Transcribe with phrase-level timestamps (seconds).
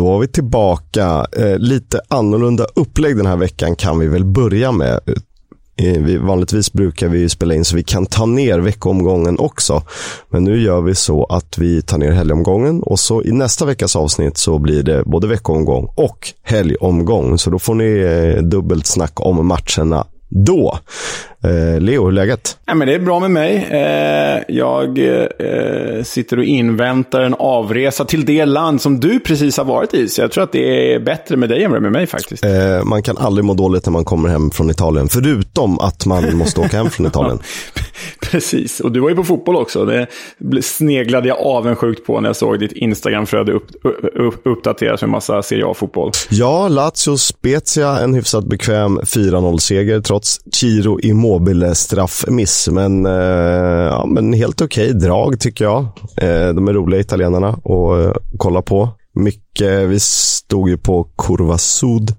[0.00, 1.26] Då var vi tillbaka.
[1.32, 5.00] Eh, lite annorlunda upplägg den här veckan kan vi väl börja med.
[5.76, 9.82] Eh, vi, vanligtvis brukar vi spela in så vi kan ta ner veckomgången också.
[10.30, 13.96] Men nu gör vi så att vi tar ner helgomgången och så i nästa veckas
[13.96, 17.38] avsnitt så blir det både veckomgång och helgomgång.
[17.38, 20.78] Så då får ni eh, dubbelt snack om matcherna då.
[21.44, 22.58] Eh, Leo, hur är läget?
[22.66, 23.68] Ja, men det är bra med mig.
[23.70, 29.64] Eh, jag eh, sitter och inväntar en avresa till det land som du precis har
[29.64, 30.08] varit i.
[30.08, 32.44] Så jag tror att det är bättre med dig än med mig faktiskt.
[32.44, 35.08] Eh, man kan aldrig må dåligt när man kommer hem från Italien.
[35.08, 37.38] Förutom att man måste åka hem från Italien.
[38.30, 39.84] precis, och du var ju på fotboll också.
[39.84, 40.06] Det
[40.62, 43.68] sneglade jag avundsjukt på när jag såg ditt Instagramflöde upp,
[44.14, 46.10] upp, uppdateras med massa Serie A-fotboll.
[46.30, 52.68] Ja, Lazio Spezia, en hyfsat bekväm 4-0-seger trots Chiro Immobile straffmiss.
[52.68, 53.12] Men, eh,
[53.90, 55.80] ja, men helt okej okay drag tycker jag.
[56.16, 58.88] Eh, de är roliga italienarna att eh, kolla på.
[59.14, 62.14] Mycket, vi stod ju på Curva Sud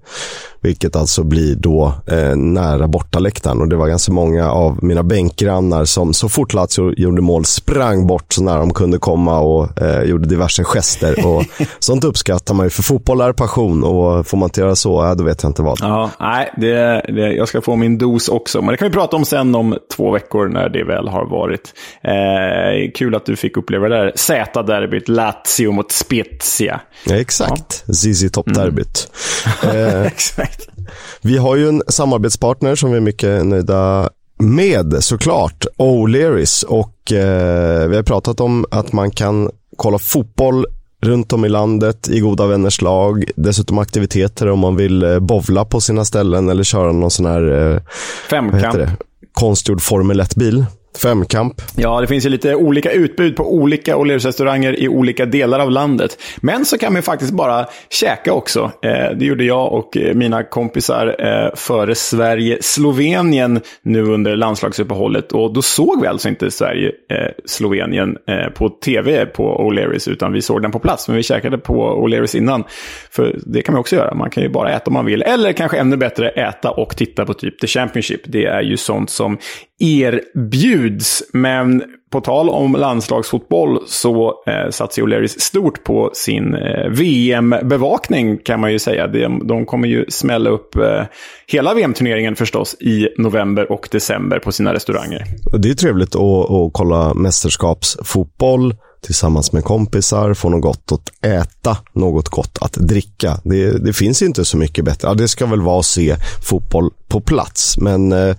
[0.62, 3.60] vilket alltså blir då eh, nära bortaläktaren.
[3.60, 8.06] Och det var ganska många av mina bänkgrannar som så fort Lazio gjorde mål sprang
[8.06, 11.26] bort så nära de kunde komma och eh, gjorde diverse gester.
[11.26, 11.44] Och
[11.78, 15.14] sånt uppskattar man ju, för fotboll är passion och får man inte göra så, äh,
[15.14, 15.78] då vet jag inte vad.
[15.80, 18.62] Ja, nej, det, det, jag ska få min dos också.
[18.62, 21.74] Men det kan vi prata om sen om två veckor när det väl har varit.
[22.02, 26.80] Eh, kul att du fick uppleva det där Z-derbyt, Lazio mot Spezia.
[27.06, 27.94] Ja, exakt, ja.
[27.94, 29.08] Zizi Top-derbyt.
[29.62, 30.02] Mm.
[30.06, 30.51] exakt.
[31.20, 36.64] Vi har ju en samarbetspartner som vi är mycket nöjda med såklart, O'Learys.
[36.64, 40.66] Och eh, vi har pratat om att man kan kolla fotboll
[41.02, 43.24] runt om i landet i goda vänners lag.
[43.36, 47.72] Dessutom aktiviteter om man vill eh, bovla på sina ställen eller köra någon sån här...
[47.74, 47.80] Eh,
[48.30, 48.90] Femkamp.
[49.32, 50.64] Konstgjord Formel 1-bil.
[50.98, 51.54] Femkamp.
[51.76, 56.18] Ja, det finns ju lite olika utbud på olika O'Learys-restauranger i olika delar av landet.
[56.40, 58.72] Men så kan man faktiskt bara käka också.
[58.82, 65.32] Eh, det gjorde jag och eh, mina kompisar eh, före Sverige-Slovenien nu under landslagsuppehållet.
[65.32, 70.42] Och då såg vi alltså inte Sverige-Slovenien eh, eh, på tv på O'Learys, utan vi
[70.42, 71.08] såg den på plats.
[71.08, 72.64] Men vi käkade på O'Learys innan.
[73.10, 74.14] För det kan man också göra.
[74.14, 75.22] Man kan ju bara äta om man vill.
[75.22, 78.20] Eller kanske ännu bättre äta och titta på typ The Championship.
[78.24, 79.38] Det är ju sånt som
[79.82, 81.22] erbjuds.
[81.32, 81.82] Men
[82.12, 88.72] på tal om landslagsfotboll så eh, satsar O'Learys stort på sin eh, VM-bevakning kan man
[88.72, 89.06] ju säga.
[89.06, 91.02] De, de kommer ju smälla upp eh,
[91.46, 95.24] hela VM-turneringen förstås i november och december på sina restauranger.
[95.58, 98.74] Det är trevligt att, att kolla mästerskapsfotboll
[99.06, 103.40] tillsammans med kompisar, få något gott att äta, något gott att dricka.
[103.44, 105.08] Det, det finns inte så mycket bättre.
[105.08, 108.36] Ja, det ska väl vara att se fotboll på plats, men eh,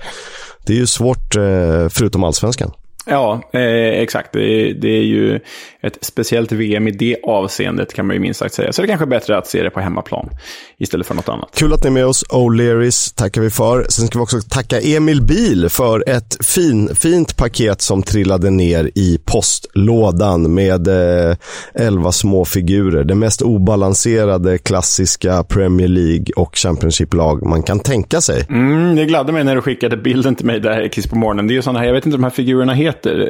[0.65, 2.71] det är ju svårt eh, förutom allsvenskan.
[3.05, 3.61] Ja, eh,
[4.01, 4.33] exakt.
[4.33, 5.39] Det är, det är ju
[5.81, 8.73] ett speciellt VM i det avseendet kan man ju minst sagt säga.
[8.73, 10.29] Så det är kanske bättre att se det på hemmaplan
[10.77, 11.49] istället för något annat.
[11.55, 12.25] Kul att ni är med oss.
[12.29, 13.85] O'Learys tackar vi för.
[13.89, 18.91] Sen ska vi också tacka Emil Bil för ett fin, fint paket som trillade ner
[18.95, 21.35] i postlådan med eh,
[21.73, 23.03] 11 små figurer.
[23.03, 28.45] Det mest obalanserade klassiska Premier League och Championship-lag man kan tänka sig.
[28.49, 31.47] Mm, det gladde mig när du skickade bilden till mig där kiss på morgonen.
[31.47, 33.29] Det är ju sådana här, jag vet inte de här figurerna heter heter.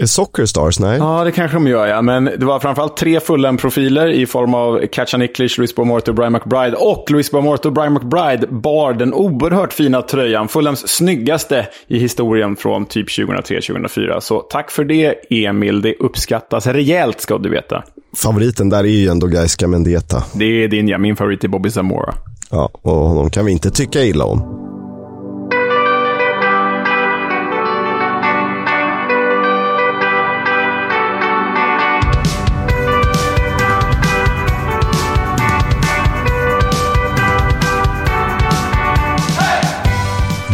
[0.00, 0.80] Eh, Soccer Stars?
[0.80, 0.98] Nej.
[0.98, 2.02] Ja, det kanske de gör, ja.
[2.02, 6.32] Men det var framförallt tre Fulham-profiler i form av Katja Nicklish, Louis Bomorto och Brian
[6.32, 6.76] McBride.
[6.76, 10.48] Och Louis Bomorto och Brian McBride bar den oerhört fina tröjan.
[10.48, 14.20] Fulhams snyggaste i historien från typ 2003-2004.
[14.20, 15.82] Så tack för det, Emil.
[15.82, 17.82] Det uppskattas rejält, ska du veta.
[18.16, 20.24] Favoriten där är ju ändå Gaiska Mendeta.
[20.34, 20.98] Det är din, ja.
[20.98, 22.14] Min favorit är Bobby Zamora.
[22.50, 24.63] Ja, och honom kan vi inte tycka illa om.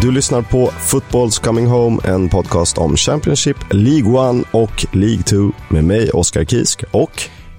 [0.03, 5.37] Du lyssnar på Football's Coming Home, en podcast om Championship, League 1 och League 2
[5.69, 7.11] med mig, Oskar Kisk och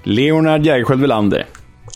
[0.02, 1.46] Leonard Jägerskiöld Welander.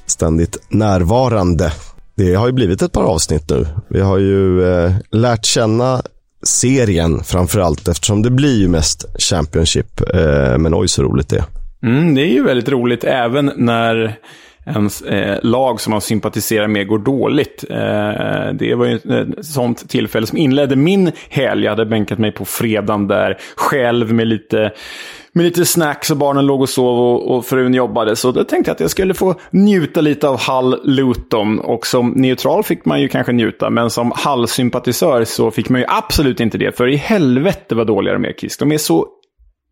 [0.07, 1.73] Ständigt närvarande.
[2.17, 3.67] Det har ju blivit ett par avsnitt nu.
[3.89, 6.03] Vi har ju eh, lärt känna
[6.43, 10.01] serien framför allt eftersom det blir ju mest Championship.
[10.15, 11.45] Eh, men oj så roligt det är.
[11.83, 14.19] Mm, det är ju väldigt roligt även när
[14.67, 17.65] ens eh, lag som man sympatiserar med går dåligt.
[17.71, 21.65] Eh, det var ju ett sånt tillfälle som inledde min helg.
[21.65, 24.73] Jag hade bänkat mig på fredagen där själv med lite
[25.37, 28.17] med lite snacks och barnen låg och sov och, och frun jobbade.
[28.17, 31.59] Så då tänkte jag att jag skulle få njuta lite av Hull Luton.
[31.59, 35.87] Och som neutral fick man ju kanske njuta, men som Hull-sympatisör så fick man ju
[35.89, 36.77] absolut inte det.
[36.77, 38.57] För i helvete vad dåliga de är, Kiss.
[38.57, 39.07] De är så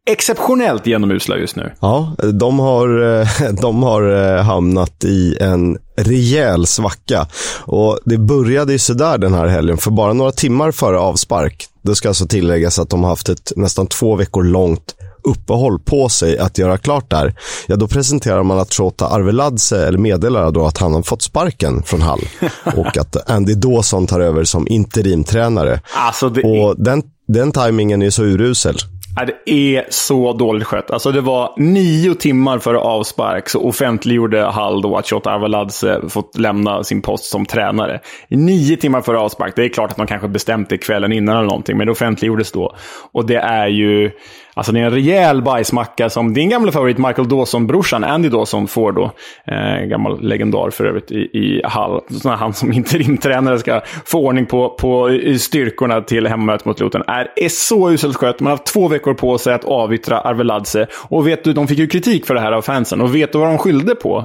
[0.06, 1.72] exceptionellt genomusla just nu.
[1.80, 3.28] Ja, de har, eh,
[3.60, 7.26] de har eh, hamnat i en rejäl svacka.
[7.60, 11.66] Och det började ju sådär den här helgen, för bara några timmar före avspark.
[11.82, 16.08] Det ska alltså tilläggas att de har haft ett nästan två veckor långt uppehåll på
[16.08, 17.34] sig att göra klart där.
[17.66, 21.82] Ja, då presenterar man att Shota Arveladze, eller meddelar då att han har fått sparken
[21.82, 22.20] från Hall.
[22.76, 25.80] och att Andy Dawson tar över som interimtränare.
[25.94, 26.42] Alltså det...
[26.42, 28.76] Och den, den tajmingen är så urusel.
[29.20, 30.90] Äh, det är så dåligt skött.
[30.90, 36.08] Alltså det var nio timmar före avspark så offentliggjorde Hall då att Shota Avaladze eh,
[36.08, 38.00] fått lämna sin post som tränare.
[38.28, 39.56] Nio timmar före avspark.
[39.56, 42.52] Det är klart att de kanske bestämt det kvällen innan eller någonting, men det offentliggjordes
[42.52, 42.76] då.
[43.12, 44.10] Och det är ju...
[44.54, 48.92] Alltså det är en rejäl bajsmacka som din gamla favorit Michael Dawson-brorsan Andy Dawson får
[48.92, 49.12] då.
[49.46, 52.00] Eh, gammal legendar för övrigt i, i Hall.
[52.10, 57.02] Så när han som interimtränare ska få ordning på, på styrkorna till hemmamötet mot Luton.
[57.06, 58.40] Är, är så uselt skött.
[58.40, 60.86] Man har haft två veckor på sig att avyttra Arveladze.
[60.92, 63.00] Och vet du, de fick ju kritik för det här av fansen.
[63.00, 64.24] Och vet du vad de skyllde på?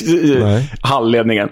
[0.80, 1.48] Hallledningen.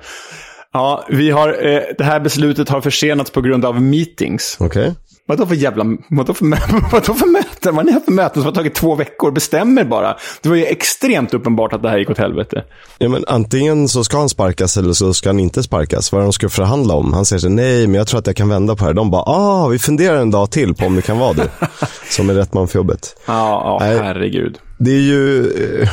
[0.72, 4.56] Ja, vi har, eh, det här beslutet har försenats på grund av meetings.
[4.60, 4.90] Okay.
[5.26, 5.84] Vadå för jävla...
[6.10, 6.44] Vadå för,
[6.92, 7.76] vadå för möten?
[7.76, 9.30] Vad ni har för möten som har tagit två veckor?
[9.30, 10.16] Bestämmer bara.
[10.42, 12.64] Det var ju extremt uppenbart att det här gick åt helvete.
[12.98, 16.12] Ja, men antingen så ska han sparkas eller så ska han inte sparkas.
[16.12, 17.12] Vad de ska förhandla om.
[17.12, 18.94] Han säger så nej, men jag tror att jag kan vända på det här.
[18.94, 21.50] De bara, ah, vi funderar en dag till på om det kan vara det.
[22.10, 23.16] som är rätt man för jobbet.
[23.26, 24.58] Ja, ja herregud.
[24.78, 25.46] Det är ju...
[25.80, 25.88] Eh,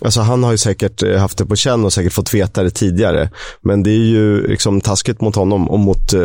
[0.00, 2.70] alltså han har ju säkert eh, haft det på känn och säkert fått veta det
[2.70, 3.30] tidigare.
[3.60, 6.20] Men det är ju liksom taskigt mot honom och mot eh,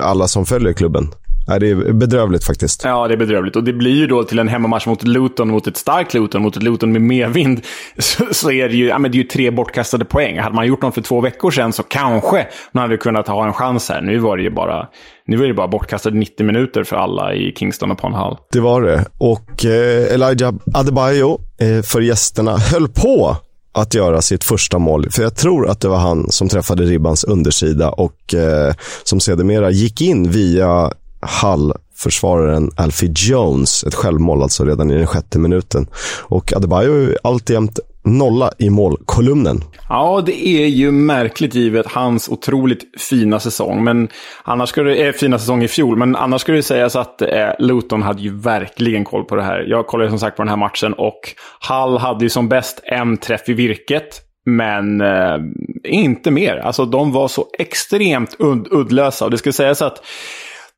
[0.00, 1.08] alla som följer klubben.
[1.48, 2.84] Nej, det är bedrövligt faktiskt.
[2.84, 3.56] Ja, det är bedrövligt.
[3.56, 6.56] Och det blir ju då till en hemmamatch mot Luton, mot ett starkt Luton, mot
[6.56, 7.60] ett Luton med medvind.
[7.98, 10.38] Så, så är det ju, ja, men det är ju tre bortkastade poäng.
[10.38, 13.52] Hade man gjort dem för två veckor sedan så kanske man hade kunnat ha en
[13.52, 14.00] chans här.
[14.00, 14.88] Nu var det ju bara,
[15.26, 18.36] nu var det bara bortkastade 90 minuter för alla i Kingston upon Hull.
[18.52, 19.04] Det var det.
[19.18, 23.36] Och eh, Elijah Adebayo eh, för gästerna höll på
[23.74, 25.10] att göra sitt första mål.
[25.10, 28.74] För jag tror att det var han som träffade ribbans undersida och eh,
[29.04, 30.92] som sedermera gick in via
[31.26, 33.84] Hall-försvararen Alfie Jones.
[33.84, 35.86] Ett självmål alltså redan i den sjätte minuten.
[36.22, 39.60] Och Adebayo är alltjämt nolla i målkolumnen.
[39.88, 43.84] Ja, det är ju märkligt givet hans otroligt fina säsong.
[43.84, 44.08] Men
[44.42, 47.48] annars skulle det, eh, fina säsong i fjol, men annars skulle det sägas att eh,
[47.58, 49.64] Luton hade ju verkligen koll på det här.
[49.68, 51.20] Jag kollade som sagt på den här matchen och
[51.60, 54.20] Hall hade ju som bäst en träff i virket.
[54.46, 55.38] Men eh,
[55.84, 56.56] inte mer.
[56.56, 58.36] Alltså de var så extremt
[58.70, 59.24] uddlösa.
[59.24, 60.02] Och det ska sägas att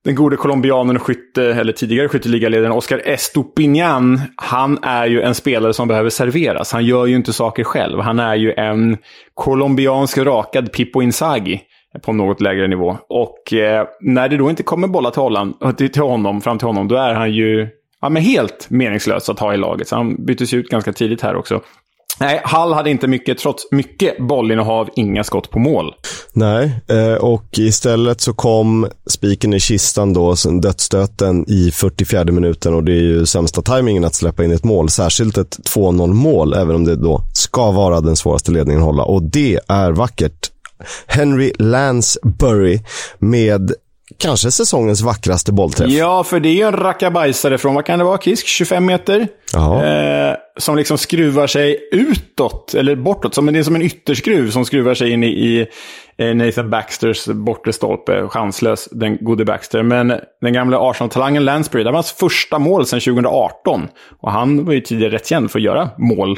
[0.07, 5.73] den gode colombianen och skytte, eller tidigare skytteligaledaren Oscar Estopinian, han är ju en spelare
[5.73, 6.73] som behöver serveras.
[6.73, 8.01] Han gör ju inte saker själv.
[8.01, 8.99] Han är ju en
[9.35, 11.61] colombiansk rakad Pippo Inzaghi
[12.03, 12.97] på något lägre nivå.
[13.09, 16.89] Och eh, när det då inte kommer bollar till, honom, till honom, fram till honom,
[16.89, 17.69] då är han ju
[18.01, 19.89] ja, men helt meningslös att ha i laget.
[19.89, 21.61] Så han byttes ut ganska tidigt här också.
[22.21, 25.95] Nej, Hall hade inte mycket, trots mycket bollinnehav, inga skott på mål.
[26.33, 32.85] Nej, eh, och istället så kom spiken i kistan då, dödsstöten i 44 minuten och
[32.85, 34.89] det är ju sämsta tajmingen att släppa in ett mål.
[34.89, 39.03] Särskilt ett 2-0 mål, även om det då ska vara den svåraste ledningen att hålla.
[39.03, 40.51] Och det är vackert.
[41.07, 42.81] Henry Lansbury
[43.19, 43.73] med
[44.19, 45.91] kanske säsongens vackraste bollträff.
[45.91, 48.47] Ja, för det är ju en rackabajsare från, vad kan det vara, Kisk?
[48.47, 49.29] 25 meter?
[49.55, 53.35] Eh, som liksom skruvar sig utåt, eller bortåt.
[53.35, 55.67] Som, det är som en ytterskruv som skruvar sig in i, i
[56.19, 59.83] Eh, Nathan Baxters bortre stolpe, chanslös, den gode Baxter.
[59.83, 63.89] Men den gamla Arsenal-talangen Lansbury, det var hans första mål sedan 2018.
[64.21, 66.31] Och han var ju tidigare rätt känd för att göra mål.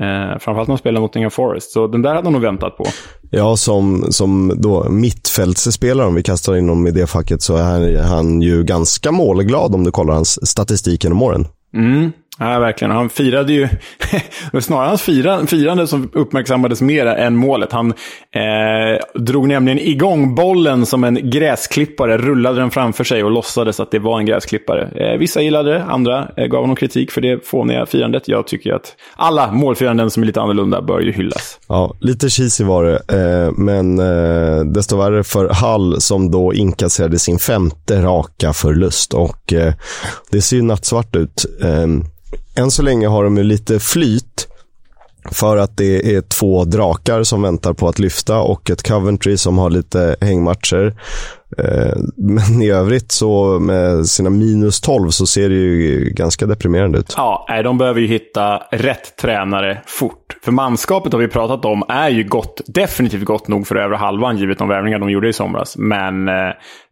[0.00, 1.70] Eh, framförallt när han spelade mot Nottingham Forest.
[1.70, 2.84] Så den där hade han nog väntat på.
[3.30, 8.02] Ja, som, som då mittfältsspelare, om vi kastar in honom i det facket, så är
[8.02, 11.46] han ju ganska målglad om du kollar hans statistik genom åren.
[11.74, 12.12] Mm.
[12.38, 12.90] Ja, verkligen.
[12.90, 13.62] Han firade ju,
[14.10, 15.02] det var snarare hans
[15.50, 17.72] firande, som uppmärksammades mer än målet.
[17.72, 17.90] Han
[18.32, 23.90] eh, drog nämligen igång bollen som en gräsklippare, rullade den framför sig och låtsades att
[23.90, 24.88] det var en gräsklippare.
[24.94, 28.28] Eh, vissa gillade det, andra eh, gav honom kritik för det fåniga firandet.
[28.28, 31.58] Jag tycker att alla målfiranden som är lite annorlunda bör ju hyllas.
[31.68, 37.18] Ja, lite cheesy var det, eh, men eh, desto värre för Hall som då inkasserade
[37.18, 39.14] sin femte raka förlust.
[39.14, 39.74] Och eh,
[40.30, 41.46] det ser ju nattsvart ut.
[41.62, 42.04] Ehm,
[42.58, 44.48] än så länge har de ju lite flyt.
[45.32, 49.58] För att det är två drakar som väntar på att lyfta och ett Coventry som
[49.58, 50.94] har lite hängmatcher.
[51.58, 56.98] Eh, men i övrigt så med sina minus 12 så ser det ju ganska deprimerande
[56.98, 57.14] ut.
[57.16, 60.36] Ja, de behöver ju hitta rätt tränare fort.
[60.44, 64.38] För manskapet har vi pratat om är ju gott, definitivt gott nog för övre halvan
[64.38, 65.76] givet de värvningar de gjorde i somras.
[65.76, 66.34] Men eh,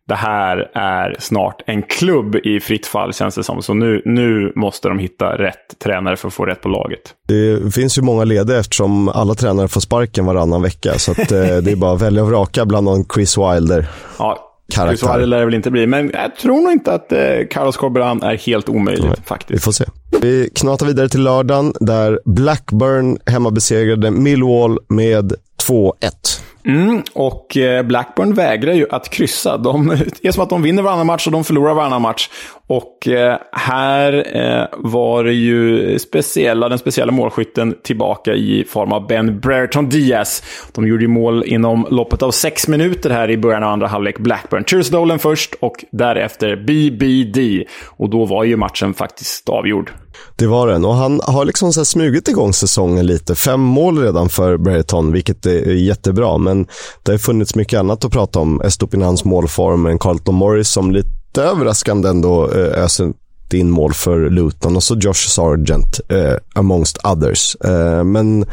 [0.09, 3.63] det här är snart en klubb i fritt fall känns det som.
[3.63, 7.01] Så nu, nu måste de hitta rätt tränare för att få rätt på laget.
[7.29, 10.99] Det finns ju många lediga eftersom alla tränare får sparken varannan vecka.
[10.99, 13.87] Så att, eh, det är bara att välja och vraka bland någon Chris Wilder.
[14.19, 15.07] Ja, Karaktär.
[15.07, 15.87] Så lär det väl inte bli.
[15.87, 17.19] Men jag tror nog inte att eh,
[17.51, 19.51] Carlos Corberan är helt omöjligt Nej, faktiskt.
[19.51, 19.85] Vi får se.
[20.21, 25.33] Vi knatar vidare till lördagen där Blackburn hemma besegrade Millwall med
[25.69, 25.93] 2-1.
[26.65, 29.57] Mm, och eh, Blackburn vägrar ju att kryssa.
[29.57, 29.87] De,
[30.23, 32.29] det är som att de vinner varannan match och de förlorar varannan match.
[32.67, 39.07] Och eh, här eh, var det ju speciella, den speciella målskytten tillbaka i form av
[39.07, 40.43] Ben Brereton Diaz.
[40.75, 44.19] De gjorde ju mål inom loppet av sex minuter här i början av andra halvlek.
[44.19, 44.65] Blackburn.
[44.65, 47.69] Cheers Dolan först och därefter BBD.
[47.87, 49.91] Och då var ju matchen faktiskt avgjord.
[50.37, 53.35] Det var den och han har liksom så smugit igång säsongen lite.
[53.35, 56.39] Fem mål redan för Brereton, vilket är jättebra.
[56.39, 56.67] Men men
[57.03, 58.61] det har funnits mycket annat att prata om.
[58.61, 63.13] Estopinans målform, en Carlton Morris som lite överraskande ändå eh, öser
[63.53, 67.57] in mål för Luton och så Josh Sargent, eh, amongst others.
[67.65, 68.47] Eh, men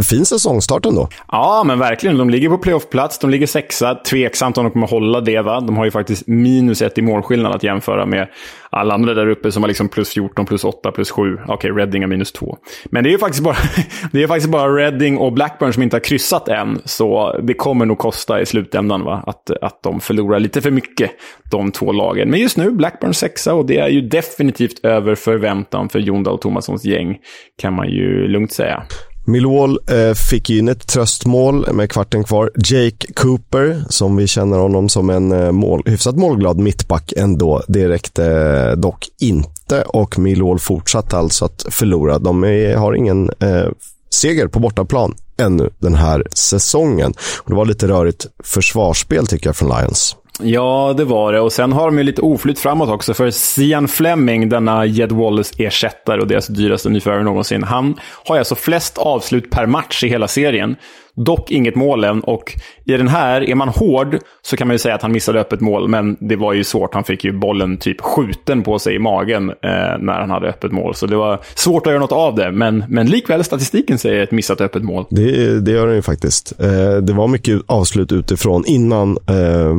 [0.00, 1.08] Fin säsongstart ändå.
[1.28, 2.18] Ja, men verkligen.
[2.18, 3.18] De ligger på playoffplats.
[3.18, 3.94] De ligger sexa.
[3.94, 5.60] Tveksamt om de kommer hålla det, va?
[5.60, 8.28] De har ju faktiskt minus ett i målskillnad att jämföra med
[8.70, 11.34] alla andra där uppe som har liksom plus 14, plus 8, plus 7.
[11.34, 12.56] Okej, okay, Reading har minus 2.
[12.84, 13.56] Men det är ju faktiskt bara,
[14.12, 16.80] det är faktiskt bara Reading och Blackburn som inte har kryssat än.
[16.84, 19.24] Så det kommer nog kosta i slutändan va?
[19.26, 21.10] Att, att de förlorar lite för mycket,
[21.50, 22.30] de två lagen.
[22.30, 26.38] Men just nu, Blackburn sexa och det är ju definitivt över förväntan för Jon Dahl
[26.38, 27.18] Tomassons gäng,
[27.62, 28.82] kan man ju lugnt säga.
[29.24, 32.50] Millwall eh, fick in ett tröstmål med kvarten kvar.
[32.54, 37.62] Jake Cooper, som vi känner honom som en eh, mål, hyfsat målglad mittback ändå.
[37.68, 42.18] Det räckte eh, dock inte och Millwall fortsatte alltså att förlora.
[42.18, 43.68] De är, har ingen eh,
[44.10, 47.14] seger på bortaplan ännu den här säsongen.
[47.38, 50.16] Och det var lite rörigt försvarsspel tycker jag från Lions.
[50.42, 51.40] Ja, det var det.
[51.40, 53.14] Och sen har de ju lite oflytt framåt också.
[53.14, 57.94] För Sian Fleming, denna Jed Wallace-ersättare och deras dyraste nyförvärv någonsin, han
[58.24, 60.76] har alltså flest avslut per match i hela serien.
[61.14, 62.20] Dock inget mål än.
[62.20, 65.40] Och i den här, är man hård, så kan man ju säga att han missade
[65.40, 65.88] öppet mål.
[65.88, 66.94] Men det var ju svårt.
[66.94, 70.72] Han fick ju bollen typ skjuten på sig i magen eh, när han hade öppet
[70.72, 70.94] mål.
[70.94, 72.52] Så det var svårt att göra något av det.
[72.52, 75.04] Men, men likväl, statistiken säger ett missat öppet mål.
[75.10, 76.60] Det, det gör den ju faktiskt.
[76.60, 79.76] Eh, det var mycket avslut utifrån innan eh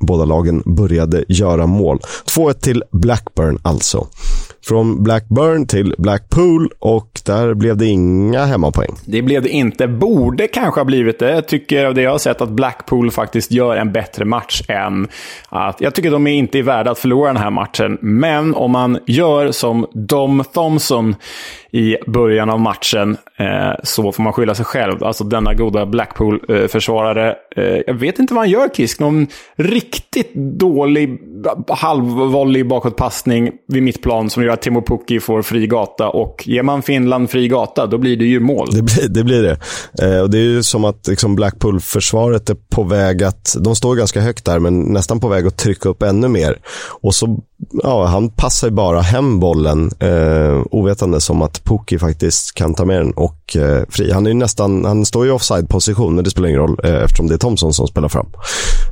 [0.00, 1.98] båda lagen började göra mål.
[2.36, 4.06] 2-1 till Blackburn alltså.
[4.64, 8.94] Från Blackburn till Blackpool och där blev det inga hemmapoäng.
[9.04, 9.88] Det blev det inte.
[9.88, 11.30] Borde kanske ha blivit det.
[11.30, 15.08] Jag tycker av det jag har sett att Blackpool faktiskt gör en bättre match än
[15.48, 15.80] att...
[15.80, 17.98] Jag tycker de är inte är värda att förlora den här matchen.
[18.00, 21.14] Men om man gör som Dom Thompson
[21.72, 23.46] i början av matchen eh,
[23.84, 25.04] så får man skylla sig själv.
[25.04, 27.36] Alltså denna goda Blackpool-försvarare.
[27.56, 29.00] Eh, jag vet inte vad han gör, Kisk.
[29.00, 31.20] Någon riktigt dålig
[31.68, 36.08] halvvolley bakåtpassning vid mittplan som gör att Timo Pukki får fri gata.
[36.08, 38.68] Och ger man Finland fri gata, då blir det ju mål.
[38.72, 39.24] Det blir det.
[39.24, 39.56] Blir det.
[40.02, 43.94] Eh, och det är ju som att liksom Blackpool-försvaret är på väg att, de står
[43.94, 46.58] ganska högt där, men nästan på väg att trycka upp ännu mer.
[47.02, 47.40] Och så
[47.82, 52.84] ja, han passar ju bara hem bollen eh, ovetande som att Pukki faktiskt kan ta
[52.84, 54.12] med den och eh, fri.
[54.12, 57.34] Han, är nästan, han står i offside-position, men det spelar ingen roll eh, eftersom det
[57.34, 58.26] är Thomson som spelar fram.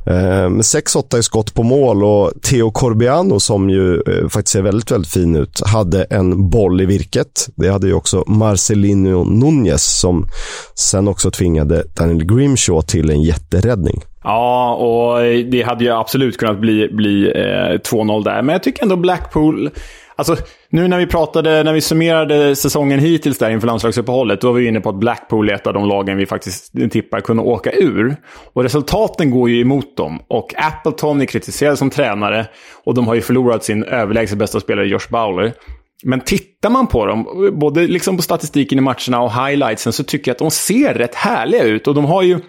[0.05, 4.91] Eh, 6-8 i skott på mål och Theo Corbiano som ju eh, faktiskt ser väldigt,
[4.91, 7.49] väldigt fin ut, hade en boll i virket.
[7.55, 10.25] Det hade ju också Marcelino Nunez som
[10.75, 14.01] sen också tvingade Daniel Grimshaw till en jätteräddning.
[14.23, 18.41] Ja, och det hade ju absolut kunnat bli, bli eh, 2-0 där.
[18.41, 19.69] Men jag tycker ändå Blackpool...
[20.19, 20.35] Alltså,
[20.69, 24.67] nu när vi pratade, när vi summerade säsongen hittills där inför landslagsuppehållet, då var vi
[24.67, 28.15] inne på att Blackpool är ett av de lagen vi faktiskt tippar kunde åka ur.
[28.53, 30.19] Och resultaten går ju emot dem.
[30.27, 32.47] Och Appleton är kritiserad som tränare
[32.85, 35.53] och de har ju förlorat sin överlägset bästa spelare Josh Bowler.
[36.03, 40.31] Men tittar man på dem, både liksom på statistiken i matcherna och highlightsen, så tycker
[40.31, 41.87] jag att de ser rätt härliga ut.
[41.87, 42.39] Och de har ju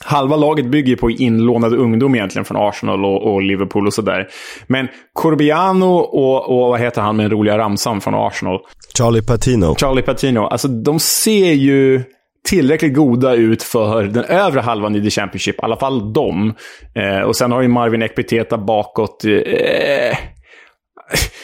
[0.00, 4.28] Halva laget bygger på inlånad ungdom egentligen från Arsenal och, och Liverpool och sådär.
[4.66, 8.60] Men Corbiano och, och vad heter han med den roliga ramsan från Arsenal?
[8.98, 9.74] Charlie Patino.
[9.74, 10.40] Charlie Patino.
[10.40, 12.02] Alltså de ser ju
[12.48, 15.54] tillräckligt goda ut för den övre halvan i The Championship.
[15.54, 16.54] I alla fall de.
[16.94, 19.24] Eh, och sen har ju Marvin Ekpiteta bakåt.
[19.24, 20.16] Eh,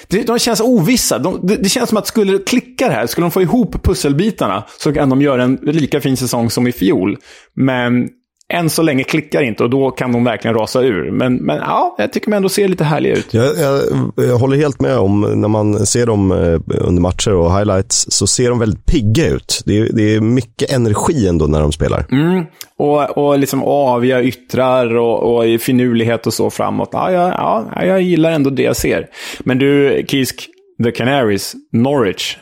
[0.27, 1.19] de känns ovissa.
[1.19, 4.65] De, det, känns som att skulle det klicka det här, skulle de få ihop pusselbitarna,
[4.79, 7.17] så kan de göra en lika fin säsong som i fjol.
[7.55, 8.09] Men
[8.51, 11.11] än så länge klickar inte och då kan de verkligen rasa ur.
[11.11, 13.35] Men, men ja, jag tycker de ändå ser lite härliga ut.
[13.35, 13.81] Jag, jag,
[14.17, 18.27] jag, håller helt med om, när man ser dem eh, under matcher och highlights, så
[18.27, 19.63] ser de väldigt pigga ut.
[19.67, 22.07] Det är, det är mycket energi ändå när de spelar.
[22.13, 22.45] Mm.
[22.77, 26.89] Och, och liksom aviga yttrar och, och finurlighet och så framåt.
[26.93, 29.07] Ja, ja, ja, jag gillar ändå det jag ser.
[29.41, 30.49] Men du, Kisk,
[30.85, 32.37] The Canaries, Norwich.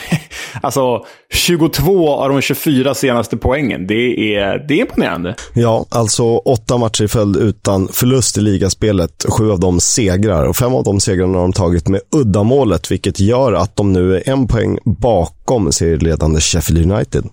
[0.62, 3.86] alltså, 22 av de 24 senaste poängen.
[3.86, 5.34] Det är, det är imponerande.
[5.54, 9.26] Ja, alltså åtta matcher i följd utan förlust i ligaspelet.
[9.28, 13.20] Sju av dem segrar och fem av de segrarna har de tagit med uddamålet, vilket
[13.20, 17.24] gör att de nu är en poäng bakom serieledande Sheffield United.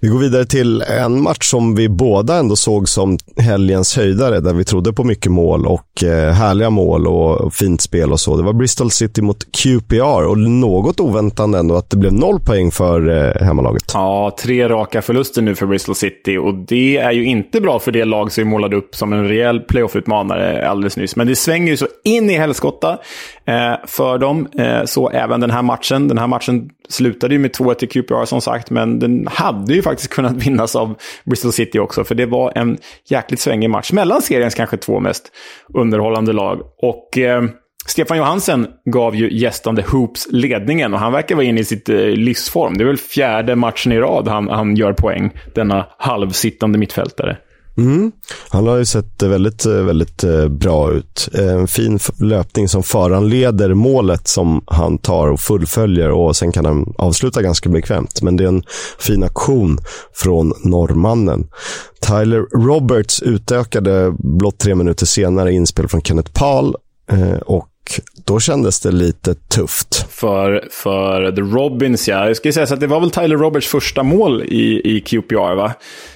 [0.00, 4.54] Vi går vidare till en match som vi båda ändå såg som helgens höjdare, där
[4.54, 8.36] vi trodde på mycket mål och eh, härliga mål och fint spel och så.
[8.36, 12.70] Det var Bristol City mot QPR och något oväntande ändå att det blev noll poäng
[12.70, 13.84] för eh, hemmalaget.
[13.94, 17.92] Ja, tre raka förluster nu för Bristol City och det är ju inte bra för
[17.92, 21.16] det lag som vi målade upp som en rejäl playoff-utmanare alldeles nyss.
[21.16, 22.98] Men det svänger ju så in i helskotta
[23.46, 26.08] Eh, för dem, eh, så även den här matchen.
[26.08, 29.82] Den här matchen slutade ju med 2-1 till QPR som sagt, men den hade ju
[29.82, 30.94] faktiskt kunnat vinnas av
[31.24, 35.32] Bristol City också, för det var en jäkligt svängig match mellan seriens kanske två mest
[35.74, 36.60] underhållande lag.
[36.82, 37.42] Och eh,
[37.86, 41.96] Stefan Johansen gav ju gästande Hoops ledningen och han verkar vara inne i sitt eh,
[41.96, 42.78] livsform.
[42.78, 47.36] Det är väl fjärde matchen i rad han, han gör poäng, denna halvsittande mittfältare.
[47.76, 48.12] Mm.
[48.48, 51.28] Han har ju sett väldigt, väldigt eh, bra ut.
[51.34, 56.64] Eh, en fin löpning som föranleder målet som han tar och fullföljer och sen kan
[56.64, 58.22] han avsluta ganska bekvämt.
[58.22, 58.62] Men det är en
[58.98, 59.78] fin aktion
[60.14, 61.48] från norrmannen.
[62.00, 66.74] Tyler Roberts utökade blott tre minuter senare inspel från Kenneth Paul
[67.10, 67.68] eh, och
[68.24, 70.06] då kändes det lite tufft.
[70.10, 72.26] För, för The Robins, ja.
[72.26, 75.54] Jag skulle säga så att det var väl Tyler Roberts första mål i, i QPR,
[75.54, 75.72] va?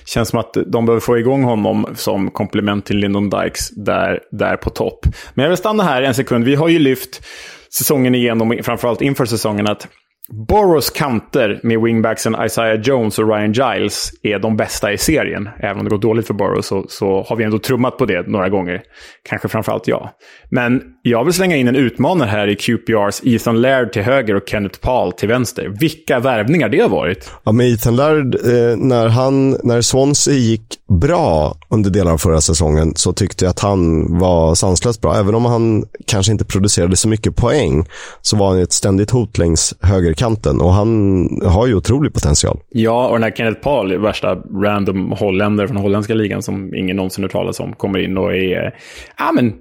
[0.07, 4.57] Känns som att de behöver få igång honom som komplement till Lyndon Dykes där, där
[4.57, 5.07] på topp.
[5.35, 6.45] Men jag vill stanna här en sekund.
[6.45, 7.23] Vi har ju lyft
[7.79, 9.89] säsongen igenom, framförallt inför säsongen, att
[10.29, 15.49] Boros kanter med wingbacksen Isaiah Jones och Ryan Giles är de bästa i serien.
[15.59, 18.29] Även om det går dåligt för Boros så, så har vi ändå trummat på det
[18.29, 18.83] några gånger.
[19.29, 20.11] Kanske framförallt jag.
[20.51, 24.43] Men jag vill slänga in en utmanare här i QPRs Ethan Laird till höger och
[24.49, 25.69] Kenneth Paul till vänster.
[25.81, 27.31] Vilka värvningar det har varit.
[27.45, 32.41] Ja, men Ethan Laird, eh, när, han, när Swansea gick bra under delar av förra
[32.41, 35.17] säsongen så tyckte jag att han var sanslöst bra.
[35.17, 37.89] Även om han kanske inte producerade så mycket poäng
[38.23, 39.75] så var han ett ständigt hot längs
[40.17, 42.59] högerkanten och han har ju otrolig potential.
[42.69, 47.25] Ja, och den här Kenneth Paul, värsta random holländare från holländska ligan som ingen någonsin
[47.25, 48.75] hört talas om, kommer in och är
[49.19, 49.53] ja, men,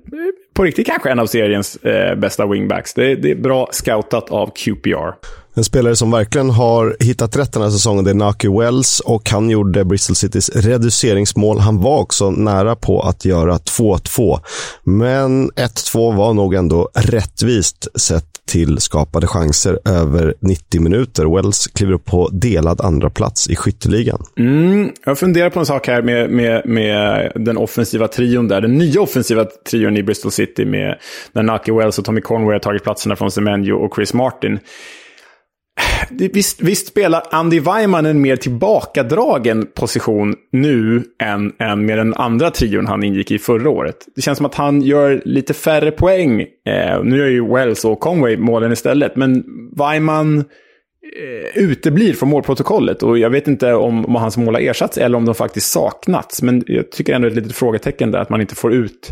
[0.53, 2.93] på riktigt kanske en av seriens eh, bästa wingbacks.
[2.93, 5.15] Det, det är bra scoutat av QPR.
[5.57, 9.29] En spelare som verkligen har hittat rätt den här säsongen det är Naki Wells och
[9.29, 11.59] han gjorde Bristol Citys reduceringsmål.
[11.59, 14.39] Han var också nära på att göra 2-2.
[14.83, 21.35] Men 1-2 var nog ändå rättvist sett till skapade chanser över 90 minuter.
[21.35, 24.23] Wells kliver upp på delad andra plats i skytteligan.
[24.37, 28.61] Mm, jag funderar på en sak här med, med, med den offensiva trion där.
[28.61, 30.99] Den nya offensiva trion i Bristol City med
[31.33, 34.59] när Naki Wells och Tommy Conway har tagit platserna från Semenyo och Chris Martin
[36.09, 42.51] visst, visst spelar Andy Weimann en mer tillbakadragen position nu än, än med den andra
[42.51, 43.97] trion han ingick i förra året.
[44.15, 46.41] Det känns som att han gör lite färre poäng.
[46.41, 49.43] Eh, nu gör ju Wells och Conway målen istället, men
[49.77, 53.03] Weimann eh, uteblir från målprotokollet.
[53.03, 56.41] Och jag vet inte om, om hans mål har ersatts eller om de faktiskt saknats.
[56.41, 59.11] Men jag tycker ändå det är ett litet frågetecken där att man inte får ut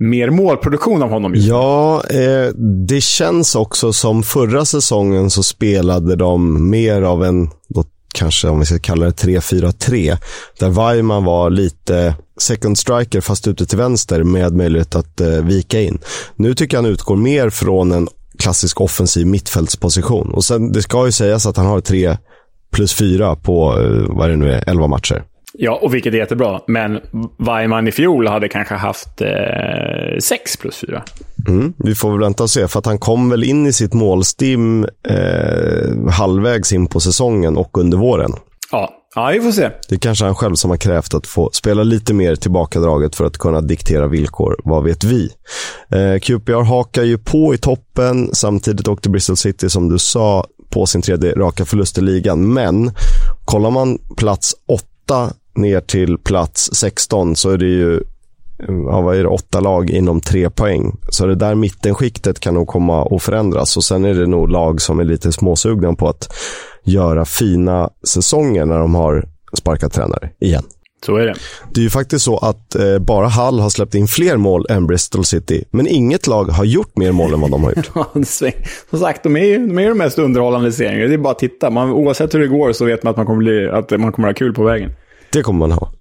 [0.00, 1.34] mer målproduktion av honom.
[1.34, 2.48] Just ja, eh,
[2.88, 7.84] det känns också som förra säsongen så spelade de mer av en, då
[8.14, 10.16] kanske om vi ska kalla det 3-4-3,
[10.58, 15.80] där Weimann var lite second striker fast ute till vänster med möjlighet att eh, vika
[15.80, 15.98] in.
[16.36, 18.08] Nu tycker jag han utgår mer från en
[18.38, 20.30] klassisk offensiv mittfältsposition.
[20.30, 22.16] Och sen, det ska ju sägas att han har tre
[22.72, 25.24] plus fyra på, eh, vad det nu är, 11 matcher.
[25.62, 26.60] Ja, och vilket är jättebra.
[26.66, 27.00] Men
[27.38, 31.02] Weimann i fjol hade kanske haft eh, 6 plus 4.
[31.48, 33.94] Mm, vi får väl vänta och se, för att han kom väl in i sitt
[33.94, 38.32] målstim eh, halvvägs in på säsongen och under våren.
[38.72, 39.70] Ja, ja, vi får se.
[39.88, 43.24] Det är kanske han själv som har krävt att få spela lite mer tillbakadraget för
[43.24, 44.56] att kunna diktera villkor.
[44.64, 45.30] Vad vet vi?
[45.88, 48.34] Eh, QPR hakar ju på i toppen.
[48.34, 52.52] Samtidigt åkte Bristol City, som du sa, på sin tredje raka förlust i ligan.
[52.52, 52.90] Men
[53.44, 58.00] kollar man plats åtta ner till plats 16 så är det ju
[58.68, 60.96] ja, vad är det, åtta lag inom tre poäng.
[61.08, 63.76] Så det där mittenskiktet kan nog komma att förändras.
[63.76, 66.32] Och sen är det nog lag som är lite småsugna på att
[66.84, 70.64] göra fina säsonger när de har sparkat tränare igen.
[71.06, 71.34] Så är det.
[71.74, 74.86] Det är ju faktiskt så att eh, bara Hull har släppt in fler mål än
[74.86, 75.64] Bristol City.
[75.70, 77.90] Men inget lag har gjort mer mål än vad de har gjort.
[78.90, 81.08] Som sagt, de är ju de, är de mest underhållande serierna.
[81.08, 81.70] Det är bara att titta.
[81.70, 84.28] Man, oavsett hur det går så vet man att man kommer, bli, att man kommer
[84.28, 84.92] ha kul på vägen.
[85.32, 85.92] Det kommer man ha.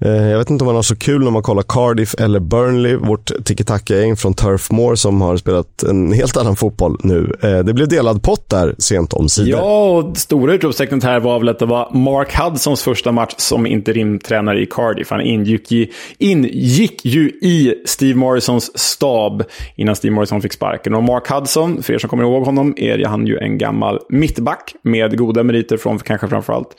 [0.00, 2.96] Eh, jag vet inte om man har så kul när man kollar Cardiff eller Burnley,
[2.96, 7.32] vårt tiki-taka-gäng från Turf Moor som har spelat en helt annan fotboll nu.
[7.42, 9.50] Eh, det blev delad pott där sent omsider.
[9.50, 13.66] Ja, och stora utropstecknet här var väl att det var Mark Hudsons första match som
[13.66, 15.10] interimtränare i Cardiff.
[15.10, 19.44] Han ingick, i, ingick ju i Steve Morrisons stab
[19.76, 20.94] innan Steve Morrison fick sparken.
[20.94, 24.74] Och Mark Hudson, för er som kommer ihåg honom, är han ju en gammal mittback
[24.82, 26.76] med goda meriter från kanske framförallt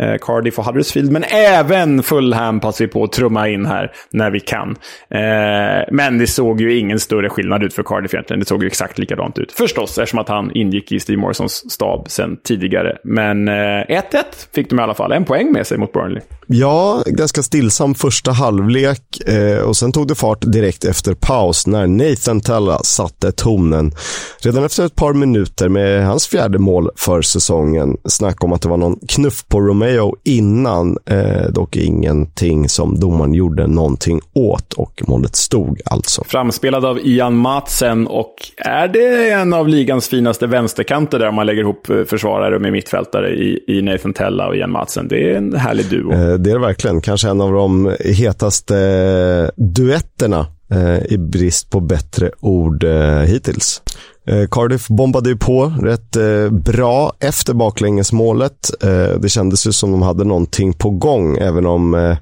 [0.00, 1.12] eh, Cardiff och Huddersfield.
[1.12, 4.70] Men även Fulham passar vi på att trumma in här när vi kan.
[5.10, 8.40] Eh, men det såg ju ingen större skillnad ut för Cardiff egentligen.
[8.40, 9.52] Det såg ju exakt likadant ut.
[9.52, 12.96] Förstås, eftersom att han ingick i Steve Morrisons stab sen tidigare.
[13.04, 14.20] Men 1-1 eh,
[14.54, 15.12] fick de i alla fall.
[15.12, 16.22] En poäng med sig mot Burnley.
[16.46, 21.86] Ja, ganska stillsam första halvlek eh, och sen tog det fart direkt efter paus när
[21.86, 23.92] Nathan Tella satte tonen.
[24.38, 27.96] Redan efter ett par minuter med hans fjärde mål för säsongen.
[28.04, 29.89] Snack om att det var någon knuff på Romeo
[30.24, 36.24] innan, eh, dock ingenting som domaren gjorde någonting åt och målet stod alltså.
[36.24, 41.60] Framspelad av Ian Matsen och är det en av ligans finaste vänsterkanter där man lägger
[41.60, 45.08] ihop eh, försvarare med mittfältare i, i Nathan Tella och Ian Matsen.
[45.08, 46.12] Det är en härlig duo.
[46.12, 47.00] Eh, det är det verkligen.
[47.00, 53.82] Kanske en av de hetaste duetterna eh, i brist på bättre ord eh, hittills.
[54.26, 58.70] Eh, Cardiff bombade ju på rätt eh, bra efter baklängesmålet.
[58.82, 62.16] Eh, det kändes ju som de hade någonting på gång, även om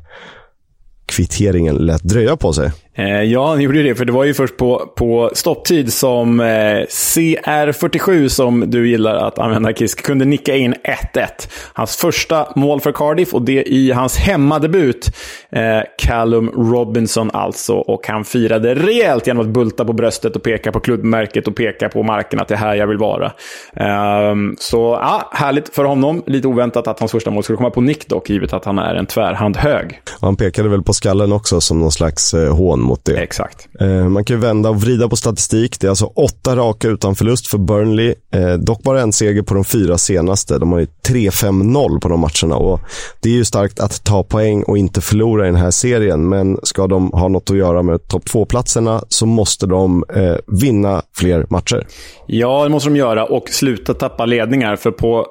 [1.06, 2.72] kvitteringen lät dröja på sig.
[2.98, 6.44] Eh, ja, han gjorde det, för det var ju först på, på stopptid som eh,
[6.88, 10.74] CR47, som du gillar att använda Kisk, kunde nicka in
[11.14, 11.26] 1-1.
[11.72, 15.16] Hans första mål för Cardiff och det i hans hemmadebut.
[15.50, 17.74] Eh, Callum Robinson alltså.
[17.74, 21.88] Och han firade rejält genom att bulta på bröstet och peka på klubbmärket och peka
[21.88, 23.32] på marken att det är här jag vill vara.
[23.76, 26.22] Eh, så ja, härligt för honom.
[26.26, 28.94] Lite oväntat att hans första mål skulle komma på nick dock, givet att han är
[28.94, 30.00] en tvärhand hög.
[30.20, 33.16] Han pekade väl på skallen också som någon slags eh, hån mot det.
[33.16, 33.68] Exakt.
[33.80, 35.80] Eh, man kan ju vända och vrida på statistik.
[35.80, 38.14] Det är alltså åtta raka utan förlust för Burnley.
[38.34, 40.58] Eh, dock bara en seger på de fyra senaste.
[40.58, 42.56] De har ju 3-5-0 på de matcherna.
[42.56, 42.80] Och
[43.20, 46.28] det är ju starkt att ta poäng och inte förlora i den här serien.
[46.28, 51.02] Men ska de ha något att göra med topp två-platserna så måste de eh, vinna
[51.16, 51.86] fler matcher.
[52.26, 54.76] Ja, det måste de göra och sluta tappa ledningar.
[54.76, 55.26] För på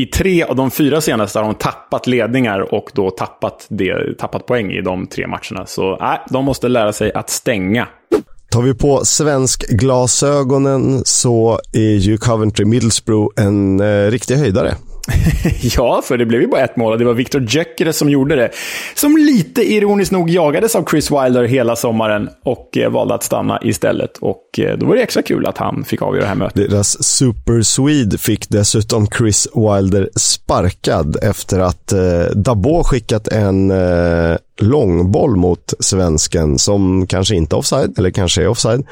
[0.00, 4.46] i tre av de fyra senaste har de tappat ledningar och då tappat, det, tappat
[4.46, 5.66] poäng i de tre matcherna.
[5.66, 7.88] Så äh, de måste lära sig att stänga.
[8.50, 14.74] Tar vi på svensk glasögonen så är ju Coventry Middlesbrough en eh, riktig höjdare.
[15.76, 18.36] ja, för det blev ju bara ett mål och det var Victor Gyökeres som gjorde
[18.36, 18.50] det.
[18.94, 23.58] Som lite ironiskt nog jagades av Chris Wilder hela sommaren och eh, valde att stanna
[23.62, 24.18] istället.
[24.18, 26.70] Och eh, då var det extra kul att han fick avgöra det här mötet.
[26.70, 32.00] Deras Super Swede fick dessutom Chris Wilder sparkad efter att eh,
[32.36, 38.48] Dabo skickat en eh, långboll mot svensken som kanske inte är offside, eller kanske är
[38.48, 38.86] offside.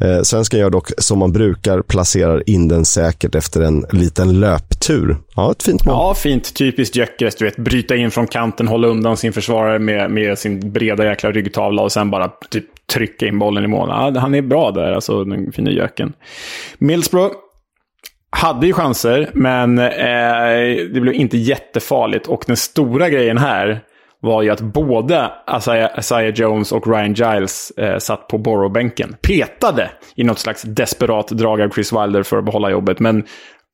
[0.00, 5.16] Eh, svensken gör dock som man brukar, placerar in den säkert efter en liten löptur.
[5.36, 5.94] Ja, ett fint mål.
[5.94, 6.54] Ja, fint.
[6.54, 7.56] Typiskt Gyökeres, du vet.
[7.56, 11.92] Bryta in från kanten, hålla undan sin försvarare med, med sin breda jäkla ryggtavla och
[11.92, 13.88] sen bara typ trycka in bollen i mål.
[13.88, 16.12] Ja, han är bra där, alltså den fina Jöken.
[16.78, 17.30] Millsbro
[18.30, 22.26] hade ju chanser, men eh, det blev inte jättefarligt.
[22.26, 23.80] Och den stora grejen här
[24.22, 25.30] var ju att både
[25.98, 29.16] Isaiah, Jones och Ryan Giles eh, satt på Borough-bänken.
[29.22, 33.00] Petade i något slags desperat drag av Chris Wilder för att behålla jobbet.
[33.00, 33.24] Men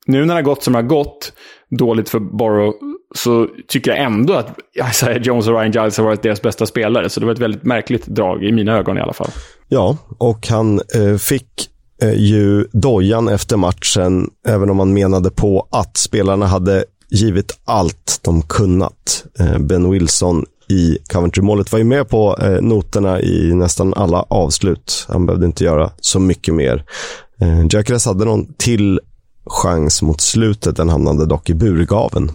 [0.05, 1.33] nu när det har gått som det har gått,
[1.69, 2.75] dåligt för Borough,
[3.15, 4.59] så tycker jag ändå att
[4.89, 7.09] Isaiah Jones och Ryan Giles har varit deras bästa spelare.
[7.09, 9.31] Så det var ett väldigt märkligt drag, i mina ögon i alla fall.
[9.67, 11.69] Ja, och han eh, fick
[12.01, 18.19] eh, ju dojan efter matchen, även om man menade på att spelarna hade givit allt
[18.21, 19.25] de kunnat.
[19.39, 25.05] Eh, ben Wilson i Coventry-målet var ju med på eh, noterna i nästan alla avslut.
[25.09, 26.83] Han behövde inte göra så mycket mer.
[27.41, 28.99] Eh, Jackeras Gyökeres hade någon till
[29.45, 30.75] chans mot slutet.
[30.75, 32.31] Den hamnade dock i burgaven.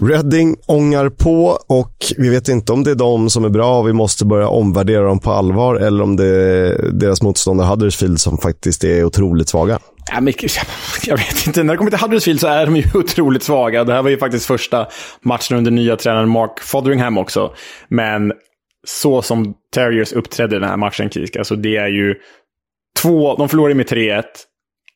[0.00, 3.88] Reading ångar på och vi vet inte om det är de som är bra och
[3.88, 8.38] vi måste börja omvärdera dem på allvar eller om det är deras motståndare Huddersfield som
[8.38, 9.78] faktiskt är otroligt svaga.
[10.10, 10.34] Ja, men,
[11.06, 13.84] jag vet inte, när det kommer till Huddersfield så är de ju otroligt svaga.
[13.84, 14.86] Det här var ju faktiskt första
[15.20, 17.54] matchen under nya tränaren Mark Fotheringham också.
[17.88, 18.32] Men
[18.86, 22.14] så som Terriers uppträdde i den här matchen, Kisk, alltså det är ju
[23.02, 24.22] två, de förlorade med 3-1.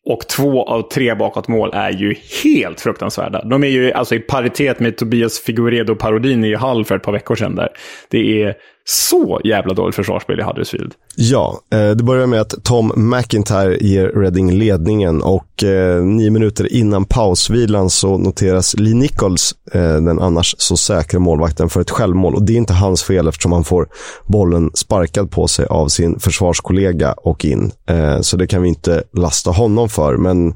[0.09, 2.15] Och två av tre bakåtmål är ju
[2.45, 3.45] helt fruktansvärda.
[3.45, 7.35] De är ju alltså i paritet med Tobias Figueredo-parodin i Hall för ett par veckor
[7.37, 7.55] sedan.
[7.55, 7.69] Där.
[8.11, 8.55] Det är
[8.89, 10.95] så jävla dåligt försvarsspel i Huddersfield.
[11.17, 16.73] Ja, eh, det börjar med att Tom McIntyre ger Reading ledningen och eh, nio minuter
[16.73, 22.35] innan pausvilan så noteras Lee Nichols, eh, den annars så säkra målvakten, för ett självmål.
[22.35, 23.89] Och det är inte hans fel eftersom han får
[24.27, 27.73] bollen sparkad på sig av sin försvarskollega och in.
[28.21, 30.55] Så det kan vi inte lasta honom för, men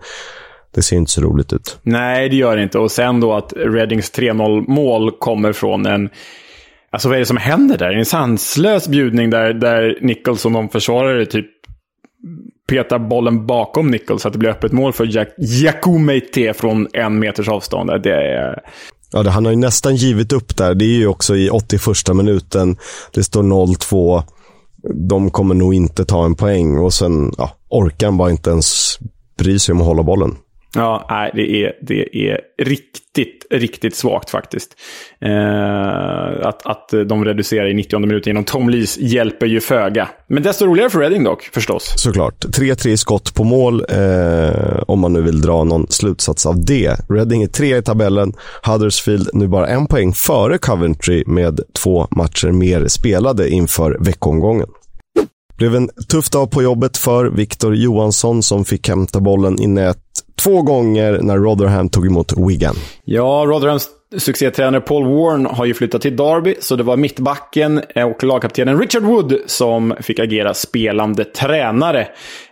[0.75, 1.79] det ser inte så roligt ut.
[1.83, 2.79] Nej, det gör det inte.
[2.79, 6.09] Och sen då att Readings 3-0-mål kommer från en
[6.93, 7.91] Alltså vad är det som händer där?
[7.91, 11.47] En sanslös bjudning där, där Nichols och någon försvarare typ
[12.69, 17.19] petar bollen bakom Nichols så att det blir öppet mål för Jack Giacomeite från en
[17.19, 18.03] meters avstånd.
[18.03, 18.63] Det är...
[19.13, 20.75] Ja, det, han har ju nästan givit upp där.
[20.75, 21.83] Det är ju också i 81
[22.15, 22.77] minuten.
[23.13, 24.23] Det står 0-2.
[25.09, 28.99] De kommer nog inte ta en poäng och sen ja, orkar han bara inte ens
[29.39, 30.37] bry sig om att hålla bollen.
[30.75, 34.77] Ja, nej, det är, det är riktigt, riktigt svagt faktiskt.
[35.21, 40.09] Eh, att, att de reducerar i 90 minuten genom Tom Lees hjälper ju föga.
[40.27, 41.93] Men desto roligare för Reading dock, förstås.
[41.97, 42.45] Såklart.
[42.45, 46.97] 3-3 skott på mål, eh, om man nu vill dra någon slutsats av det.
[47.09, 48.33] Reading är tre i tabellen.
[48.63, 54.67] Huddersfield nu bara en poäng före Coventry med två matcher mer spelade inför veckomgången
[55.61, 59.99] blev en tuff dag på jobbet för Victor Johansson som fick hämta bollen i nät
[60.45, 62.75] två gånger när Rotherham tog emot Wigan.
[63.05, 68.09] Ja, Rotherhams succétränare Paul Warren har ju flyttat till Derby, så det var mittbacken eh,
[68.09, 72.01] och lagkaptenen Richard Wood som fick agera spelande tränare.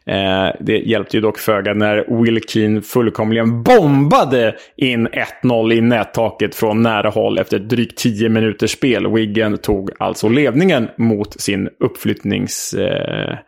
[0.06, 5.08] Eh, det hjälpte ju dock föga när Wilkin fullkomligen bombade in
[5.42, 9.14] 1-0 i nättaket från nära håll efter drygt 10 minuters spel.
[9.14, 12.74] Wigan tog alltså ledningen mot sin uppflyttnings...
[12.74, 13.38] Eh,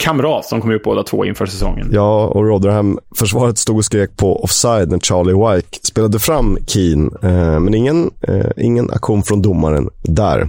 [0.00, 1.90] kamrat som kom ut båda två inför säsongen.
[1.92, 7.10] Ja, och Rotherham-försvaret stod och skrek på offside när Charlie Wyke spelade fram Keane.
[7.22, 10.48] Eh, men ingen, eh, ingen aktion från domaren där.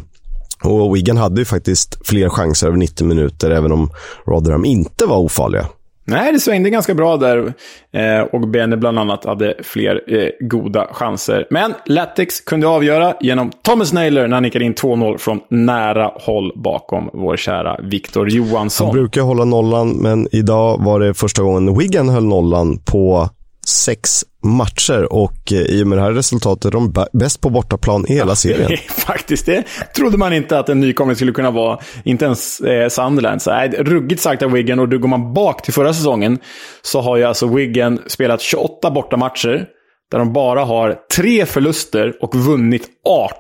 [0.64, 3.90] Och Wigan hade ju faktiskt fler chanser över 90 minuter, även om
[4.26, 5.66] Rotherham inte var ofarliga.
[6.12, 7.54] Nej, det svängde ganska bra där.
[7.94, 11.48] Eh, och Bene bland annat hade fler eh, goda chanser.
[11.50, 16.52] Men Latex kunde avgöra genom Thomas Naylor när han nickade in 2-0 från nära håll
[16.56, 18.88] bakom vår kära Victor Johansson.
[18.88, 23.30] Han brukar hålla nollan, men idag var det första gången Wigan höll nollan på
[23.72, 28.06] sex matcher och eh, i och med det här resultatet är de bäst på bortaplan
[28.08, 28.78] i hela serien.
[28.90, 29.64] Faktiskt, det
[29.96, 31.80] trodde man inte att en nykomling skulle kunna vara.
[32.04, 33.42] Inte ens eh, Sunderland.
[33.42, 36.40] Så, äh, ruggigt sagt av Wiggen och då går man bak till förra säsongen
[36.82, 39.68] så har ju alltså Wiggen spelat 28 bortamatcher
[40.12, 42.90] där de bara har tre förluster och vunnit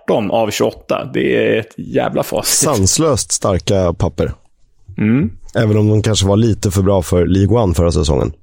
[0.05, 1.09] 18 av 28.
[1.13, 2.69] Det är ett jävla facit.
[2.69, 4.33] Sanslöst starka papper.
[4.97, 5.29] Mm.
[5.55, 8.33] Även om de kanske var lite för bra för League One förra säsongen.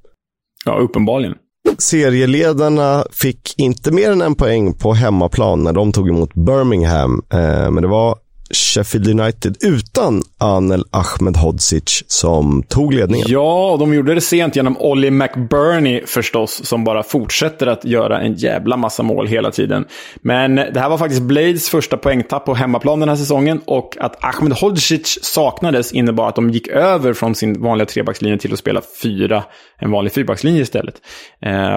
[0.65, 1.35] Ja, uppenbarligen.
[1.79, 7.23] Serieledarna fick inte mer än en poäng på hemmaplan när de tog emot Birmingham.
[7.33, 8.19] Eh, men det var
[8.51, 13.27] Sheffield United utan Anel Ahmedhodzic som tog ledningen.
[13.31, 18.21] Ja, och de gjorde det sent genom Ollie McBurney förstås, som bara fortsätter att göra
[18.21, 19.85] en jävla massa mål hela tiden.
[20.17, 24.25] Men det här var faktiskt Blades första poängtapp på hemmaplan den här säsongen och att
[24.25, 29.45] Ahmedhodzic saknades innebar att de gick över från sin vanliga trebackslinje till att spela fyra,
[29.79, 30.95] en vanlig fyrbackslinje istället.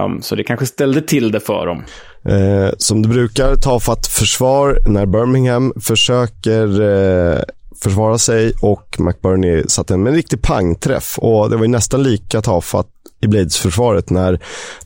[0.06, 1.84] Um, så det kanske ställde till det för dem.
[2.26, 7.40] Eh, som det brukar, tafatt försvar när Birmingham försöker eh,
[7.82, 11.20] försvara sig och McBurney satte en, en riktig pangträff.
[11.20, 12.88] Och det var ju nästan lika tafatt
[13.22, 14.40] i Blades-försvaret när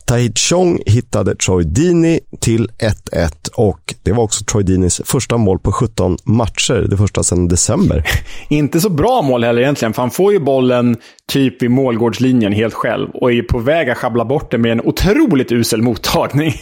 [0.05, 5.59] Tahit Chong hittade Troy Dini till 1-1 och det var också Troy Dinis första mål
[5.59, 8.03] på 17 matcher, det första sedan december.
[8.47, 10.97] Inte så bra mål heller egentligen, för han får ju bollen
[11.31, 14.81] typ i målgårdslinjen helt själv och är på väg att schabbla bort den med en
[14.81, 16.53] otroligt usel mottagning.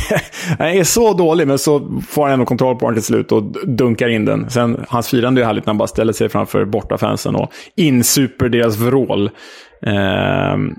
[0.58, 3.42] han är så dålig, men så får han ändå kontroll på den till slut och
[3.68, 4.50] dunkar in den.
[4.50, 8.76] Sen, hans firande är härligt när han bara ställer sig framför bortafansen och insuper deras
[8.76, 9.30] vrål.
[9.86, 10.72] Uh,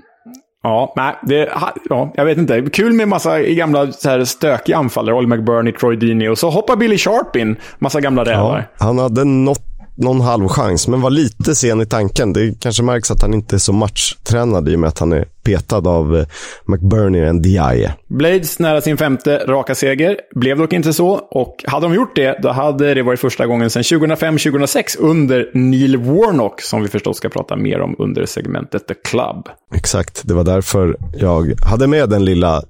[0.64, 1.48] Ja, nej, det,
[1.88, 2.62] ja, jag vet inte.
[2.72, 5.14] Kul med massa gamla så här, stökiga anfallare.
[5.14, 7.56] Olly McBurney, Troy Dini och så hoppar Billy Sharp in.
[7.78, 8.68] Massa gamla rävar.
[8.78, 12.32] Ja, han hade något någon halv chans, men var lite sen i tanken.
[12.32, 15.24] Det kanske märks att han inte är så matchtränad i och med att han är
[15.42, 16.26] petad av eh,
[16.66, 17.94] McBurney och Ndiaye.
[18.08, 20.16] Blades nära sin femte raka seger.
[20.34, 21.10] Blev dock inte så.
[21.10, 25.96] Och hade de gjort det, då hade det varit första gången sedan 2005-2006 under Neil
[25.96, 29.48] Warnock, som vi förstås ska prata mer om under segmentet The Club.
[29.74, 32.62] Exakt, det var därför jag hade med den lilla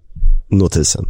[0.49, 1.05] notisen.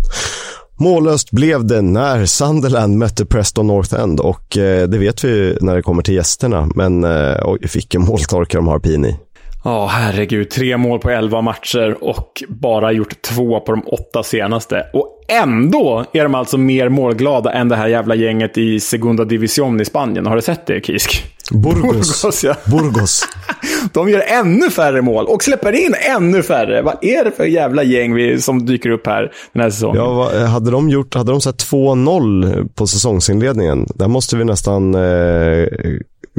[0.81, 5.77] Mållöst blev det när Sunderland mötte Preston North End och eh, det vet vi när
[5.77, 6.69] det kommer till gästerna.
[6.75, 9.17] Men eh, oj, vilken måltorka de har Pini.
[9.65, 10.51] Ja, oh, herregud.
[10.51, 14.87] Tre mål på elva matcher och bara gjort två på de åtta senaste.
[14.93, 19.81] Och ändå är de alltså mer målglada än det här jävla gänget i Segunda Division
[19.81, 20.27] i Spanien.
[20.27, 21.34] Har du sett det, Kisk?
[21.51, 22.23] Burgos.
[22.23, 22.55] Burgos, ja.
[22.65, 23.25] Burgos.
[23.93, 26.83] De gör ännu färre mål och släpper in ännu färre.
[26.83, 30.03] Vad är det för jävla gäng vi, som dyker upp här den här säsongen?
[30.03, 35.69] Ja, hade de gjort, hade de 2-0 på säsongsinledningen, där måste vi nästan eh,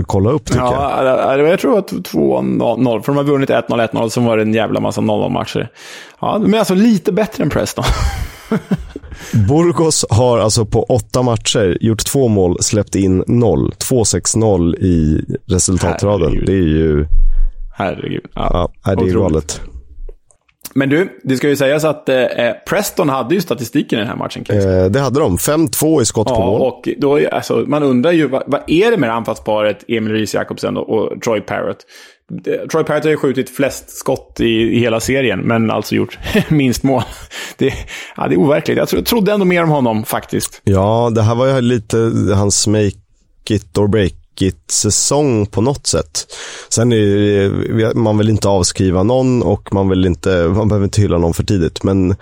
[0.06, 1.50] kolla upp tycker ja, jag.
[1.50, 4.80] Jag tror att 2-0, för de har vunnit 1-0, 1-0, så var det en jävla
[4.80, 5.70] massa 0-0-matcher.
[6.20, 7.86] Ja, är alltså lite bättre än Preston.
[9.48, 13.72] Burgos har alltså på åtta matcher gjort två mål, släppt in noll.
[13.72, 16.28] 2-6-0 i resultatraden.
[16.28, 16.46] Herregud.
[16.46, 17.06] Det är ju...
[17.78, 18.26] Herregud.
[18.34, 19.62] Ja, ja det är galet.
[20.78, 22.26] Men du, det ska ju sägas att eh,
[22.70, 24.46] Preston hade ju statistiken i den här matchen.
[24.50, 25.38] Eh, det hade de.
[25.38, 26.62] 5-2 i skott ja, på mål.
[26.62, 30.78] Och då, alltså, man undrar ju, vad, vad är det med anfallsparet Emil Ries Jakobsen
[30.78, 31.86] och, och Troy Parrott?
[32.72, 36.84] Troy Parrott har ju skjutit flest skott i, i hela serien, men alltså gjort minst
[36.84, 37.04] mål.
[37.58, 37.74] Det,
[38.18, 38.78] ja, det är overkligt.
[38.78, 40.62] Jag, tro, jag trodde ändå mer om honom faktiskt.
[40.64, 41.98] Ja, det här var ju lite
[42.36, 42.92] hans make
[43.50, 44.14] it or break
[44.72, 46.28] säsong på något sätt.
[46.70, 51.18] Sen är man vill inte avskriva någon och man, vill inte, man behöver inte hylla
[51.18, 51.84] någon för tidigt.
[51.84, 52.16] Men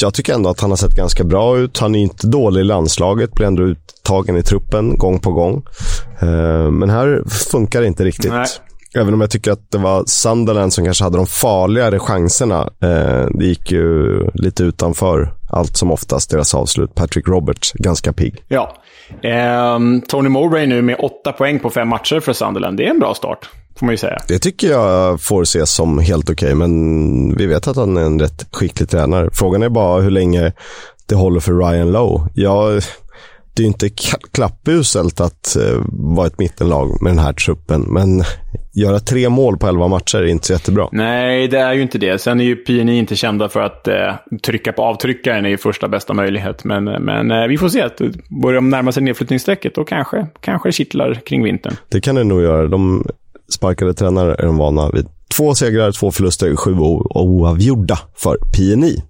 [0.00, 1.78] jag tycker ändå att han har sett ganska bra ut.
[1.78, 5.62] Han är inte dålig i landslaget, blir ändå uttagen i truppen gång på gång.
[6.20, 8.32] Eh, men här funkar det inte riktigt.
[8.32, 8.46] Nej.
[8.94, 12.60] Även om jag tycker att det var Sunderland som kanske hade de farligare chanserna.
[12.82, 16.94] Eh, det gick ju lite utanför allt som oftast deras avslut.
[16.94, 18.44] Patrick Roberts, ganska pigg.
[18.48, 18.76] Ja.
[19.22, 19.78] Eh,
[20.08, 22.76] Tony Mowbray nu med åtta poäng på fem matcher för Sunderland.
[22.76, 24.18] Det är en bra start, får man ju säga.
[24.28, 28.02] Det tycker jag får ses som helt okej, okay, men vi vet att han är
[28.02, 29.30] en rätt skicklig tränare.
[29.32, 30.52] Frågan är bara hur länge
[31.06, 32.28] det håller för Ryan Lowe.
[32.34, 32.82] Jag
[33.54, 33.88] det är inte
[34.32, 38.24] klappuselt att uh, vara ett mittenlag med den här truppen, men
[38.72, 40.88] göra tre mål på elva matcher är inte så jättebra.
[40.92, 42.18] Nej, det är ju inte det.
[42.18, 46.14] Sen är ju PNI inte kända för att uh, trycka på avtryckaren i första bästa
[46.14, 46.64] möjlighet.
[46.64, 47.82] Men, men uh, vi får se.
[47.82, 47.98] att
[48.42, 51.76] Börjar de närma sig nedflyttningsstrecket, då kanske, kanske kittlar kring vintern.
[51.88, 52.68] Det kan det nog göra.
[52.68, 53.06] De
[53.48, 55.06] sparkade tränare är de vana vid.
[55.36, 59.02] Två segrar, två förluster, sju oavgjorda för PNI.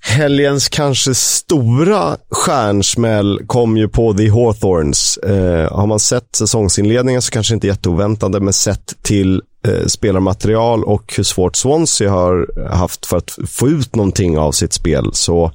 [0.00, 5.16] Helgens kanske stora stjärnsmäll kom ju på The Hawthorns.
[5.16, 11.14] Eh, har man sett säsongsinledningen så kanske inte jätteoväntande, men sett till eh, spelarmaterial och
[11.16, 15.10] hur svårt Swansea har haft för att få ut någonting av sitt spel.
[15.12, 15.52] Så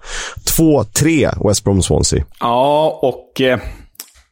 [0.57, 2.23] 2-3 West Brom Swansea.
[2.39, 3.59] Ja, och eh,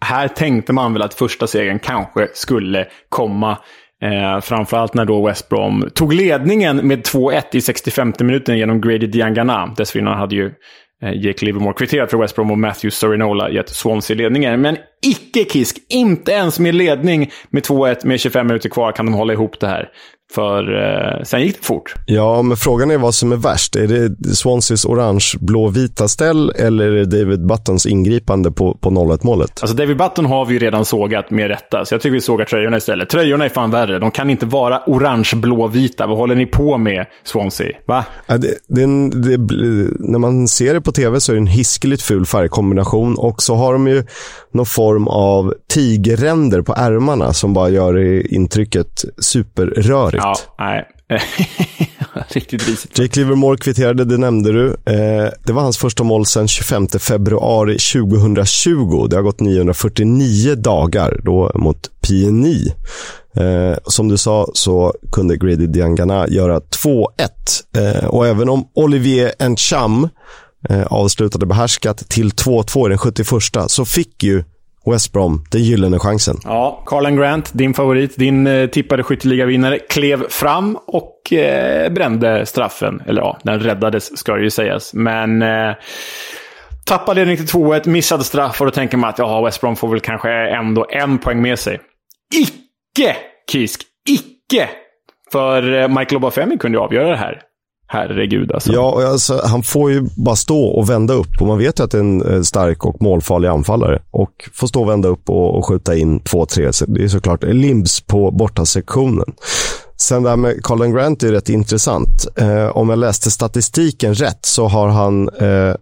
[0.06, 3.58] här tänkte man väl att första segern kanske skulle komma.
[4.02, 9.08] Eh, framförallt när då West Brom tog ledningen med 2-1 i 65 minuten genom Grady
[9.08, 9.74] Diangana.
[9.78, 10.46] Dessförinnan hade ju
[11.04, 14.62] eh, Jake Livermore kvitterat för West Brom och Matthew Sorinola gett Swansea ledningen.
[14.62, 19.14] Men icke Kisk, inte ens med ledning med 2-1 med 25 minuter kvar kan de
[19.14, 19.90] hålla ihop det här.
[20.36, 21.96] För eh, sen gick det fort.
[22.06, 23.76] Ja, men frågan är vad som är värst.
[23.76, 29.60] Är det Swanseas orange-blå-vita ställ eller är det David Buttons ingripande på, på 0-1 målet?
[29.62, 32.46] Alltså David Button har vi ju redan sågat med rätta, så jag tycker vi sågar
[32.46, 33.10] tröjorna istället.
[33.10, 34.00] Tröjorna är fan värre.
[34.00, 36.08] De kan inte vara orange-blå-vita.
[36.08, 37.78] Vad håller ni på med, Swansea?
[37.86, 38.06] Va?
[38.28, 39.38] Ja, det, det, det,
[40.00, 43.56] när man ser det på tv så är det en hiskeligt ful färgkombination och så
[43.56, 44.04] har de ju
[44.54, 50.21] någon form av tigerränder på ärmarna som bara gör intrycket superrörigt.
[50.22, 50.88] Ja, nej.
[52.28, 53.00] Riktigt risigt.
[53.00, 54.68] Jake Livermore kvitterade, det nämnde du.
[54.68, 59.08] Eh, det var hans första mål sedan 25 februari 2020.
[59.10, 62.74] Det har gått 949 dagar då mot PNI.
[63.36, 67.08] Eh, som du sa så kunde Grady Diangana göra 2-1.
[67.78, 70.10] Eh, och även om Olivier Encham
[70.70, 73.28] eh, avslutade behärskat till 2-2 i den 71
[73.68, 74.44] så fick ju
[74.86, 76.38] West Brom, den gyllene chansen.
[76.44, 83.02] Ja, Carlen Grant, din favorit, din eh, tippade skytteligavinnare, klev fram och eh, brände straffen.
[83.06, 84.94] Eller ja, den räddades ska det ju sägas.
[84.94, 85.76] Men eh,
[86.86, 89.88] tappade ledning till 2-1, missade straff och då tänker man att ja, West Brom får
[89.88, 91.80] väl kanske ändå en poäng med sig.
[92.36, 93.16] Icke,
[93.52, 93.82] Kisk!
[94.10, 94.70] Icke!
[95.32, 97.42] För eh, Michael Obafemi kunde ju avgöra det här.
[97.94, 98.74] Herregud alltså.
[98.74, 101.42] Ja, alltså, han får ju bara stå och vända upp.
[101.42, 104.02] Och man vet ju att det är en eh, stark och målfarlig anfallare.
[104.12, 106.86] Och får stå och vända upp och, och skjuta in 2-3.
[106.88, 109.34] Det är såklart limbs på bortasektionen.
[109.98, 112.28] Sen det här med Colin Grant är rätt intressant.
[112.36, 115.76] Eh, om jag läste statistiken rätt så har han eh,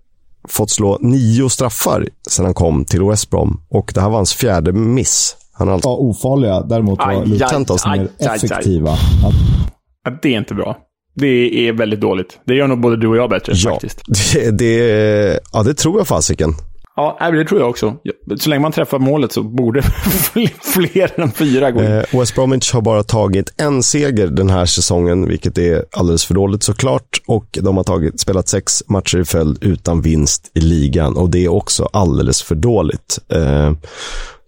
[0.47, 3.61] fått slå nio straffar sedan han kom till West Brom.
[3.69, 5.35] Och det här var hans fjärde miss.
[5.53, 5.89] Han har alltså...
[5.89, 6.61] Ja, ofarliga.
[6.61, 8.91] Däremot var Lutentas mer effektiva.
[8.91, 10.19] Aj.
[10.21, 10.77] Det är inte bra.
[11.19, 12.39] Det är väldigt dåligt.
[12.45, 14.01] Det gör nog både du och jag bättre ja, faktiskt.
[14.33, 16.55] Det, det, ja, det tror jag fasiken.
[16.95, 17.95] Ja, det tror jag också.
[18.39, 19.81] Så länge man träffar målet så borde
[20.73, 21.85] fler än fyra gå in.
[21.85, 26.33] Eh, West Bromwich har bara tagit en seger den här säsongen, vilket är alldeles för
[26.33, 27.21] dåligt såklart.
[27.27, 31.45] Och de har tagit, spelat sex matcher i följd utan vinst i ligan och det
[31.45, 33.19] är också alldeles för dåligt.
[33.29, 33.71] Eh,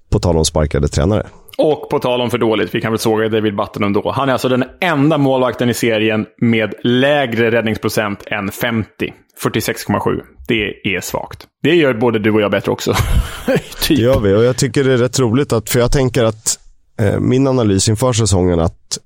[0.10, 1.28] på tal om sparkade tränare.
[1.62, 4.12] Och på tal om för dåligt, vi kan väl såga David Button ändå.
[4.16, 9.14] Han är alltså den enda målvakten i serien med lägre räddningsprocent än 50.
[9.44, 10.22] 46,7.
[10.48, 11.48] Det är svagt.
[11.64, 12.94] Det gör både du och jag bättre också.
[13.82, 13.98] typ.
[13.98, 16.60] Det gör vi och jag tycker det är rätt roligt att, för jag tänker att
[17.00, 18.98] eh, min analys inför säsongen att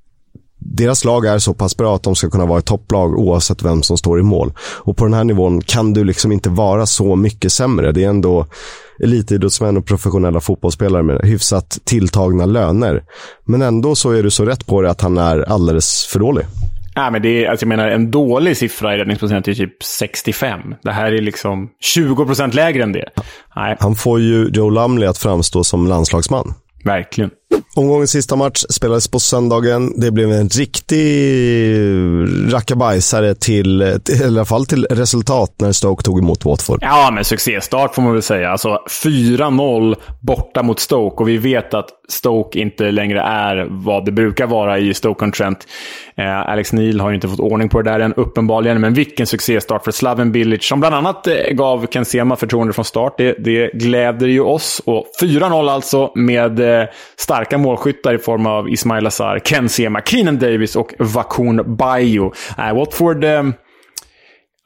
[0.59, 3.83] deras lag är så pass bra att de ska kunna vara ett topplag oavsett vem
[3.83, 4.53] som står i mål.
[4.59, 7.91] Och på den här nivån kan du liksom inte vara så mycket sämre.
[7.91, 8.45] Det är ändå
[9.03, 13.03] elitidrottsmän och professionella fotbollsspelare med hyfsat tilltagna löner.
[13.45, 16.45] Men ändå så är du så rätt på det att han är alldeles för dålig.
[16.95, 20.59] Nej, men det är, alltså jag menar, en dålig siffra i räddningsprocent är typ 65.
[20.83, 23.09] Det här är liksom 20 procent lägre än det.
[23.55, 23.77] Nej.
[23.79, 26.53] Han får ju Joe Lumley att framstå som landslagsman.
[26.83, 27.31] Verkligen.
[27.75, 29.99] Omgångens sista match spelades på söndagen.
[29.99, 31.03] Det blev en riktig
[32.53, 36.79] rackabajsare till, till, i alla fall till resultat när Stoke tog emot Watford.
[36.81, 38.51] Ja, men succéstart får man väl säga.
[38.51, 44.11] Alltså 4-0 borta mot Stoke och vi vet att Stoke inte längre är vad det
[44.11, 45.67] brukar vara i Stoke-on-Trent.
[46.17, 48.81] Eh, Alex Neil har ju inte fått ordning på det där än, uppenbarligen.
[48.81, 52.85] Men vilken succéstart för Slaven Bilic, som bland annat eh, gav Ken Sema förtroende från
[52.85, 53.13] start.
[53.17, 54.81] Det, det gläder ju oss.
[54.85, 56.87] Och 4-0 alltså, med eh,
[57.17, 62.33] starka målskyttar i form av Ismail Azar, Ken Sema, Keenan Davis och Vakun Bayo.
[62.57, 63.23] Eh, Watford...
[63.23, 63.43] Eh,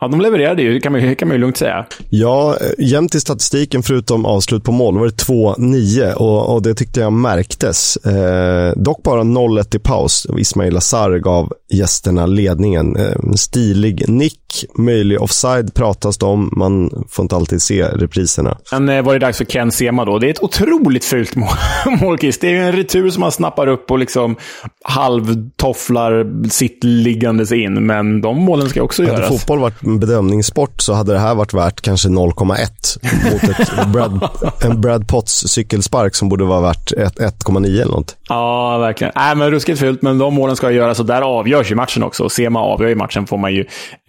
[0.02, 1.86] Ja, de levererade ju, det kan man, kan man ju lugnt säga.
[2.10, 7.00] Ja, jämnt i statistiken förutom avslut på mål var det 2-9 och, och, det tyckte
[7.00, 7.96] jag märktes.
[7.98, 10.28] Eh, dock bara 0-1 i paus.
[10.38, 12.96] Ismail Azar gav gästerna ledningen.
[12.96, 16.54] Eh, stilig nick, möjlig offside pratas det om.
[16.58, 18.58] Man får inte alltid se repriserna.
[18.70, 20.20] Sen eh, var det dags för Ken Sema då.
[20.20, 21.50] Det är ett otroligt fult mål,
[22.02, 22.42] målkist.
[22.42, 24.36] Det är ju en retur som man snappar upp och liksom
[24.84, 27.86] halvtofflar sitt liggandes in.
[27.86, 29.20] Men de målen ska också göras.
[29.20, 33.88] Hade fotboll varit en bedömningssport så hade det här varit värt kanske 0,1 mot ett
[33.94, 34.30] Brad,
[34.64, 38.18] en Brad Potts cykelspark som borde vara värt 1,9 eller något.
[38.30, 39.14] Ja, verkligen.
[39.16, 42.24] Nej, men ruskigt fult, men de målen ska göras och där avgörs ju matchen också.
[42.24, 43.60] Och ser man avgör ju matchen får man ju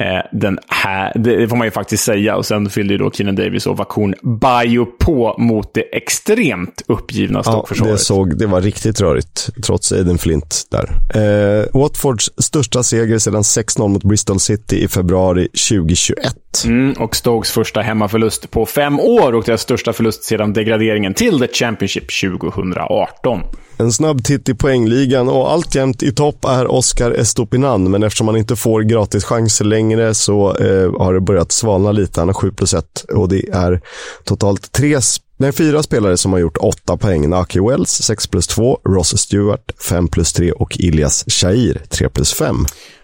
[0.01, 2.37] eh, den här, det får man ju faktiskt säga.
[2.37, 7.43] Och sen fyllde ju då Keenan Davis och Vakun Bayo på mot det extremt uppgivna
[7.43, 7.91] Stockförsvaret.
[7.91, 10.91] Ja, det, såg, det var riktigt rörigt, trots Aiden Flint där.
[11.15, 16.65] Eh, Watfords största seger sedan 6-0 mot Bristol City i februari 2021.
[16.65, 21.39] Mm, och Stokes första hemmaförlust på fem år och deras största förlust sedan degraderingen till
[21.41, 23.41] The Championship 2018.
[23.77, 28.37] En snabb titt i poängligan och alltjämt i topp är Oscar Estopinan, men eftersom han
[28.37, 32.21] inte får gratis chanser längre så eh, har det börjat svalna lite.
[32.21, 33.81] Han har 7 plus 1 och det är
[34.25, 35.01] totalt tre
[35.45, 37.29] är fyra spelare som har gjort åtta poäng.
[37.29, 42.35] Naki Wells 6 plus 2, Ross Stewart 5 plus 3 och Ilias Shair 3 plus
[42.35, 42.57] 5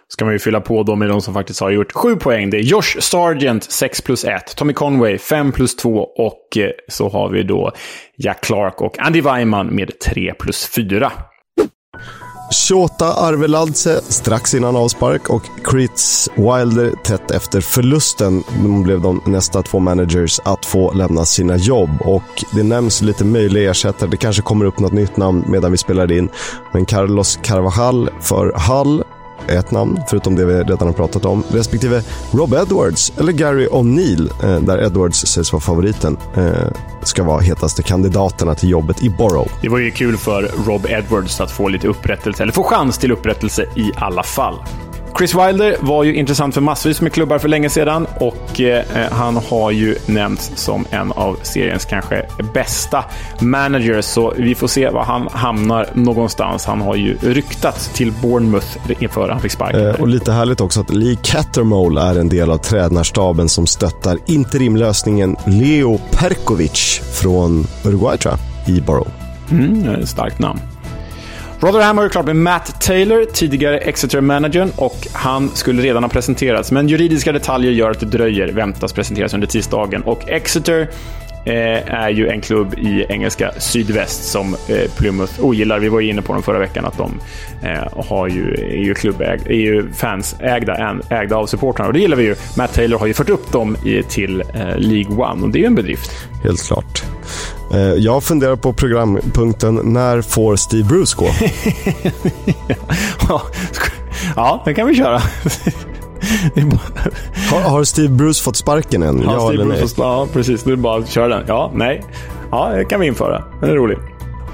[0.09, 2.51] ska man ju fylla på då med de som faktiskt har gjort sju poäng.
[2.51, 7.09] Det är Josh Sargent 6 plus 1, Tommy Conway 5 plus 2 och eh, så
[7.09, 7.73] har vi då
[8.17, 11.13] Jack Clark och Andy Weiman med 3 plus 4.
[12.51, 18.43] Shota Arveladze strax innan avspark och Crits Wilder tätt efter förlusten.
[18.63, 23.25] De blev de nästa två managers att få lämna sina jobb och det nämns lite
[23.25, 24.11] möjliga ersättare.
[24.11, 26.29] Det kanske kommer upp något nytt namn medan vi spelar in.
[26.73, 29.05] Men Carlos Carvajal för Hall
[29.49, 34.31] ett namn, förutom det vi redan har pratat om, respektive Rob Edwards eller Gary O'Neill,
[34.43, 36.53] eh, där Edwards sägs vara favoriten, eh,
[37.03, 39.53] ska vara hetaste kandidaterna till jobbet i Borough.
[39.63, 43.13] Det var ju kul för Rob Edwards att få lite upprättelse, eller få chans till
[43.13, 44.55] upprättelse i alla fall.
[45.19, 49.37] Chris Wilder var ju intressant för massvis med klubbar för länge sedan och eh, han
[49.37, 53.05] har ju nämnts som en av seriens kanske bästa
[53.41, 54.05] managers.
[54.05, 56.65] Så vi får se var han hamnar någonstans.
[56.65, 58.67] Han har ju ryktats till Bournemouth
[59.03, 59.87] inför han fick sparken.
[59.87, 64.19] Eh, och lite härligt också att Lee Cattermole är en del av tränarstaben som stöttar
[64.27, 69.11] interimlösningen Leo Perkovic från Uruguay tror jag, i Borough.
[69.51, 70.61] Mm, starkt namn.
[71.61, 76.73] Rotherham har ju klart med Matt Taylor, tidigare Exeter-managern, och han skulle redan ha presenterats.
[76.73, 80.03] Men juridiska detaljer gör att det dröjer, väntas presenteras under tisdagen.
[80.03, 80.89] Och Exeter
[81.47, 85.79] eh, är ju en klubb i engelska sydväst som eh, Plymouth ogillar.
[85.79, 87.21] Vi var ju inne på dem förra veckan att de
[87.63, 92.17] eh, har ju, är ju klubbäg, är ju fansägda, ägda av supportrarna och det gillar
[92.17, 92.35] vi ju.
[92.57, 95.61] Matt Taylor har ju fört upp dem i, till eh, League One och det är
[95.61, 96.11] ju en bedrift.
[96.45, 97.05] Helt klart.
[97.73, 101.27] Eh, jag funderar på programpunkten När får Steve Bruce gå?
[104.37, 105.21] ja, det kan vi köra.
[106.55, 106.81] bara...
[107.51, 109.23] har, har, Steve Bruce fått sparken än?
[109.23, 109.81] Ja, ja eller nej?
[109.81, 110.67] Fått, ja, precis.
[110.67, 111.45] Är bara att köra den.
[111.49, 112.05] Ja, nej.
[112.51, 113.45] Ja, det kan vi införa.
[113.61, 113.99] Den är rolig.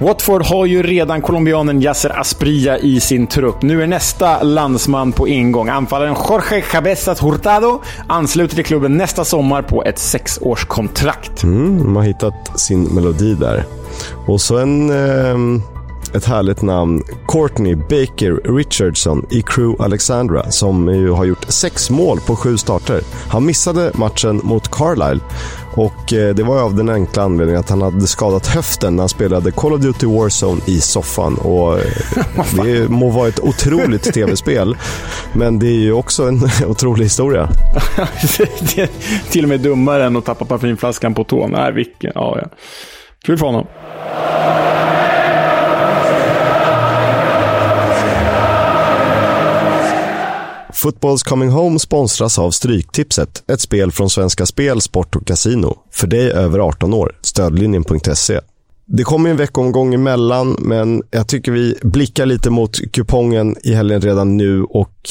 [0.03, 3.62] Watford har ju redan colombianen Yasser Asprilla i sin trupp.
[3.62, 5.68] Nu är nästa landsman på ingång.
[5.68, 11.42] Anfallaren Jorge Cabezas Hurtado ansluter till klubben nästa sommar på ett sexårskontrakt.
[11.42, 13.64] Mm, de har hittat sin melodi där.
[14.26, 14.90] Och så en...
[14.90, 15.62] Eh
[16.14, 22.20] ett härligt namn, Courtney Baker Richardson i Crew Alexandra som ju har gjort sex mål
[22.26, 23.00] på sju starter.
[23.28, 25.20] Han missade matchen mot Carlisle
[25.75, 29.09] och eh, det var av den enkla anledningen att han hade skadat höften när han
[29.09, 31.35] spelade Call of Duty Warzone i soffan.
[31.35, 31.85] Och eh,
[32.64, 34.77] det må vara ett otroligt tv-spel,
[35.33, 37.49] men det är ju också en otrolig historia.
[39.31, 41.51] till och med dummare än att tappa parfymflaskan på tån.
[41.51, 42.12] Nej, vilken...
[42.14, 42.49] Ja, ja.
[43.25, 43.66] Kul för honom.
[50.83, 55.78] Footballs Coming Home sponsras av Stryktipset, ett spel från Svenska Spel, Sport och Casino.
[55.91, 57.18] För dig över 18 år.
[57.20, 58.41] Stödlinjen.se.
[58.87, 64.01] Det kommer en veckomgång emellan, men jag tycker vi blickar lite mot kupongen i helgen
[64.01, 65.09] redan nu och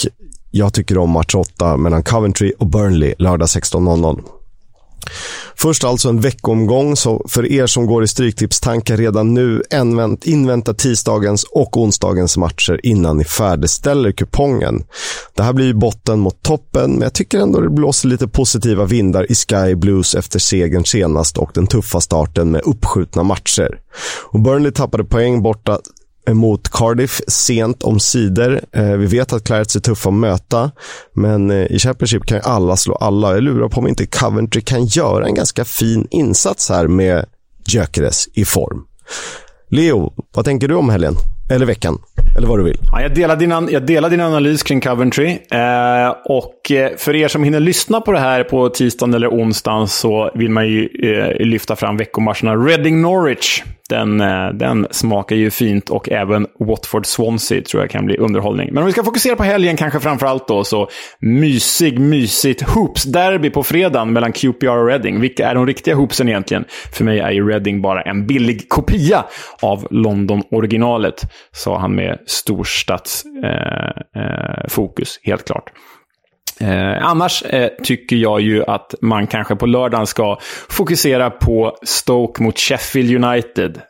[0.52, 4.22] jag tycker om match 8 mellan Coventry och Burnley lördag 16.00.
[5.56, 9.62] Först alltså en veckomgång, så för er som går i Stryktipstankar redan nu,
[10.24, 14.84] invänta tisdagens och onsdagens matcher innan ni färdigställer kupongen.
[15.36, 18.86] Det här blir ju botten mot toppen, men jag tycker ändå det blåser lite positiva
[18.86, 23.80] vindar i Sky Blues efter segern senast och den tuffa starten med uppskjutna matcher.
[24.32, 25.80] Och Burnley tappade poäng borta
[26.30, 28.62] mot Cardiff sent om sidor.
[28.72, 30.72] Eh, vi vet att Clarets är tuffa att möta,
[31.14, 33.34] men eh, i Championship kan alla slå alla.
[33.34, 37.26] Jag lurar på om inte Coventry kan göra en ganska fin insats här med
[37.68, 38.84] Gyökeres i form.
[39.70, 41.16] Leo, vad tänker du om helgen?
[41.52, 41.98] Eller veckan?
[42.38, 42.78] Eller vad du vill.
[42.92, 45.28] Ja, jag, delar din, jag delar din analys kring Coventry.
[45.52, 49.88] Eh, och eh, för er som hinner lyssna på det här på tisdagen eller onsdagen
[49.88, 55.52] så vill man ju eh, lyfta fram veckomatcherna Reading Norwich den, eh, den smakar ju
[55.52, 58.70] fint och även Watford-Swansea tror jag kan bli underhållning.
[58.72, 60.90] Men om vi ska fokusera på helgen kanske framför allt då, så
[61.20, 65.20] mysig, mysigt Hoops-derby på fredagen mellan QPR och Reading.
[65.20, 66.66] Vilka är de riktiga hoopsen egentligen?
[66.94, 69.26] För mig är ju Reading bara en billig kopia
[69.62, 71.22] av London-originalet,
[71.52, 73.26] sa han med storstadsfokus,
[74.16, 75.72] eh, eh, helt klart.
[76.62, 80.38] Eh, annars eh, tycker jag ju att man kanske på lördagen ska
[80.70, 83.82] fokusera på Stoke mot Sheffield United.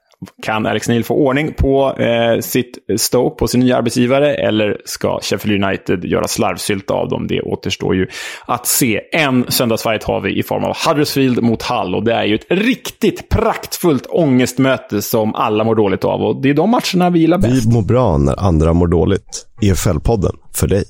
[0.43, 5.19] Kan Alex Neil få ordning på eh, sitt Stoke, på sin nya arbetsgivare, eller ska
[5.21, 7.27] Sheffield United göra slarvsylt av dem?
[7.27, 8.07] Det återstår ju
[8.45, 9.01] att se.
[9.11, 12.45] En söndagsfight har vi i form av Huddersfield mot Hull och det är ju ett
[12.49, 17.37] riktigt praktfullt ångestmöte som alla mår dåligt av och det är de matcherna vi gillar
[17.37, 17.65] bäst.
[17.65, 19.47] Vi mår bra när andra mår dåligt.
[19.61, 20.83] EFL-podden, för dig.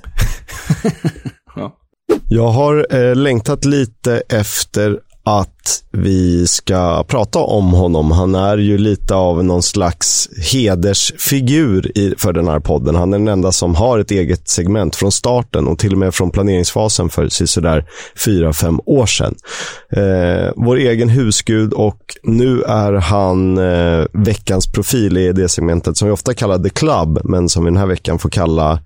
[2.30, 8.12] Jag har eh, längtat lite efter att vi ska prata om honom.
[8.12, 12.96] Han är ju lite av någon slags hedersfigur i, för den här podden.
[12.96, 16.14] Han är den enda som har ett eget segment från starten och till och med
[16.14, 17.86] från planeringsfasen för sådär
[18.26, 19.36] fyra, fem år sedan.
[19.92, 26.08] Eh, vår egen husgud och nu är han eh, veckans profil i det segmentet som
[26.08, 28.80] vi ofta kallar The Club, men som vi den här veckan får kalla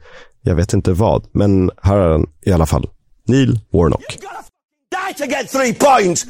[0.48, 2.88] jag vet inte vad, men här är han i alla fall.
[3.28, 4.04] Neil Warnock.
[4.92, 6.26] Die to get three points.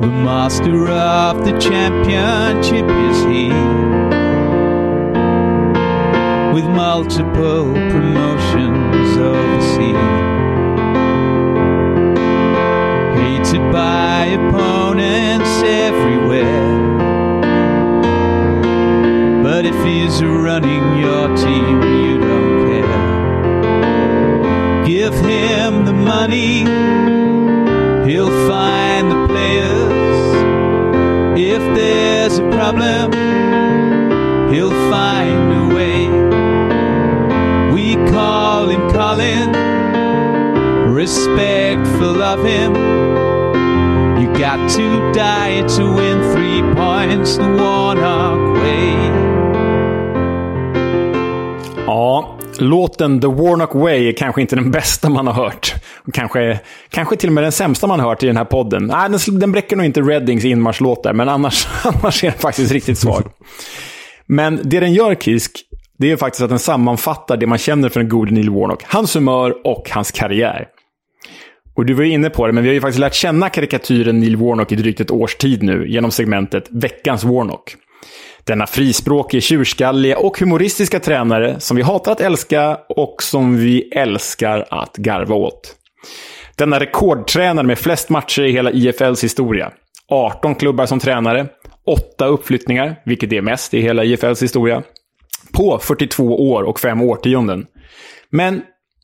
[0.00, 3.48] The master of the championship is he
[6.54, 9.96] With multiple promotions overseas
[13.16, 16.95] Hated by opponents everywhere
[19.46, 22.98] but if he's running your team, you don't care.
[24.84, 26.64] Give him the money,
[28.10, 30.26] he'll find the players.
[31.38, 33.12] If there's a problem,
[34.52, 36.08] he'll find a way.
[37.72, 39.52] We call him Colin,
[40.92, 42.74] respectful of him.
[44.20, 49.35] You got to die to win three points the Warnock way.
[51.86, 55.74] Ja, låten The Warnock Way är kanske inte den bästa man har hört.
[56.12, 56.60] Kanske,
[56.90, 58.86] kanske till och med den sämsta man har hört i den här podden.
[58.86, 62.72] Nej, den, den bräcker nog inte Reddings inmarschlåt där, men annars, annars är den faktiskt
[62.72, 63.22] riktigt svag.
[64.26, 65.52] Men det den gör, Kisk,
[65.98, 68.82] det är faktiskt att den sammanfattar det man känner för den gode Neil Warnock.
[68.86, 70.66] Hans humör och hans karriär.
[71.76, 74.36] Och du var inne på det, men vi har ju faktiskt lärt känna karikatyren Neil
[74.36, 77.76] Warnock i drygt ett års tid nu genom segmentet Veckans Warnock.
[78.46, 84.66] Denna frispråkige, tjurskalliga och humoristiska tränare som vi hatar att älska och som vi älskar
[84.70, 85.76] att garva åt.
[86.56, 89.72] Denna rekordtränare med flest matcher i hela IFLs historia.
[90.08, 91.46] 18 klubbar som tränare,
[91.86, 94.82] 8 uppflyttningar, vilket är mest i hela IFLs historia.
[95.52, 97.66] På 42 år och 5 årtionden.
[98.30, 98.62] Men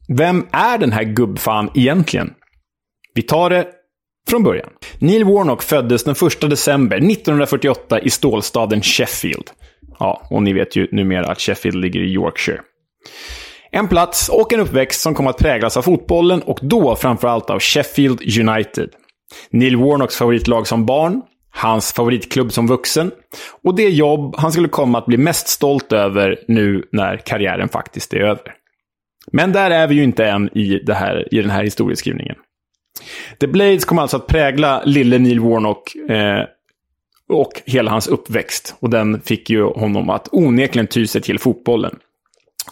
[0.09, 2.30] vem är den här gubbfan egentligen?
[3.14, 3.66] Vi tar det
[4.30, 4.70] från början.
[4.98, 9.50] Neil Warnock föddes den 1 december 1948 i stålstaden Sheffield.
[9.98, 12.60] Ja, och ni vet ju numera att Sheffield ligger i Yorkshire.
[13.70, 17.60] En plats och en uppväxt som kom att präglas av fotbollen och då framförallt av
[17.60, 18.90] Sheffield United.
[19.50, 23.10] Neil Warnocks favoritlag som barn, hans favoritklubb som vuxen
[23.62, 28.14] och det jobb han skulle komma att bli mest stolt över nu när karriären faktiskt
[28.14, 28.54] är över.
[29.32, 32.36] Men där är vi ju inte än i, det här, i den här historieskrivningen.
[33.40, 36.44] The Blades kom alltså att prägla lille Neil Warnock eh,
[37.28, 38.74] och hela hans uppväxt.
[38.80, 41.96] Och den fick ju honom att onekligen ty sig till fotbollen.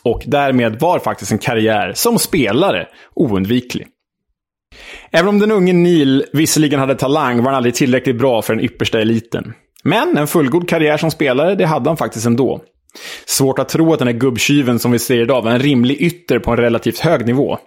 [0.03, 3.87] Och därmed var faktiskt en karriär som spelare oundviklig.
[5.11, 8.64] Även om den unge Neil visserligen hade talang var han aldrig tillräckligt bra för den
[8.64, 9.53] yppersta eliten.
[9.83, 12.61] Men en fullgod karriär som spelare, det hade han faktiskt ändå.
[13.26, 16.39] Svårt att tro att den här gubbtjuven som vi ser idag var en rimlig ytter
[16.39, 17.59] på en relativt hög nivå.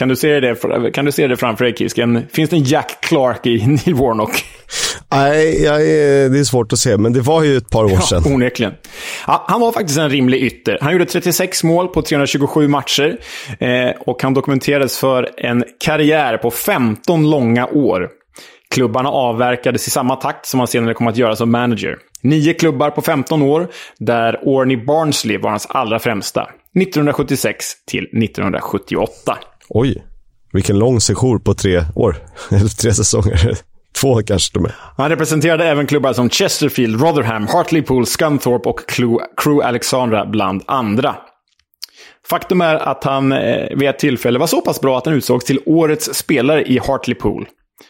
[0.00, 2.26] Kan du se det, kan du se det framför dig, Kisken?
[2.32, 4.44] Finns det en Jack Clark i Neil Warnock?
[5.12, 5.58] Nej,
[6.28, 8.22] det är svårt att se, men det var ju ett par år sedan.
[8.24, 8.72] Ja, onekligen.
[9.26, 10.78] Ja, han var faktiskt en rimlig ytter.
[10.80, 13.18] Han gjorde 36 mål på 327 matcher
[13.58, 18.08] eh, och han dokumenterades för en karriär på 15 långa år.
[18.70, 21.98] Klubbarna avverkades i samma takt som han senare kom att göra som manager.
[22.22, 26.42] Nio klubbar på 15 år, där Orny Barnsley var hans allra främsta.
[26.74, 29.38] 1976 till 1978.
[29.74, 30.04] Oj,
[30.52, 32.16] vilken lång sejour på tre år.
[32.50, 33.58] Eller tre säsonger.
[34.00, 34.74] Två kanske de är.
[34.96, 38.80] Han representerade även klubbar som Chesterfield, Rotherham, Hartlepool, Scunthorpe och
[39.36, 41.16] Crew Alexandra bland andra.
[42.26, 45.44] Faktum är att han eh, vid ett tillfälle var så pass bra att han utsågs
[45.44, 47.48] till årets spelare i Hartlepool.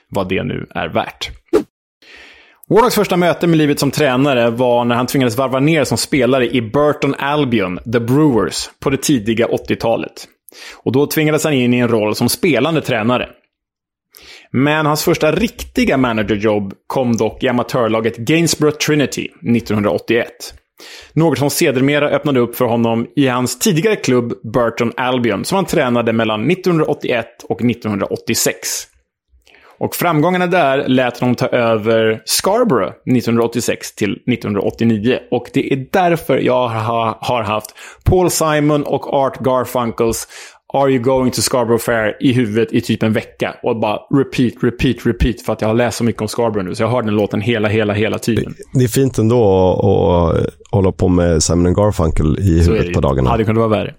[0.09, 1.31] Vad det nu är värt.
[2.68, 6.51] Warnocks första möte med livet som tränare var när han tvingades varva ner som spelare
[6.51, 10.26] i Burton Albion, The Brewers, på det tidiga 80-talet.
[10.76, 13.28] Och då tvingades han in i en roll som spelande tränare.
[14.51, 20.28] Men hans första riktiga managerjobb kom dock i amatörlaget Gainsborough Trinity 1981.
[21.12, 25.64] Något som sedermera öppnade upp för honom i hans tidigare klubb Burton Albion som han
[25.64, 28.86] tränade mellan 1981 och 1986.
[29.81, 35.18] Och framgångarna där lät honom ta över Scarborough 1986 till 1989.
[35.31, 36.68] Och det är därför jag
[37.20, 37.74] har haft
[38.05, 40.28] Paul Simon och Art Garfunkels
[40.72, 43.55] Are you going to Scarborough Fair i huvudet i typ en vecka.
[43.62, 45.43] Och bara repeat, repeat, repeat.
[45.43, 46.74] För att jag har läst så mycket om Scarborough nu.
[46.74, 48.55] Så jag hör den låten hela, hela, hela tiden.
[48.74, 53.31] Det är fint ändå att hålla på med Simon Garfunkel i huvudet på dagarna.
[53.31, 53.95] Ja, det kunde vara värre.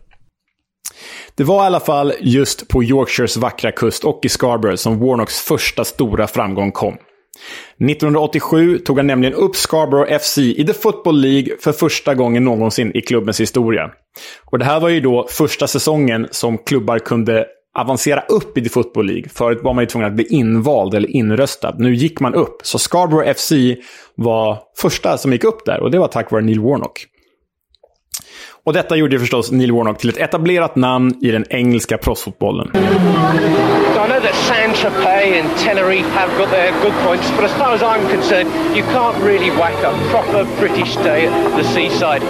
[1.42, 5.40] Det var i alla fall just på Yorkshires vackra kust och i Scarborough som Warnocks
[5.40, 6.94] första stora framgång kom.
[6.94, 12.92] 1987 tog han nämligen upp Scarborough FC i The Football League för första gången någonsin
[12.96, 13.92] i klubbens historia.
[14.46, 17.46] Och det här var ju då första säsongen som klubbar kunde
[17.80, 19.30] avancera upp i The Football League.
[19.34, 21.76] Förut var man ju tvungen att bli invald eller inröstad.
[21.80, 22.58] Nu gick man upp.
[22.64, 23.52] Så Scarborough FC
[24.16, 27.08] var första som gick upp där och det var tack vare Neil Warnock.
[28.64, 32.72] Och detta gjorde förstås Neil Warnock till ett etablerat namn i den engelska proffsfotbollen.
[34.02, 37.82] I know that Saint-Tropez and Tenerife have got their good points, but as far as
[37.82, 42.22] I'm concerned, you can't really whack a proper British day at the seaside.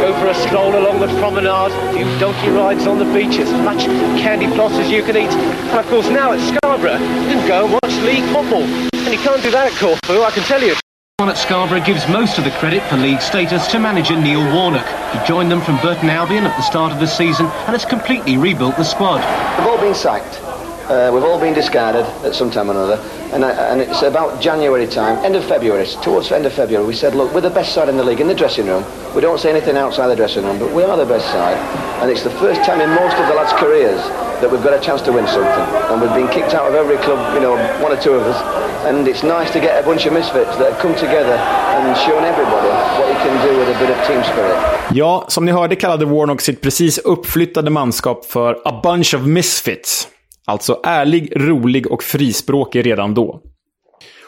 [0.00, 3.86] Go for a stroll along the promenade, do donkey rides on the beach, as much
[4.22, 5.32] candy floss as you can eat.
[5.70, 8.62] And of course now at Scarborough, you can go and watch league football.
[8.62, 10.85] And you can't do that at Corfu, I can tell you.
[11.18, 14.86] At Scarborough gives most of the credit for league status to manager Neil Warnock.
[15.14, 18.36] He joined them from Burton Albion at the start of the season and has completely
[18.36, 19.22] rebuilt the squad.
[19.56, 20.55] They've all been sacked.
[20.88, 22.96] Uh, we've all been discarded at some time or another,
[23.34, 26.86] and, I, and it's about January time, end of February, towards the end of February,
[26.86, 28.84] we said, look, we're the best side in the league in the dressing room.
[29.12, 31.58] We don't say anything outside the dressing room, but we are the best side,
[32.00, 33.98] and it's the first time in most of the lads' careers
[34.40, 35.66] that we've got a chance to win something.
[35.90, 38.38] And we've been kicked out of every club, you know, one or two of us,
[38.86, 42.22] and it's nice to get a bunch of misfits that have come together and shown
[42.22, 44.56] everybody what you can do with a bit of team spirit.
[44.94, 50.08] Ja, som ni hörde kallade Warnock sitt precis uppflyttade manskap för a bunch of misfits.
[50.46, 53.42] Alltså ärlig, rolig och frispråkig redan då.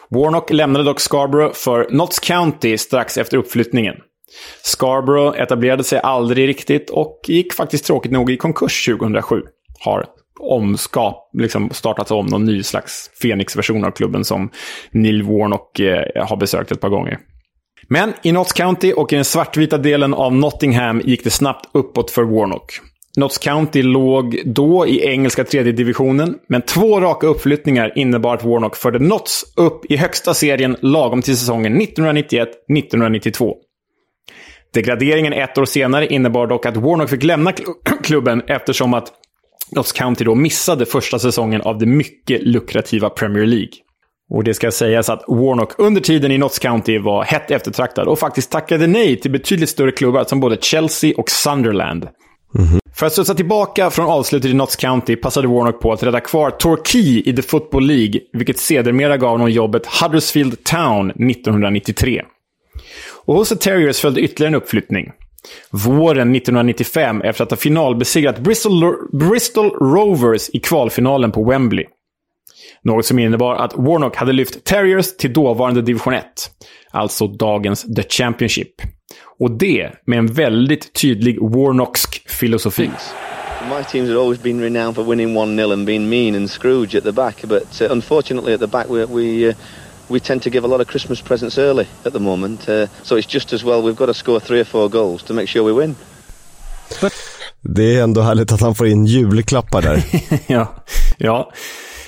[0.09, 3.95] Warnock lämnade dock Scarborough för Notts County strax efter uppflyttningen.
[4.63, 9.41] Scarborough etablerade sig aldrig riktigt och gick faktiskt tråkigt nog i konkurs 2007.
[9.79, 10.05] Har
[10.39, 14.49] omskap, liksom startats om någon ny slags Phoenix-version av klubben som
[14.91, 17.19] Neil Warnock eh, har besökt ett par gånger.
[17.87, 22.11] Men i Notts County och i den svartvita delen av Nottingham gick det snabbt uppåt
[22.11, 22.79] för Warnock.
[23.17, 28.75] Notts County låg då i engelska tredje divisionen, men två raka uppflyttningar innebar att Warnock
[28.75, 33.53] förde Notts upp i högsta serien lagom till säsongen 1991-1992.
[34.73, 37.53] Degraderingen ett år senare innebar dock att Warnock fick lämna
[38.03, 39.13] klubben eftersom att
[39.71, 43.73] Notts County då missade första säsongen av det mycket lukrativa Premier League.
[44.31, 48.19] Och det ska sägas att Warnock under tiden i Notts County var hett eftertraktad och
[48.19, 52.07] faktiskt tackade nej till betydligt större klubbar som både Chelsea och Sunderland.
[52.57, 52.79] Mm -hmm.
[52.99, 56.51] För att studsa tillbaka från avslutet i Notts County passade Warnock på att rädda kvar
[56.51, 62.21] Torquay i The Football League, vilket sedermera gav honom jobbet Huddersfield Town 1993.
[63.25, 65.11] Och hos The Terriers följde ytterligare en uppflyttning.
[65.71, 71.85] Våren 1995 efter att ha finalbesegrat Bristol, Bristol Rovers i kvalfinalen på Wembley.
[72.81, 76.23] Något som innebar att Warnock hade lyft Terriers till dåvarande division 1.
[76.91, 78.81] Alltså dagens The Championship.
[79.39, 82.89] Och det med en väldigt tydlig Warnocksk filosofi.
[83.69, 87.03] My teams have always been renowned for winning 1-0 and being mean and Scrooge at
[87.03, 89.53] the back, but uh, unfortunately at the back we, we, uh,
[90.07, 92.69] we tend to give a lot of Christmas presents early at the moment.
[92.69, 95.33] Uh, so it's just as well we've got to score three or four goals to
[95.33, 95.95] make sure we win.
[97.01, 97.13] But...
[97.61, 100.03] Det är ändå härligt att han får in julklappar där.
[100.47, 100.75] ja,
[101.17, 101.51] ja,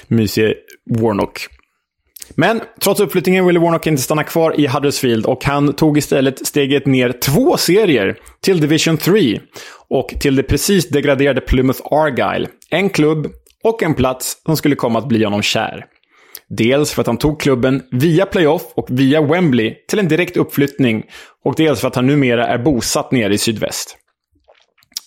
[0.07, 0.53] mysig
[0.89, 1.47] Warnock.
[2.41, 6.85] Men trots uppflyttningen ville Warnock inte stanna kvar i Huddersfield och han tog istället steget
[6.85, 9.39] ner två serier till Division 3
[9.89, 12.47] och till det precis degraderade Plymouth Argyle.
[12.69, 13.27] En klubb
[13.63, 15.85] och en plats som skulle komma att bli honom kär.
[16.49, 21.03] Dels för att han tog klubben via playoff och via Wembley till en direkt uppflyttning
[21.45, 23.97] och dels för att han numera är bosatt nere i sydväst.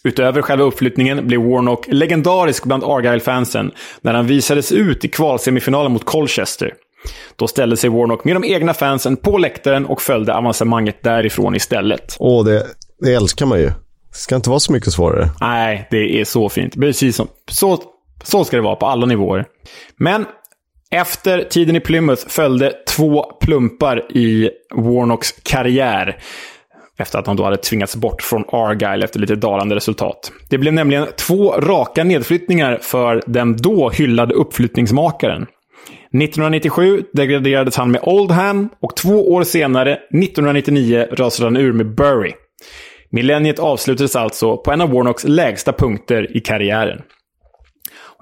[0.05, 3.71] Utöver själva uppflyttningen blev Warnock legendarisk bland Argyle-fansen
[4.01, 6.73] när han visades ut i kvalsemifinalen mot Colchester.
[7.37, 12.17] Då ställde sig Warnock med de egna fansen på läktaren och följde avancemanget därifrån istället.
[12.19, 12.67] Åh, det,
[13.01, 13.67] det älskar man ju.
[13.67, 15.31] Det ska inte vara så mycket svårare.
[15.41, 16.75] Nej, det är så fint.
[16.75, 17.79] Precis som, så,
[18.25, 19.45] så ska det vara på alla nivåer.
[19.97, 20.25] Men
[20.91, 26.19] efter tiden i Plymouth följde två plumpar i Warnocks karriär.
[26.99, 30.33] Efter att han då hade tvingats bort från Argyle efter lite dalande resultat.
[30.51, 35.47] Det blev nämligen två raka nedflyttningar för den då hyllade uppflyttningsmakaren.
[36.15, 42.33] 1997 degraderades han med Oldham och två år senare, 1999, rasade han ur med Bury.
[43.11, 47.03] Millenniet avslutades alltså på en av Warnocks lägsta punkter i karriären.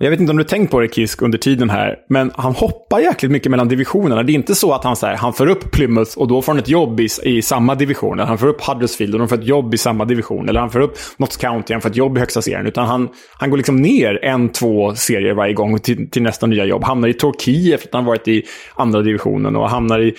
[0.03, 3.01] Jag vet inte om du tänkt på det Kisk under tiden här, men han hoppar
[3.01, 4.23] jäkligt mycket mellan divisionerna.
[4.23, 6.53] Det är inte så att han, så här, han för upp Plymouth och då får
[6.53, 8.19] han ett jobb i, i samma division.
[8.19, 10.49] Eller han får upp Huddersfield och de får ett jobb i samma division.
[10.49, 12.67] Eller han får upp Notts County och han får ett jobb i högsta serien.
[12.67, 16.65] Utan han, han går liksom ner en, två serier varje gång till, till nästa nya
[16.65, 16.85] jobb.
[16.85, 18.43] Hamnar i Torquay efter att han varit i
[18.75, 20.15] andra divisionen och hamnar i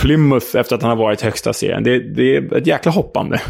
[0.00, 1.84] Plymouth efter att han har varit högsta serien.
[1.84, 3.40] Det, det, är ett jäkla hoppande.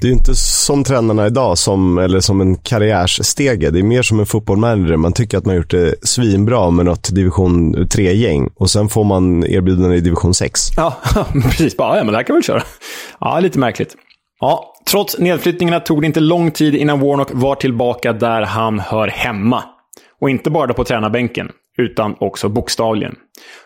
[0.00, 3.70] Det är inte som tränarna idag, som, eller som en karriärsstege.
[3.70, 4.96] Det är mer som en fotbollmanager.
[4.96, 9.04] Man tycker att man har gjort det svinbra med något division 3-gäng och sen får
[9.04, 10.60] man erbjudande i division 6.
[10.76, 10.96] Ja,
[11.32, 11.76] precis.
[11.76, 12.62] Bara, ja, men det här kan vi väl köra.
[13.20, 13.96] Ja, lite märkligt.
[14.40, 19.08] Ja, trots nedflyttningarna tog det inte lång tid innan Warnock var tillbaka där han hör
[19.08, 19.62] hemma.
[20.20, 21.48] Och inte bara på tränarbänken
[21.78, 23.16] utan också bokstavligen.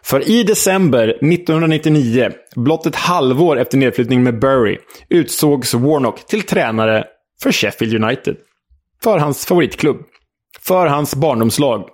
[0.02, 7.04] För i december 1999, blott ett halvår efter nedflyttningen med Bury, utsågs Warnock till tränare
[7.42, 8.36] för Sheffield United.
[9.02, 9.96] För hans favoritklubb.
[10.60, 11.88] För hans barndomslag.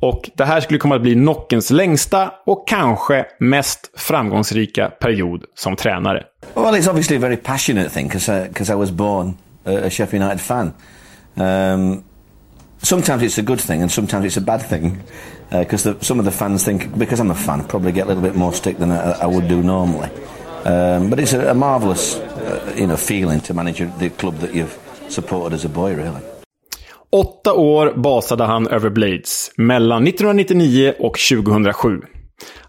[0.00, 5.76] Och det här skulle komma att bli Nockens längsta och kanske mest framgångsrika period som
[5.76, 6.24] tränare.
[6.54, 10.40] Well, it's obviously a very passionate thing because uh, I was born a Sheffield United
[10.40, 10.72] fan.
[11.34, 12.04] Um,
[12.82, 14.96] sometimes it's a good thing and sometimes it's a bad thing
[15.50, 18.22] because uh, some of the fans think because I'm a fan probably get a little
[18.22, 20.08] bit more stick than I, I would do normally.
[20.64, 24.54] Um, but it's a, a marvelous, uh, you know, feeling to manage the club that
[24.54, 24.78] you've
[25.08, 26.20] supported as a boy really.
[27.10, 32.00] Åtta år basade han över Blades mellan 1999 och 2007.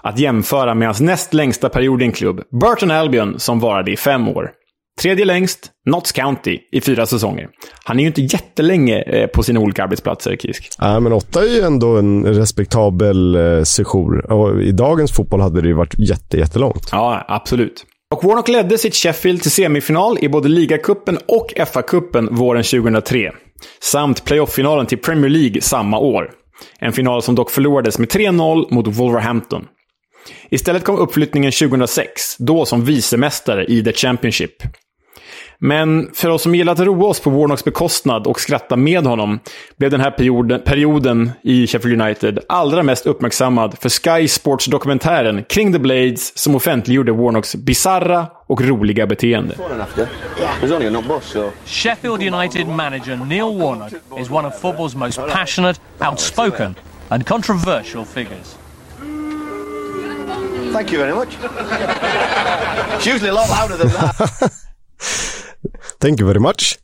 [0.02, 3.98] Att jämföra med hans näst längsta period i en klubb, Burton Albion, som varade i
[3.98, 4.52] fem år.
[5.00, 7.48] Tredje längst, Notts County i fyra säsonger.
[7.86, 10.70] Han är ju inte jättelänge eh, på sina olika arbetsplatser, Kisk.
[10.82, 14.32] Nej, men åtta är ju ändå en respektabel eh, sejour.
[14.32, 16.90] Och I dagens fotboll hade det ju varit jätte, jättelångt.
[16.92, 17.86] Ja, absolut.
[18.16, 23.32] Och Warnock ledde sitt Sheffield till semifinal i både ligacupen och FA-cupen våren 2003.
[23.82, 26.32] Samt playoff-finalen till Premier League samma år.
[26.80, 29.66] En final som dock förlorades med 3-0 mot Wolverhampton.
[30.52, 34.64] Istället kom uppflyttningen 2006, då som vicemästare i The Championship.
[35.62, 39.40] Men för oss som gillar att roa oss på Warnocks bekostnad och skratta med honom
[39.78, 45.74] blev den här perioden, perioden i Sheffield United allra mest uppmärksammad för Sky Sports-dokumentären kring
[45.74, 49.56] The Blades som offentliggjorde Warnocks bizarra och roliga beteende.
[51.66, 56.76] Sheffield United manager Neil Warnock is one of football's most passionate, outspoken
[57.10, 58.56] and controversial figures.
[60.74, 61.30] Thank you very much.
[62.98, 64.52] it's usually a lot louder than that.
[66.02, 66.80] Thank you very much.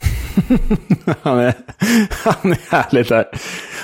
[1.21, 1.53] han, är,
[2.09, 3.25] han är härlig där.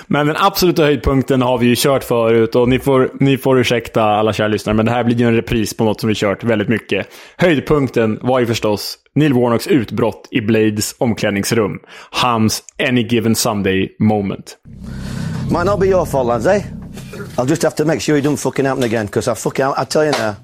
[0.08, 4.04] Men den absoluta höjdpunkten har vi ju kört förut och ni får, ni får ursäkta
[4.04, 6.44] alla kära lyssnare, men det här blir ju en repris på något som vi kört
[6.44, 7.08] väldigt mycket.
[7.38, 11.80] Höjdpunkten var ju förstås Neil Warnocks utbrott i Blades omklädningsrum.
[12.12, 14.58] Hans Any Given Sunday moment.
[15.52, 16.64] Might not be your fault, lads, eh?
[17.38, 19.86] I'll just have to make sure it don't fucking happen again, because I fucking, I
[19.86, 20.36] tell you now,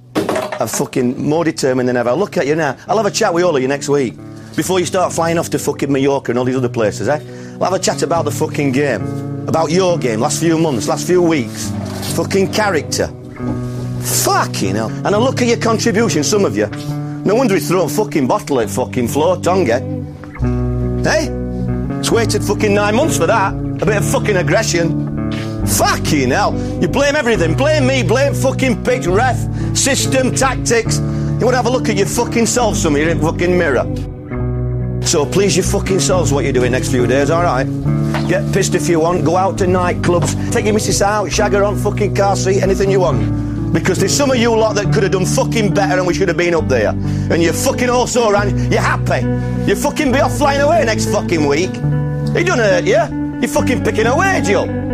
[0.59, 2.09] I'm fucking more determined than ever.
[2.09, 2.75] I'll look at you now.
[2.87, 4.15] I'll have a chat with all of you next week.
[4.55, 7.19] Before you start flying off to fucking Mallorca and all these other places, eh?
[7.57, 9.47] We'll have a chat about the fucking game.
[9.47, 11.69] About your game, last few months, last few weeks.
[12.15, 13.07] Fucking character.
[14.01, 14.89] Fucking hell.
[14.89, 16.67] And I look at your contribution, some of you.
[17.23, 19.79] No wonder he threw a fucking bottle at fucking floor, Tonga.
[21.03, 21.27] Hey?
[21.99, 23.53] It's waited fucking nine months for that.
[23.53, 25.16] A bit of fucking aggression.
[25.67, 26.53] Fucking hell.
[26.81, 27.55] You blame everything.
[27.55, 29.37] Blame me, blame fucking pitch, ref,
[29.75, 30.97] system, tactics.
[30.97, 33.85] You want to have a look at your fucking self, some in fucking mirror.
[35.05, 37.67] So please your fucking selves what you're doing next few days, alright?
[38.27, 41.63] Get pissed if you want, go out to nightclubs, take your missus out, shag her
[41.63, 43.71] on fucking car seat, anything you want.
[43.71, 46.27] Because there's some of you lot that could have done fucking better and we should
[46.27, 46.89] have been up there.
[46.89, 49.25] And you're fucking also around, you're happy.
[49.65, 51.71] You fucking be off flying away next fucking week.
[52.35, 53.39] It don't hurt you.
[53.39, 54.86] You're fucking picking a wage, you.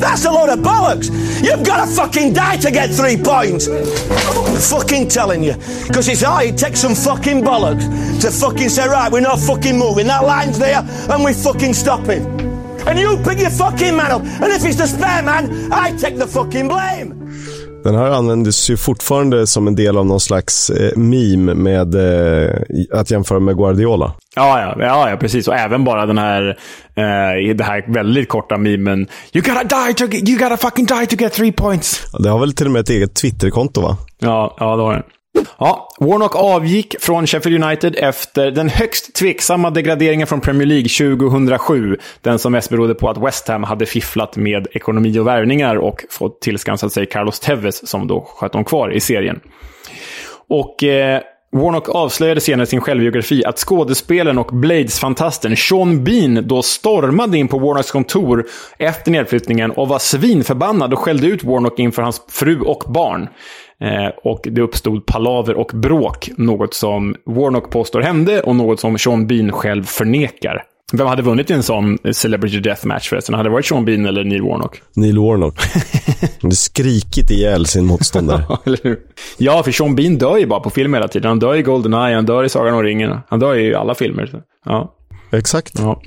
[0.00, 1.10] That's a load of bollocks.
[1.44, 3.68] You've got to fucking die to get three points.
[3.68, 5.54] I'm fucking telling you.
[5.86, 9.78] Because it's hard, it takes some fucking bollocks to fucking say, right, we're not fucking
[9.78, 10.06] moving.
[10.06, 12.24] That line's there and we fucking stopping.
[12.86, 14.22] And you pick your fucking man up.
[14.22, 17.19] And if it's the spare man, I take the fucking blame.
[17.84, 22.50] Den här användes ju fortfarande som en del av någon slags eh, meme med eh,
[22.92, 24.14] att jämföra med Guardiola.
[24.36, 25.48] Ja, ja, ja, ja, precis.
[25.48, 26.48] Och även bara den här,
[26.94, 29.06] eh, det här väldigt korta memen.
[29.32, 32.02] You gotta die to you gotta fucking die to get three points.
[32.18, 33.96] Det har väl till och med ett eget Twitterkonto va?
[34.18, 35.02] Ja, ja det har det.
[35.58, 41.96] Ja, Warnock avgick från Sheffield United efter den högst tveksamma degraderingen från Premier League 2007.
[42.20, 46.04] Den som mest berodde på att West Ham hade fifflat med ekonomi och värvningar och
[46.10, 49.40] fått tillskansat sig Carlos Tevez som då sköt dem kvar i serien.
[50.48, 51.20] Och eh,
[51.52, 57.58] Warnock avslöjade senare sin självbiografi att skådespelaren och Blades-fantasten Sean Bean då stormade in på
[57.58, 58.46] Warnocks kontor
[58.78, 63.28] efter nedflyttningen och var svinförbannad och skällde ut Warnock inför hans fru och barn.
[63.80, 68.98] Eh, och det uppstod palaver och bråk, något som Warnock påstår hände och något som
[68.98, 70.64] Sean Bean själv förnekar.
[70.92, 73.34] Vem hade vunnit i en sån Celebrity Death Match förresten?
[73.34, 74.82] Hade det varit Sean Bean eller Neil Warnock?
[74.96, 75.54] Neil Warnock.
[76.42, 78.44] Han skrikit ihjäl sin motståndare.
[79.38, 81.28] ja, för Sean Bean dör ju bara på film hela tiden.
[81.28, 83.18] Han dör i Goldeneye, han dör i Sagan om ringen.
[83.28, 84.42] Han dör i alla filmer.
[84.64, 84.94] Ja.
[85.32, 85.78] Exakt.
[85.78, 86.00] Ja.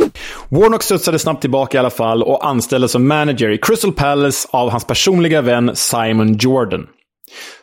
[0.50, 4.70] Warnock studsade snabbt tillbaka i alla fall och anställdes som manager i Crystal Palace av
[4.70, 6.88] hans personliga vän Simon Jordan.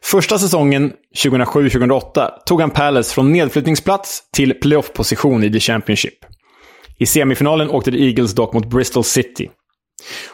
[0.03, 0.93] Första säsongen,
[1.25, 6.15] 2007-2008, tog han Palace från nedflyttningsplats till playoff-position i The Championship.
[6.99, 9.51] I semifinalen åkte The Eagles dock mot Bristol City.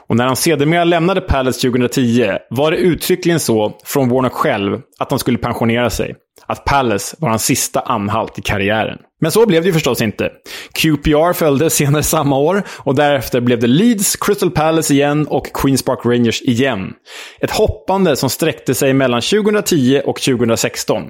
[0.08, 5.10] Och när han sedermera lämnade Palace 2010 var det uttryckligen så, från Warnock själv, att
[5.10, 6.14] han skulle pensionera sig.
[6.46, 8.98] Att Palace var hans sista anhalt i karriären.
[9.20, 10.30] Men så blev det ju förstås inte.
[10.72, 15.82] QPR följde senare samma år och därefter blev det Leeds, Crystal Palace igen och Queens
[15.82, 16.92] Park Rangers igen.
[17.40, 21.02] Ett hoppande som sträckte sig mellan 2010 och 2016.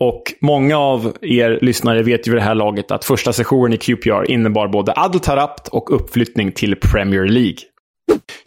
[0.00, 3.76] Och många av er lyssnare vet ju vid det här laget att första sessionen i
[3.76, 7.58] QPR innebar både Adel Tarapt och uppflyttning till Premier League.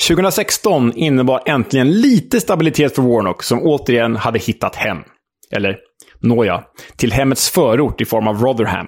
[0.07, 4.97] 2016 innebar äntligen lite stabilitet för Warnock som återigen hade hittat hem.
[5.51, 5.77] Eller,
[6.19, 6.63] nåja,
[6.97, 8.87] till hemmets förort i form av Rotherham.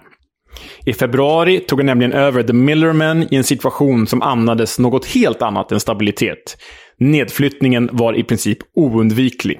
[0.85, 5.41] I februari tog han nämligen över The Millerman i en situation som andades något helt
[5.41, 6.57] annat än stabilitet.
[6.99, 9.59] Nedflyttningen var i princip oundviklig.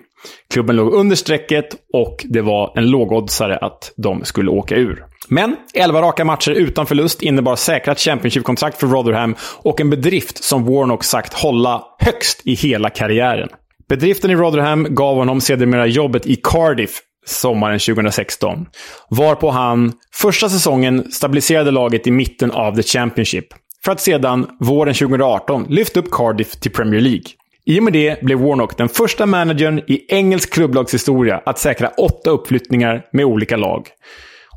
[0.53, 5.05] Klubben låg under strecket och det var en lågoddsare att de skulle åka ur.
[5.27, 10.65] Men 11 raka matcher utan förlust innebar säkrat Championship-kontrakt för Rotherham och en bedrift som
[10.65, 13.49] Warnock sagt hålla högst i hela karriären.
[13.89, 18.65] Bedriften i Rotherham gav honom sedermera jobbet i Cardiff sommaren 2016.
[19.09, 23.45] Varpå han första säsongen stabiliserade laget i mitten av the Championship.
[23.85, 27.25] För att sedan, våren 2018, lyfta upp Cardiff till Premier League.
[27.65, 32.29] I och med det blev Warnock den första managern i engelsk klubblagshistoria att säkra åtta
[32.29, 33.88] uppflyttningar med olika lag.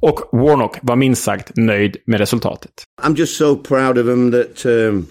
[0.02, 2.70] Och Warnock var minst sagt nöjd med resultatet.
[3.02, 5.06] I'm just so proud of him that um,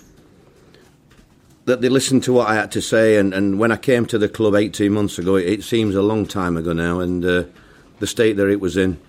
[1.66, 4.18] that they listened to what I had to say and, and when I came to
[4.18, 7.44] the club 18 months ago it, it seems a long time ago now and uh,
[8.00, 9.00] the state that it was in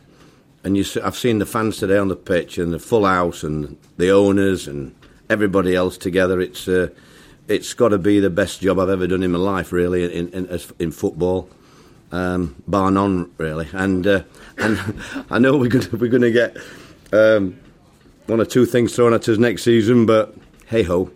[0.63, 3.79] and you, I've seen the fans today on the pitch and the full house and
[3.97, 4.95] the owners and
[5.29, 6.41] everybody else together.
[6.41, 6.89] It's uh,
[7.49, 10.29] it's got to be the best job I've ever done in my life, really, in
[10.31, 11.49] in, in football,
[12.13, 13.69] um, bar none, really.
[13.73, 14.23] And uh,
[14.59, 16.57] and I know we're going we're going to get
[17.13, 17.59] um,
[18.27, 20.35] one or two things thrown at us next season, but
[20.67, 21.11] hey ho.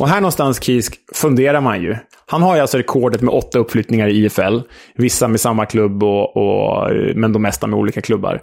[0.00, 1.96] Och här någonstans, Kisk, funderar man ju.
[2.26, 4.58] Han har ju alltså rekordet med åtta uppflyttningar i IFL.
[4.96, 8.40] Vissa med samma klubb, och, och, men de mesta med olika klubbar.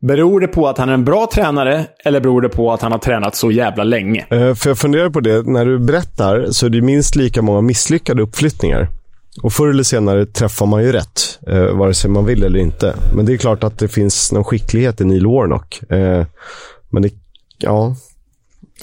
[0.00, 2.92] Beror det på att han är en bra tränare eller beror det på att han
[2.92, 4.26] har tränat så jävla länge?
[4.32, 7.60] Uh, för jag funderar på det, när du berättar så är det minst lika många
[7.60, 8.88] misslyckade uppflyttningar.
[9.42, 12.94] Och förr eller senare träffar man ju rätt, uh, vare sig man vill eller inte.
[13.14, 15.80] Men det är klart att det finns någon skicklighet i Neil Warnock.
[15.92, 16.26] Uh,
[16.90, 17.10] men det,
[17.58, 17.96] ja,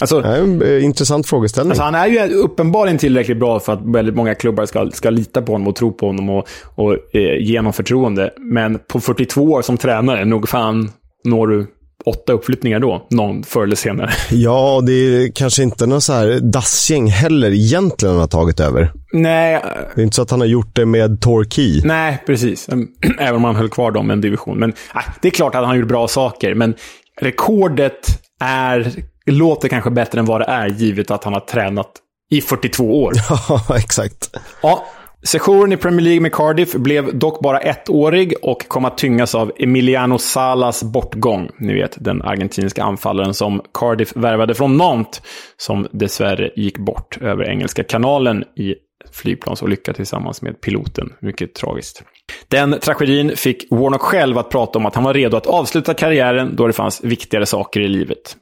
[0.01, 1.71] Alltså, det är en eh, intressant frågeställning.
[1.71, 5.41] Alltså han är ju uppenbarligen tillräckligt bra för att väldigt många klubbar ska, ska lita
[5.41, 8.33] på honom och tro på honom och, och eh, ge honom förtroende.
[8.37, 10.91] Men på 42 år som tränare, nog fan
[11.23, 11.67] når du
[12.05, 14.09] åtta uppflyttningar då, någon förr eller senare.
[14.31, 18.91] Ja, det är kanske inte någon så här dassgäng heller egentligen han har tagit över.
[19.13, 19.61] Nej.
[19.95, 21.81] Det är inte så att han har gjort det med Torquay.
[21.83, 22.69] Nej, precis.
[23.19, 24.59] Även om han höll kvar dem en division.
[24.59, 26.75] Men nej, det är klart att han har gjort bra saker, men
[27.21, 28.07] rekordet
[28.39, 28.93] är
[29.31, 31.91] låter kanske bättre än vad det är, givet att han har tränat
[32.29, 33.13] i 42 år.
[33.49, 34.37] Ja, exakt.
[34.61, 34.85] Ja,
[35.23, 39.51] Sessionen i Premier League med Cardiff blev dock bara ettårig och kom att tyngas av
[39.59, 41.49] Emiliano Salas bortgång.
[41.59, 45.21] Ni vet, den argentinska anfallaren som Cardiff värvade från Nantes,
[45.57, 48.75] som dessvärre gick bort över Engelska kanalen i
[49.11, 51.13] flygplansolycka tillsammans med piloten.
[51.21, 52.03] Mycket tragiskt.
[52.47, 56.55] Den tragedin fick Warnock själv att prata om att han var redo att avsluta karriären
[56.55, 58.35] då det fanns viktigare saker i livet.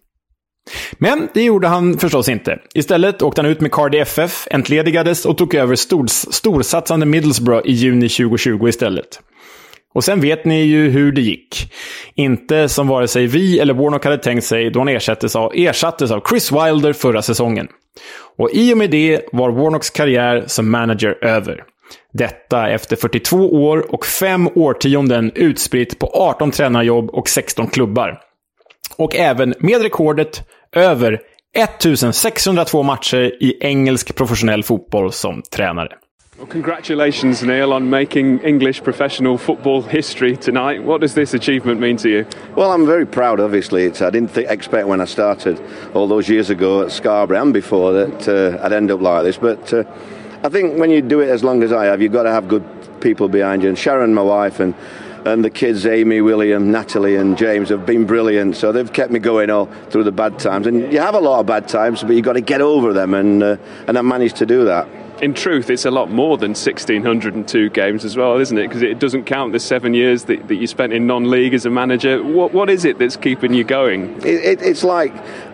[0.97, 2.59] Men det gjorde han förstås inte.
[2.73, 7.71] Istället åkte han ut med Cardi FF, entledigades och tog över stors storsatsande Middlesbrough i
[7.71, 9.19] juni 2020 istället.
[9.93, 11.73] Och sen vet ni ju hur det gick.
[12.15, 16.11] Inte som vare sig vi eller Warnock hade tänkt sig då han ersattes av, ersattes
[16.11, 17.67] av Chris Wilder förra säsongen.
[18.37, 21.63] Och i och med det var Warnocks karriär som manager över.
[22.13, 28.19] Detta efter 42 år och fem årtionden utspritt på 18 tränarjobb och 16 klubbar.
[28.97, 30.43] Och även med rekordet
[30.75, 31.21] över
[31.55, 35.95] 1602 matcher i engelsk professionell fotboll som tränare.
[36.37, 40.83] Well, congratulations, Neil, on making English professional football history tonight.
[40.83, 42.25] What does this achievement mean to you?
[42.57, 43.85] Well, I'm very proud, obviously.
[43.85, 45.61] It's, I didn't th- expect when I started
[45.93, 49.37] all those years ago at Scarborough and before that uh, I'd end up like this.
[49.37, 49.85] But uh,
[50.43, 52.49] I think when you do it as long as I have, you've got to have
[52.49, 52.65] good
[52.99, 53.69] people behind you.
[53.69, 54.73] And Sharon, my wife, and
[55.25, 58.55] and the kids, Amy, William, Natalie, and James, have been brilliant.
[58.55, 60.67] So they've kept me going all through the bad times.
[60.67, 63.13] And you have a lot of bad times, but you've got to get over them,
[63.13, 63.57] and uh,
[63.87, 64.87] and I managed to do that.
[65.21, 68.67] In truth, it's a lot more than 1,602 games as well, isn't it?
[68.67, 71.69] Because it doesn't count the seven years that, that you spent in non-league as a
[71.69, 72.21] manager.
[72.21, 74.17] What what is it that's keeping you going?
[74.17, 75.13] It, it, it's like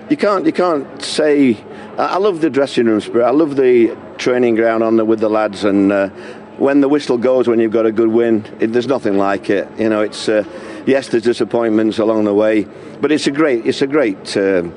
[0.09, 1.63] you can't you can't say.
[1.97, 3.26] I love the dressing room spirit.
[3.26, 5.91] I love the training ground on the, with the lads and.
[5.91, 6.09] Uh,
[6.62, 9.68] when the whistle goes when you've got a good win, it, there's nothing like it.
[9.80, 10.43] You know, it's uh,
[10.86, 12.68] yes, there's disappointments along the way,
[13.01, 14.38] but it's a great, it's a great.
[14.38, 14.70] Uh,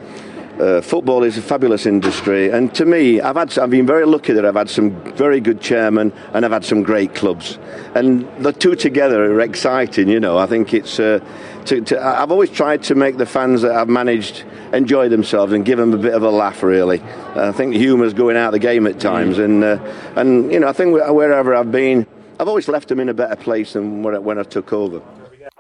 [0.59, 4.33] uh, football is a fabulous industry, and to me, I've had, I've been very lucky
[4.33, 7.59] that I've had some very good chairmen and I've had some great clubs,
[7.95, 10.09] and the two together are exciting.
[10.09, 10.99] You know, I think it's.
[10.99, 11.21] Uh,
[11.67, 15.65] to, to, I've always tried to make the fans that I've managed enjoy themselves and
[15.65, 16.63] give them a bit of a laugh.
[16.63, 17.01] Really,
[17.37, 19.45] I think humour's going out of the game at times, mm.
[19.45, 19.79] and uh,
[20.17, 22.07] and you know I think wherever I've been,
[22.39, 25.01] I've always left them in a better place than when I, when I took over.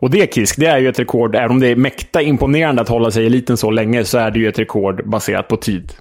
[0.00, 1.34] Och det, Kisk, det är ju ett rekord.
[1.36, 4.30] Även om det är mäkta imponerande att hålla sig i eliten så länge, så är
[4.30, 5.92] det ju ett rekord baserat på tid.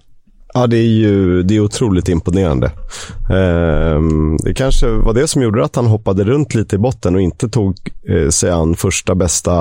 [0.54, 2.68] Ja, det är ju det är otroligt imponerande.
[3.30, 4.02] Eh,
[4.44, 7.50] det kanske var det som gjorde att han hoppade runt lite i botten och inte
[7.50, 7.76] tog
[8.08, 9.54] eh, sig an första bästa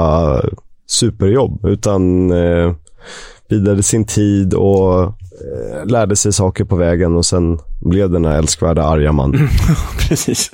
[0.86, 2.72] superjobb, utan eh,
[3.49, 8.38] bidade sin tid och eh, lärde sig saker på vägen och sen blev den här
[8.38, 9.49] älskvärda arga mannen.
[10.09, 10.51] Precis.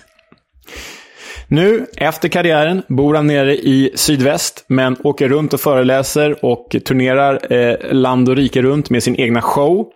[1.50, 7.52] Nu, efter karriären, bor han nere i sydväst, men åker runt och föreläser och turnerar
[7.52, 9.86] eh, land och rike runt med sin egna show.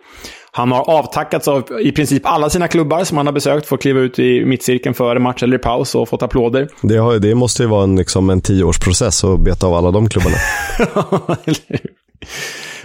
[0.51, 3.81] Han har avtackats av i princip alla sina klubbar som han har besökt för att
[3.81, 6.69] kliva ut i mittcirkeln före match eller i paus och fått applåder.
[6.81, 10.09] Det, har, det måste ju vara en, liksom en tioårsprocess att beta av alla de
[10.09, 10.37] klubbarna.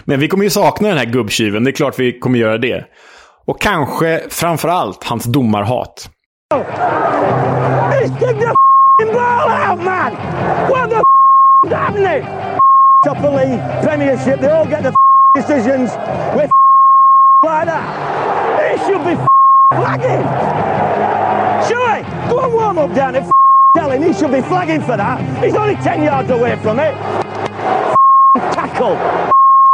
[0.03, 2.85] Men vi kommer ju sakna den här gubbtjuven, det är klart vi kommer göra det.
[3.45, 6.09] Och kanske framför allt hans domarhat.
[6.51, 8.55] Stick the
[9.13, 10.11] ball out, man!
[10.67, 11.05] What the
[11.69, 12.21] haven't they?
[13.05, 14.95] Top of league, Premiership, they all get the
[15.35, 15.91] decisions
[16.35, 16.49] with
[17.45, 18.71] like that.
[18.71, 19.15] He should be
[19.75, 20.25] flagging.
[21.69, 23.29] Sure, go and warm up down at
[23.77, 25.43] tell him he should be flagging for that.
[25.43, 26.95] He's only 10 yards away from it.
[28.53, 28.97] Tackle.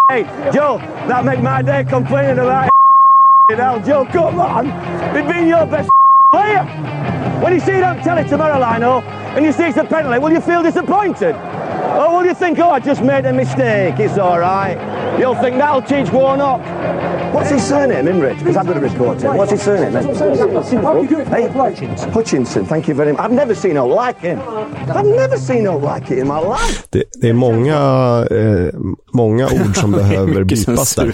[0.09, 2.67] Hey, Joe, that make my day complaining about
[3.49, 3.57] it.
[3.57, 4.65] Now, Joe, come on.
[5.15, 5.89] He's been your best
[6.31, 6.63] player.
[7.41, 9.01] When you see it on telly tomorrow, Lino,
[9.35, 11.35] and you see it's a penalty, will you feel disappointed?
[11.95, 14.77] Or will you think, oh, I just made a mistake, it's all right?
[15.19, 16.61] You'll think that'll teach Warnock.
[17.33, 18.39] What's his surname, Imrich?
[18.39, 19.35] Because I've got to report him.
[19.37, 19.91] What's his surname?
[21.27, 22.11] Hey, Hutchinson.
[22.11, 23.21] Hutchinson, thank you very much.
[23.21, 24.39] I've never seen no like him.
[24.39, 26.87] I've never seen no like it in my life.
[26.89, 27.75] Det, det är många,
[28.31, 28.73] eh,
[29.13, 31.13] många ord som behöver bipas där.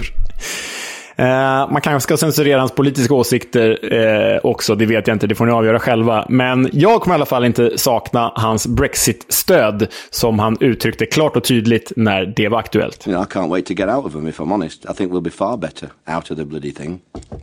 [1.22, 5.36] Eh, man kanske ska censurera hans politiska åsikter eh, också, det vet jag inte, det
[5.36, 6.26] får ni avgöra själva.
[6.30, 11.44] Men jag kommer i alla fall inte sakna hans Brexit-stöd, som han uttryckte klart och
[11.44, 13.08] tydligt när det var aktuellt.
[13.08, 14.86] You know, I can't wait to get out of them if I'm honest.
[14.86, 17.00] I think we'll be far better out of the bloody thing.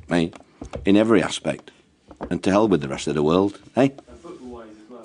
[0.09, 0.31] Hey?
[0.85, 1.71] in every aspect.
[2.31, 3.89] And to hell with the rest of the world, eh?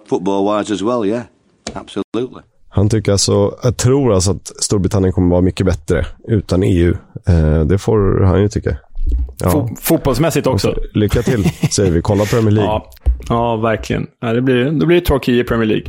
[0.05, 1.25] Football-wise as well, yeah.
[1.75, 2.43] Absolutely.
[2.75, 6.95] Han tycker alltså, jag tror alltså att Storbritannien kommer vara mycket bättre utan EU.
[7.27, 8.77] Eh, det får han ju tycka.
[9.39, 9.69] Ja.
[9.81, 10.75] Fotbollsmässigt också.
[10.93, 12.01] Lycka till, säger vi.
[12.01, 12.71] Kolla Premier League.
[12.71, 12.89] Ja,
[13.29, 14.07] ja verkligen.
[14.21, 15.85] Ja, det blir, då blir det Torquay i Premier League.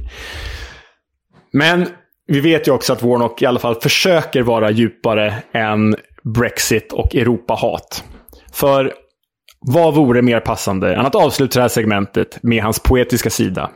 [1.52, 1.86] Men
[2.26, 5.96] vi vet ju också att Warnock i alla fall försöker vara djupare än
[6.34, 8.04] Brexit och Europahat.
[8.52, 8.92] För
[9.60, 13.70] vad vore mer passande än att avsluta det här segmentet med hans poetiska sida?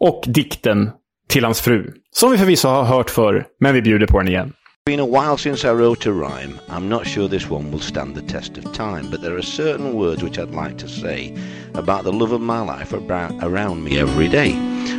[0.00, 0.90] Och dikten
[1.30, 1.92] till hans fru.
[2.12, 4.52] Som vi förvisso har hört förr, men vi bjuder på den igen.
[4.90, 6.58] been a while since I wrote a rhyme.
[6.68, 9.94] I'm not sure this one will stand the test of time, but there are certain
[9.94, 11.36] words which I'd like to say
[11.74, 14.50] about the love of my life around me every day.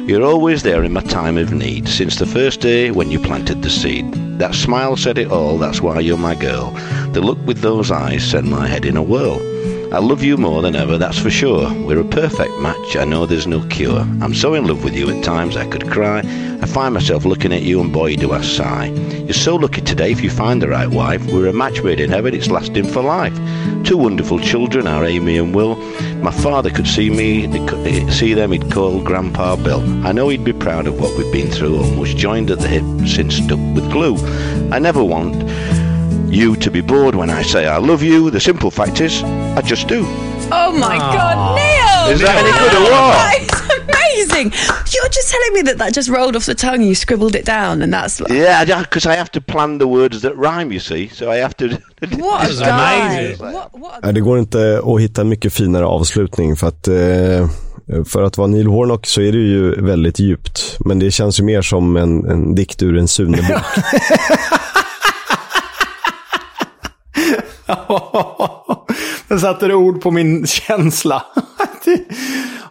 [0.08, 3.64] You're always there in my time of need, since the first day when you planted
[3.64, 4.14] the seed.
[4.40, 6.72] That smile said it all, that's why you're my girl.
[7.12, 9.42] The look with those eyes sent my head in a whirl.
[9.94, 11.70] I love you more than ever, that's for sure.
[11.84, 14.00] We're a perfect match, I know there's no cure.
[14.22, 16.20] I'm so in love with you at times I could cry.
[16.20, 18.86] I find myself looking at you and boy do I sigh.
[18.86, 21.26] You're so lucky today if you find the right wife.
[21.26, 23.36] We're a match made in heaven, it's lasting for life.
[23.84, 25.76] Two wonderful children, our Amy and Will.
[26.22, 29.82] My father could see me, eh, see them, he'd call Grandpa Bill.
[30.08, 32.86] I know he'd be proud of what we've been through, almost joined at the hip
[33.10, 34.16] since stuck with glue.
[34.72, 35.36] I never want
[36.32, 38.32] you to be bored when I say I love you.
[38.32, 40.06] The simple fact is, I just do.
[40.54, 41.14] Oh my Aww.
[41.14, 42.14] God, Neil!
[42.14, 43.42] Is that any good or what?
[43.42, 44.52] It's amazing.
[44.94, 46.82] You're just telling me that that just rolled off the tongue.
[46.84, 48.32] You scribbled it down, and that's like...
[48.32, 50.72] yeah, because I have to plan the words that rhyme.
[50.72, 51.68] You see, so I have to.
[52.18, 53.36] What a guy!
[53.38, 54.12] What, what a...
[54.12, 57.50] Det går inte att hitta mycket finare avslutning för att eh...
[58.06, 60.78] För att vara Neil Warnock så är det ju väldigt djupt.
[60.80, 63.62] Men det känns ju mer som en, en dikt ur en Sune-bok.
[69.28, 71.24] Den satte du ord på min känsla.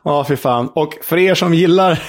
[0.05, 0.69] Ja, fy fan.
[0.75, 2.03] Och för er som gillar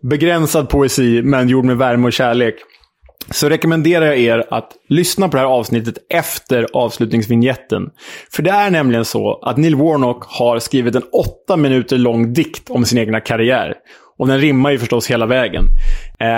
[0.00, 2.54] begränsad poesi, men gjord med värme och kärlek,
[3.30, 7.82] så rekommenderar jag er att lyssna på det här avsnittet efter avslutningsvinjetten.
[8.32, 12.70] För det är nämligen så att Neil Warnock har skrivit en åtta minuter lång dikt
[12.70, 13.74] om sin egna karriär.
[14.18, 15.64] Och den rimmar ju förstås hela vägen.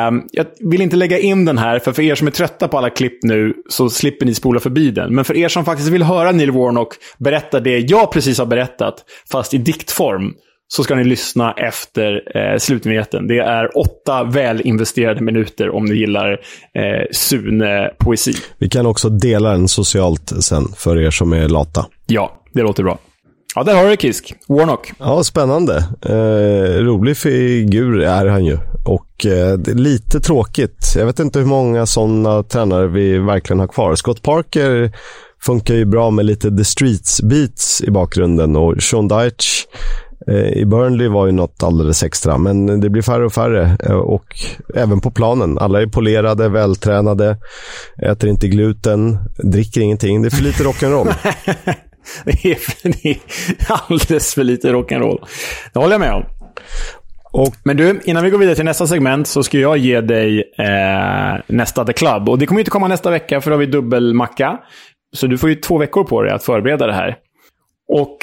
[0.08, 2.78] Um, jag vill inte lägga in den här, för för er som är trötta på
[2.78, 5.14] alla klipp nu så slipper ni spola förbi den.
[5.14, 8.94] Men för er som faktiskt vill höra Neil Warnock berätta det jag precis har berättat,
[9.32, 10.34] fast i diktform,
[10.68, 13.26] så ska ni lyssna efter eh, slutnyheten.
[13.26, 18.34] Det är åtta välinvesterade minuter om ni gillar eh, Sune-poesi.
[18.58, 21.86] Vi kan också dela den socialt sen, för er som är lata.
[22.06, 22.98] Ja, det låter bra.
[23.56, 24.34] Ja, där har du Kisk.
[24.48, 24.92] Warnock.
[24.98, 25.84] Ja, spännande.
[26.02, 28.58] Eh, rolig figur är han ju.
[28.84, 30.92] Och eh, lite tråkigt.
[30.96, 33.94] Jag vet inte hur många sådana tränare vi verkligen har kvar.
[33.94, 34.92] Scott Parker
[35.42, 39.66] funkar ju bra med lite The Streets beats i bakgrunden och Sean Dyche
[40.28, 43.76] eh, i Burnley var ju något alldeles extra, men det blir färre och färre.
[43.84, 44.26] Eh, och
[44.74, 45.58] även på planen.
[45.58, 47.36] Alla är polerade, vältränade,
[48.02, 50.22] äter inte gluten, dricker ingenting.
[50.22, 51.14] Det är för lite rock'n'roll.
[52.24, 53.18] det, är, det är
[53.68, 55.26] alldeles för lite rock'n'roll.
[55.72, 56.24] Det håller jag med om.
[57.32, 60.52] Och, men du, innan vi går vidare till nästa segment så ska jag ge dig
[60.58, 62.28] eh, nästa The Club.
[62.28, 64.58] Och det kommer inte komma nästa vecka för då har vi dubbelmacka.
[65.16, 67.16] Så du får ju två veckor på dig att förbereda det här.
[67.88, 68.16] Och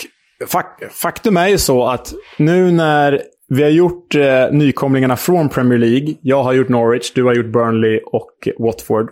[0.47, 5.79] fak faktum är ju så att nu när vi har gjort eh, nykomlingarna från Premier
[5.79, 6.13] League.
[6.21, 9.09] Jag har gjort Norwich, du har gjort Burnley och Watford.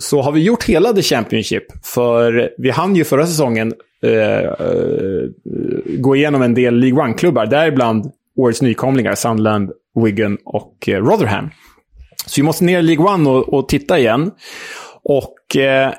[0.00, 1.64] Så har vi gjort hela The Championship.
[1.86, 3.74] För vi hann ju förra säsongen
[4.04, 5.28] eh, eh,
[5.98, 7.46] gå igenom en del League One-klubbar.
[7.46, 9.70] Däribland årets nykomlingar, Sunderland,
[10.04, 11.50] Wigan och eh, Rotherham.
[12.26, 14.30] Så vi måste ner i League One och, och titta igen.
[15.04, 15.92] Och eh,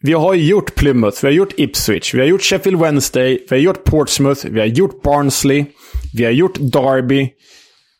[0.00, 3.62] vi har gjort Plymouth, vi har gjort Ipswich, vi har gjort Sheffield Wednesday, vi har
[3.62, 5.64] gjort Portsmouth, vi har gjort Barnsley,
[6.14, 7.30] vi har gjort Derby,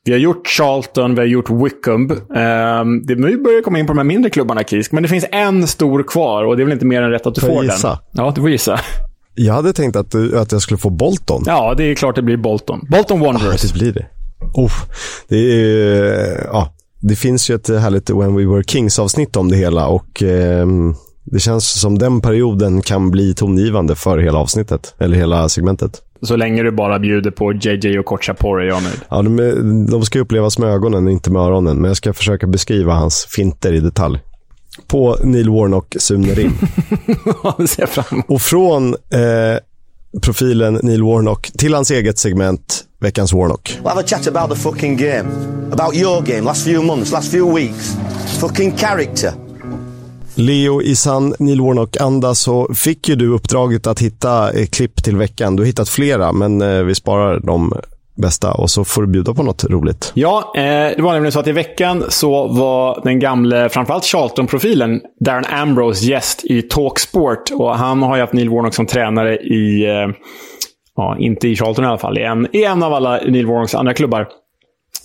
[0.05, 2.11] vi har gjort Charlton, vi har gjort Wickham.
[2.11, 4.93] Um, det nu börjar komma in på de här mindre klubbarna, Kisk.
[4.93, 7.35] Men det finns en stor kvar och det är väl inte mer än rätt att
[7.35, 7.89] du får, får gissa?
[7.89, 8.25] den.
[8.25, 8.81] Ja, du får gissa.
[9.35, 11.43] Jag hade tänkt att, att jag skulle få Bolton.
[11.47, 12.87] Ja, det är klart det blir Bolton.
[12.91, 13.65] Bolton Wanderers.
[13.65, 14.07] Ah, det blir det.
[14.55, 14.73] Oh,
[15.29, 19.87] det, är, ja, det finns ju ett härligt When We Were Kings-avsnitt om det hela
[19.87, 20.67] och eh,
[21.25, 26.03] det känns som den perioden kan bli tongivande för hela avsnittet, eller hela segmentet.
[26.23, 29.01] Så länge du bara bjuder på JJ och Kochapor är jag nöjd.
[29.09, 31.77] Ja, de, de ska upplevas med ögonen, inte med öronen.
[31.77, 34.19] Men jag ska försöka beskriva hans finter i detalj.
[34.87, 36.59] På Neil Warnock Sune Rim.
[38.27, 43.79] Och från eh, profilen Neil Warnock till hans eget segment Veckans Warnock.
[43.83, 45.29] We'll have a chat about the fucking game.
[45.73, 47.97] About your game, last few months, last few weeks.
[48.41, 49.33] Fucking character.
[50.35, 55.17] Leo, i sann Neil Warnock-anda så fick ju du uppdraget att hitta eh, klipp till
[55.17, 55.57] veckan.
[55.57, 57.73] Du har hittat flera, men eh, vi sparar de
[58.17, 60.13] bästa och så får du bjuda på något roligt.
[60.15, 60.63] Ja, eh,
[60.97, 66.05] det var nämligen så att i veckan så var den gamle, framförallt Charlton-profilen, Darren Ambrose
[66.05, 67.51] gäst i Talksport.
[67.51, 70.15] Och han har ju haft Neil Warnock som tränare i, eh,
[70.97, 73.75] ja, inte i Charlton i alla fall, i en, i en av alla Neil Warnocks
[73.75, 74.29] andra klubbar.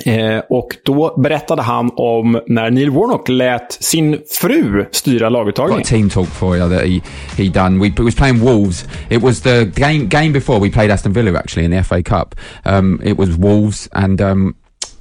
[0.06, 5.84] Eh, och då berättade han om när Neil Warnock lät sin fru styra laguttagningen.
[5.84, 7.02] team talk for you that he,
[7.38, 7.80] he done.
[7.80, 8.88] We was playing Wolves.
[9.10, 12.36] It was the game game before we played Aston Villa actually in the FA Cup.
[12.66, 14.56] Um, it was Wolves and um,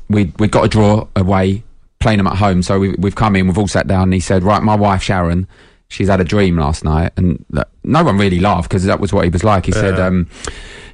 [0.08, 1.62] we we got a draw away
[1.98, 2.62] playing them at home.
[2.62, 5.02] So we, we've come in, we've all sat down and he said, right, my wife
[5.02, 5.46] Sharon,
[5.88, 7.12] she's had a dream last night.
[7.16, 7.44] And
[7.84, 9.66] no one really laughed because that was what he was like.
[9.66, 9.80] He yeah.
[9.80, 10.28] said, um,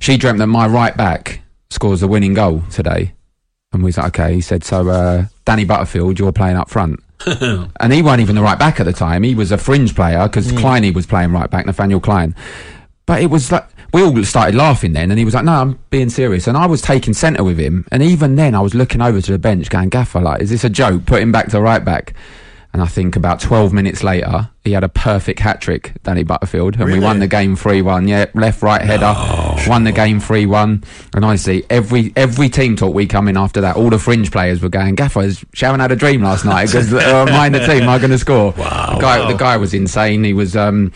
[0.01, 1.41] she dreamt that my right back
[1.71, 3.13] scores the winning goal today.
[3.75, 4.35] And we was like, okay.
[4.35, 7.01] He said, so uh, Danny Butterfield, you're playing up front.
[7.27, 9.23] and he wasn't even the right back at the time.
[9.23, 10.59] He was a fringe player because mm.
[10.59, 12.35] Kleiny was playing right back, Nathaniel Klein.
[13.07, 15.79] But it was like, we all started laughing then, and he was like, no, I'm
[15.91, 16.49] being serious.
[16.49, 17.87] And I was taking centre with him.
[17.93, 20.65] And even then, I was looking over to the bench going, Gaffer, like, is this
[20.65, 21.07] a joke?
[21.07, 22.15] Put him back to right back.
[22.75, 26.75] And I think about 12 minutes later, he had a perfect hat trick, Danny Butterfield,
[26.75, 26.99] and really?
[26.99, 28.09] we won the game 3 1.
[28.09, 29.57] Yeah, left, right header, no.
[29.69, 30.83] won the game 3 1.
[31.15, 34.61] And honestly, every every team talk we come in after that, all the fringe players
[34.61, 38.01] were going, Gaffer, Sharon had a dream last night because uh, mine the team are
[38.01, 38.51] going to score.
[38.59, 39.29] Wow, the, guy, wow.
[39.29, 40.25] the guy was insane.
[40.25, 40.57] He was.
[40.57, 40.93] Um,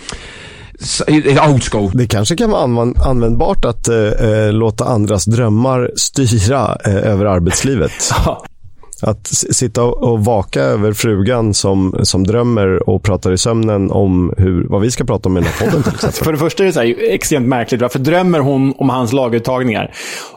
[1.40, 1.90] old school.
[1.94, 7.92] Det kanske kan vara användbart att äh, låta andras drömmar styra äh, över arbetslivet.
[9.02, 14.64] Att sitta och vaka över frugan som, som drömmer och pratar i sömnen om hur,
[14.68, 16.24] vad vi ska prata om i den här podden till exempel.
[16.24, 17.80] för det första är det så här, extremt märkligt.
[17.80, 19.94] Varför drömmer hon om hans laguttagningar?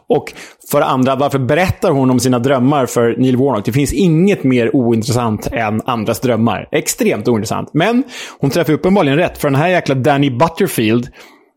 [0.10, 0.34] Och
[0.72, 3.66] för det andra, varför berättar hon om sina drömmar för Neil Warnock?
[3.66, 6.68] Det finns inget mer ointressant än andras drömmar.
[6.72, 7.70] Extremt ointressant.
[7.74, 8.04] Men
[8.40, 11.08] hon träffar uppenbarligen rätt, för den här jäkla Danny Butterfield,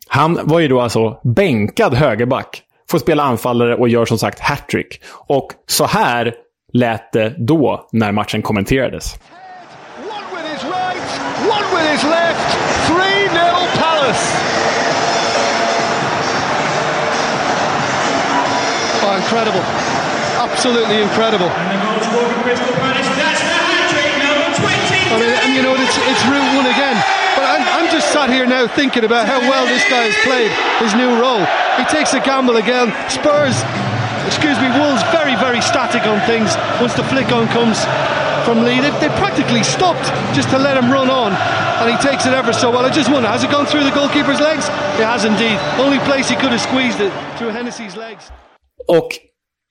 [0.08, 2.62] han var ju då alltså bänkad högerback.
[2.90, 5.00] Får spela anfallare och gör som sagt hattrick.
[5.26, 6.34] Och så här
[6.74, 9.18] lät det då när matchen kommenterades.
[19.02, 19.62] Oh, incredible.
[20.38, 21.50] Absolutely incredible.
[25.06, 26.96] I mean, and you know, it's, it's Route 1 again.
[27.36, 30.50] But I'm, I'm just sat here now thinking about how well this guy has played
[30.80, 31.44] his new role.
[31.76, 32.92] He takes a gamble again.
[33.08, 33.62] Spurs
[34.26, 37.78] excuse me, Wolves very, very static on things once the flick on comes
[38.44, 38.80] from Lee.
[38.80, 41.32] They, they practically stopped just to let him run on,
[41.80, 42.84] and he takes it ever so well.
[42.84, 44.64] I just wonder, has it gone through the goalkeeper's legs?
[45.00, 45.58] It has indeed.
[45.78, 48.32] Only place he could have squeezed it through Hennessy's legs.
[48.88, 49.08] Och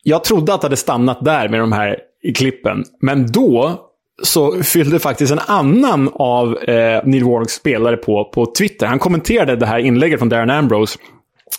[0.03, 2.83] jag trodde att det hade stannat där med de här i klippen.
[3.01, 3.79] Men då
[4.23, 8.87] så fyllde faktiskt en annan av eh, Neil Warnocks spelare på, på Twitter.
[8.87, 10.99] Han kommenterade det här inlägget från Darren Ambrose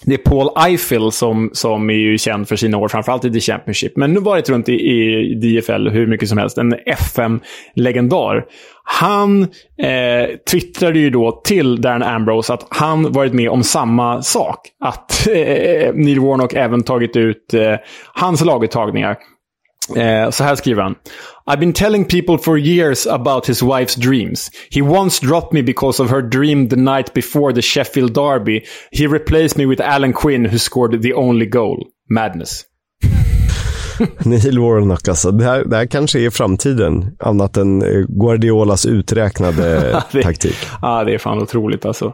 [0.03, 3.41] det är Paul Eiffel som, som är ju känd för sina år, framförallt i The
[3.41, 3.97] Championship.
[3.97, 6.59] Men nu varit runt i, i DFL hur mycket som helst.
[6.59, 8.45] En FM-legendar.
[8.85, 9.43] Han
[9.79, 14.61] eh, twittrade ju då till Darren Ambrose att han varit med om samma sak.
[14.81, 17.75] Att eh, Neil Warnock även tagit ut eh,
[18.13, 19.17] hans laguttagningar.
[19.97, 20.95] Eh, så här skriver han.
[21.51, 24.51] I've been telling people for years about his wife's dreams.
[24.71, 28.61] He once dropped me because of her dream the night before the Sheffield Derby.
[28.91, 31.87] He replaced me with Alan Quinn who scored the only goal.
[32.11, 32.65] Madness.
[34.19, 35.31] Neil Warnock alltså.
[35.31, 37.17] Det här, det här kanske är framtiden.
[37.19, 40.57] Annat än eh, Guardiolas uträknade det, taktik.
[40.83, 42.13] Ja, det är fan otroligt alltså.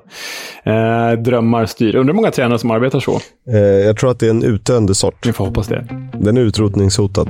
[0.65, 1.97] Eh, drömmar styr.
[1.97, 3.21] Undrar hur många tränare som arbetar så?
[3.53, 5.27] Eh, jag tror att det är en utdöende sort.
[5.27, 5.87] Vi får hoppas det.
[6.13, 7.29] Den är utrotningshotad.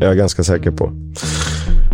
[0.00, 0.92] Jag är ganska säker på.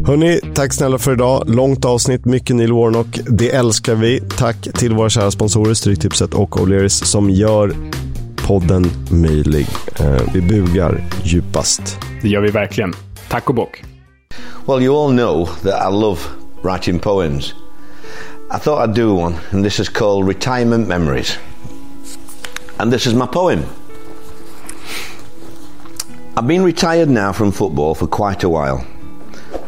[0.06, 1.44] Hörni, tack snälla för idag.
[1.46, 3.20] Långt avsnitt, mycket Neil Warnock.
[3.26, 4.20] Det älskar vi.
[4.20, 7.74] Tack till våra kära sponsorer Stryktipset och O'Learys som gör
[8.46, 9.66] podden möjlig.
[10.00, 11.98] Eh, vi bugar djupast.
[12.22, 12.92] Det gör vi verkligen.
[13.28, 13.82] Tack och bock.
[14.66, 16.20] Well, you all know that I love
[16.62, 17.54] writing poems.
[18.50, 21.38] I thought I'd do one, and this is called Retirement Memories.
[22.76, 23.60] And this is my poem.
[26.40, 28.86] I've been retired now from football for quite a while.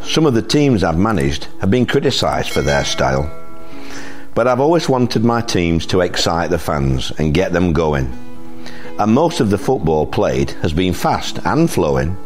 [0.04, 3.30] Some of the teams I've managed have been criticised for their style.
[4.34, 8.06] But I've always wanted my teams to excite the fans and get them going.
[8.98, 12.16] And most of the football played has been fast and flowing.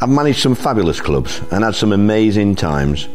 [0.00, 3.06] I've managed some fabulous clubs and had some amazing times.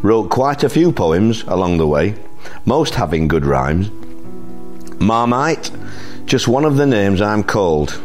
[0.00, 2.14] Wrote quite a few poems along the way,
[2.64, 3.90] most having good rhymes.
[4.98, 5.70] Marmite,
[6.24, 8.00] just one of the names I'm called.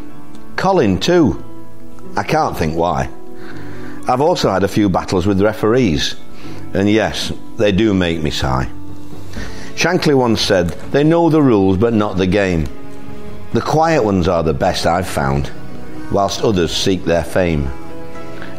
[0.58, 1.42] Colin, too.
[2.16, 3.10] I can't think why.
[4.08, 6.16] I've also had a few battles with referees,
[6.74, 8.70] and yes, they do make me sigh.
[9.76, 12.68] Shankly once said, They know the rules but not the game.
[13.54, 15.52] The quiet ones are the best I've found,
[16.12, 17.70] whilst others seek their fame.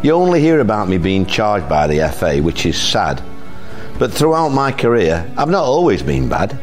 [0.02, 3.22] You only hear about me being charged by the FA, which is sad.
[3.98, 6.58] But throughout my career, I've not always been bad.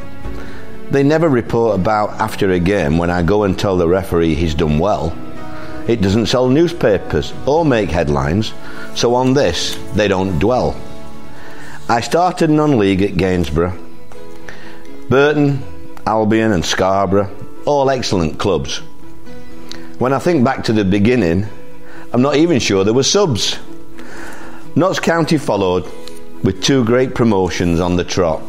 [0.92, 4.54] They never report about after a game when I go and tell the referee he's
[4.54, 5.16] done well.
[5.88, 8.54] It doesn't sell newspapers or make headlines,
[8.96, 10.80] so on this they don't dwell.
[11.90, 13.78] I started non league at Gainsborough.
[15.10, 15.62] Burton,
[16.06, 17.30] Albion, and Scarborough,
[17.66, 18.78] all excellent clubs.
[20.00, 21.48] When I think back to the beginning,
[22.14, 23.60] I'm not even sure there were subs.
[24.76, 25.84] Notts County followed
[26.44, 28.42] with two great promotions on the trot.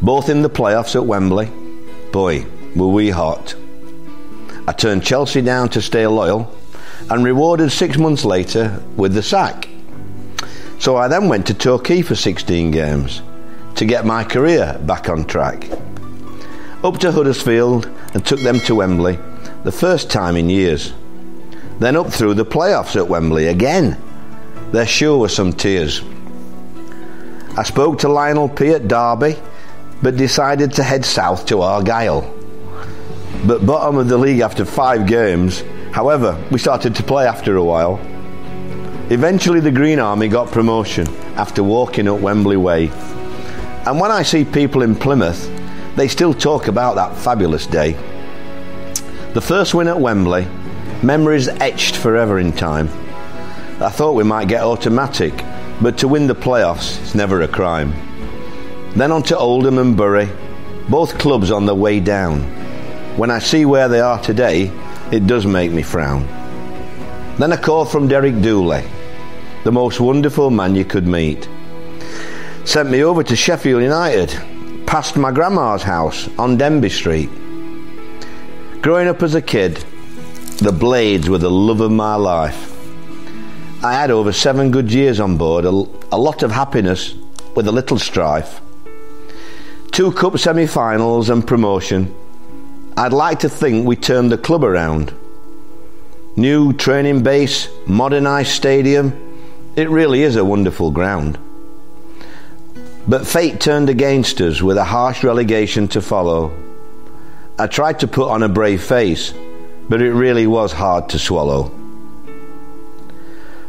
[0.00, 1.50] Both in the playoffs at Wembley.
[2.10, 3.54] Boy, were we hot.
[4.68, 6.54] I turned Chelsea down to stay loyal
[7.08, 9.66] and rewarded six months later with the sack.
[10.78, 13.22] So I then went to Torquay for 16 games
[13.76, 15.70] to get my career back on track.
[16.84, 19.18] Up to Huddersfield and took them to Wembley,
[19.64, 20.92] the first time in years.
[21.78, 23.96] Then up through the playoffs at Wembley again.
[24.72, 26.02] There sure were some tears.
[27.56, 29.38] I spoke to Lionel P at Derby,
[30.02, 32.37] but decided to head south to Argyle
[33.46, 35.62] but bottom of the league after five games.
[35.92, 38.00] However, we started to play after a while.
[39.10, 41.06] Eventually, the Green Army got promotion
[41.36, 42.88] after walking up Wembley Way.
[43.86, 45.50] And when I see people in Plymouth,
[45.96, 47.92] they still talk about that fabulous day.
[49.32, 50.46] The first win at Wembley,
[51.02, 52.88] memories etched forever in time.
[53.80, 55.32] I thought we might get automatic,
[55.80, 57.92] but to win the playoffs is never a crime.
[58.94, 60.28] Then on to Oldham and Bury,
[60.88, 62.57] both clubs on their way down
[63.18, 64.70] when I see where they are today,
[65.10, 66.24] it does make me frown.
[67.36, 68.84] Then a call from Derek Dooley,
[69.64, 71.48] the most wonderful man you could meet.
[72.64, 74.30] Sent me over to Sheffield United,
[74.86, 77.28] past my grandma's house on Denby Street.
[78.82, 79.84] Growing up as a kid,
[80.58, 82.72] the Blades were the love of my life.
[83.82, 87.16] I had over seven good years on board, a, a lot of happiness
[87.56, 88.60] with a little strife.
[89.90, 92.14] Two cup semi finals and promotion
[92.98, 95.14] I'd like to think we turned the club around.
[96.34, 99.12] New training base, modernised stadium,
[99.76, 101.38] it really is a wonderful ground.
[103.06, 106.52] But fate turned against us with a harsh relegation to follow.
[107.56, 109.32] I tried to put on a brave face,
[109.88, 111.70] but it really was hard to swallow.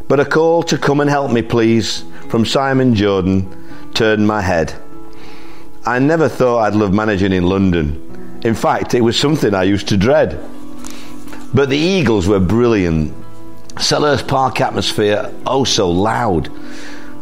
[0.07, 4.73] But a call to come and help me, please, from Simon Jordan turned my head.
[5.85, 8.08] I never thought I'd love managing in London
[8.43, 10.39] in fact, it was something I used to dread.
[11.53, 13.13] But the Eagles were brilliant.
[13.79, 16.47] Sellers Park atmosphere, oh so loud.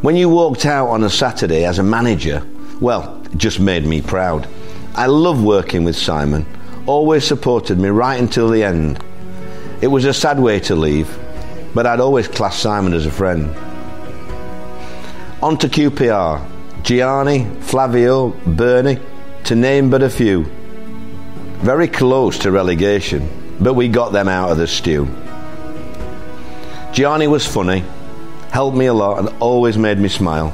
[0.02, 2.44] When you walked out on a Saturday as a manager,
[2.80, 4.48] well, it just made me proud.
[4.95, 6.45] I love working with Simon,
[6.85, 9.03] always supported me right until the end.
[9.81, 11.18] It was a sad way to leave,
[11.73, 13.56] but I'd always class Simon as a friend.
[15.41, 16.44] On to QPR,
[16.84, 18.99] Gianni, Flavio, Bernie,
[19.45, 20.45] to name but a few.
[21.60, 25.08] Very close to relegation, but we got them out of the stew.
[26.94, 27.84] Gianni was funny,
[28.52, 30.54] helped me a lot, and always made me smile.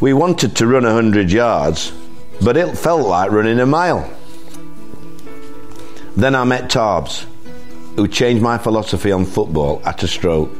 [0.00, 1.92] We wanted to run 100 yards,
[2.42, 4.10] but it felt like running a mile.
[6.16, 7.24] Then I met Tarbs,
[7.96, 10.50] who changed my philosophy on football at a stroke.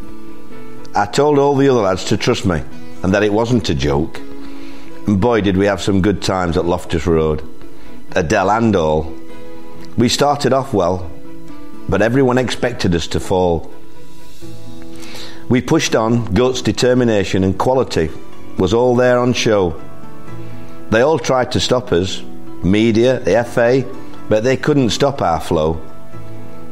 [0.94, 2.62] I told all the other lads to trust me
[3.02, 4.18] and that it wasn't a joke.
[5.06, 7.46] And boy, did we have some good times at Loftus Road.
[8.12, 9.15] Adele and all.
[9.96, 11.10] We started off well,
[11.88, 13.72] but everyone expected us to fall.
[15.48, 18.10] We pushed on, guts, determination, and quality
[18.58, 19.80] was all there on show.
[20.90, 22.22] They all tried to stop us
[22.62, 23.84] media, the FA,
[24.28, 25.80] but they couldn't stop our flow.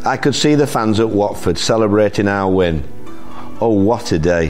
[0.05, 2.87] I could see the fans at Watford celebrating our win.
[3.59, 4.49] Oh, what a day!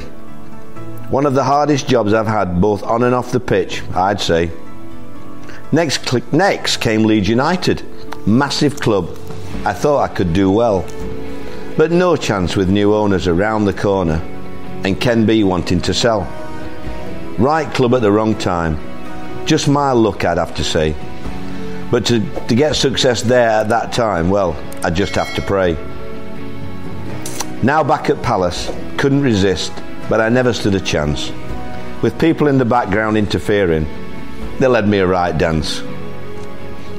[1.11, 4.51] One of the hardest jobs I've had, both on and off the pitch, I'd say.
[5.71, 7.85] Next, next came Leeds United,
[8.27, 9.11] massive club.
[9.65, 10.85] I thought I could do well.
[11.77, 14.23] But no chance with new owners around the corner
[14.85, 16.23] and Ken B wanting to sell.
[17.39, 18.79] Right club at the wrong time.
[19.47, 20.95] Just my luck, I'd have to say.
[21.91, 25.75] But to, to get success there at that time, well, I just have to pray.
[27.63, 29.73] Now back at Palace, couldn't resist,
[30.09, 31.31] but I never stood a chance.
[32.03, 33.87] With people in the background interfering,
[34.59, 35.83] they led me a right dance.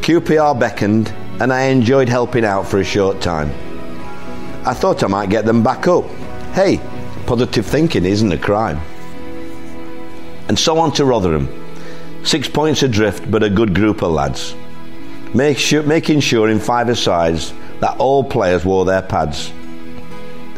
[0.06, 1.12] QPR beckoned,
[1.42, 3.50] and I enjoyed helping out for a short time.
[4.64, 6.06] I thought I might get them back up.
[6.54, 6.80] Hey,
[7.26, 8.78] positive thinking isn't a crime.
[10.48, 11.50] And so on to Rotherham.
[12.24, 14.54] Six points adrift, but a good group of lads.
[15.34, 19.52] Make sure, making sure in five sides that all players wore their pads.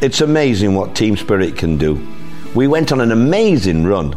[0.02, 2.06] It's amazing what team spirit can do.
[2.54, 4.14] We went on an amazing run.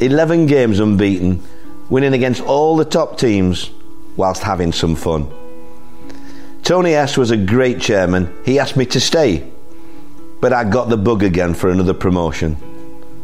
[0.00, 1.46] 11 games unbeaten,
[1.90, 3.72] winning against all the top teams
[4.18, 5.26] whilst having some fun.
[6.62, 8.36] Tony S was a great chairman.
[8.44, 9.50] He asked me to stay,
[10.40, 12.58] but I got the bug again for another promotion.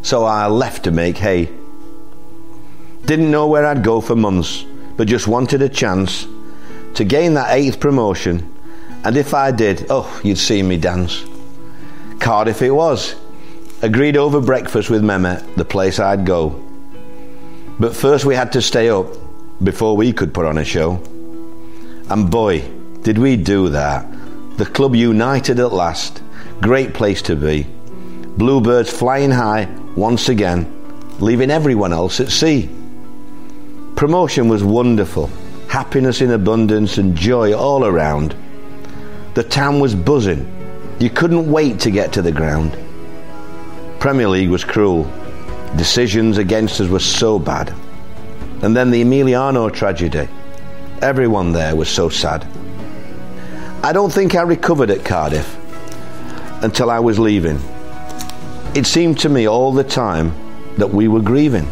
[0.02, 1.50] So I left to make hay.
[3.04, 4.64] Didn't know where I'd go for months,
[4.96, 6.26] but just wanted a chance
[6.94, 8.50] to gain that eighth promotion.
[9.04, 11.24] And if I did, oh, you'd see me dance.
[12.20, 13.16] Cardiff it was.
[13.82, 16.62] Agreed over breakfast with Mehmet, the place I'd go.
[17.80, 19.08] But first we had to stay up
[19.62, 20.94] before we could put on a show.
[22.10, 22.62] And boy,
[23.02, 24.06] did we do that?
[24.56, 26.22] The club united at last.
[26.60, 27.66] Great place to be.
[28.36, 30.66] Bluebirds flying high once again,
[31.20, 32.68] leaving everyone else at sea.
[33.96, 35.30] Promotion was wonderful.
[35.68, 38.34] Happiness in abundance and joy all around.
[39.34, 40.50] The town was buzzing.
[40.98, 42.76] You couldn't wait to get to the ground.
[43.98, 45.10] Premier League was cruel.
[45.76, 47.74] Decisions against us were so bad.
[48.64, 50.26] And then the Emiliano tragedy.
[51.02, 52.46] Everyone there was so sad.
[53.82, 55.54] I don't think I recovered at Cardiff
[56.62, 57.60] until I was leaving.
[58.74, 60.32] It seemed to me all the time
[60.78, 61.68] that we were grieving.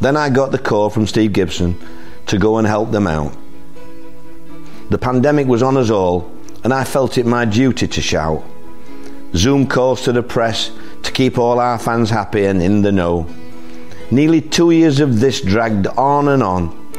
[0.00, 1.78] Then I got the call from Steve Gibson
[2.26, 3.32] to go and help them out.
[4.90, 6.32] The pandemic was on us all,
[6.64, 8.42] and I felt it my duty to shout.
[9.36, 10.72] Zoom calls to the press
[11.04, 13.28] to keep all our fans happy and in the know.
[14.12, 16.92] Nearly two years of this dragged on and on,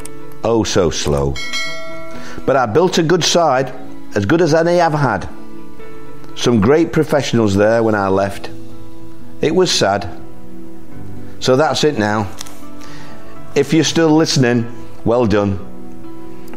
[0.45, 1.35] oh so slow.
[2.45, 3.73] But I built a good side,
[4.15, 5.27] as good as any I've had.
[6.35, 8.49] Some great professionals there when I left.
[9.41, 10.09] It was sad.
[11.39, 12.31] So that's it now.
[13.55, 14.65] If you're still listening,
[15.03, 15.67] well done.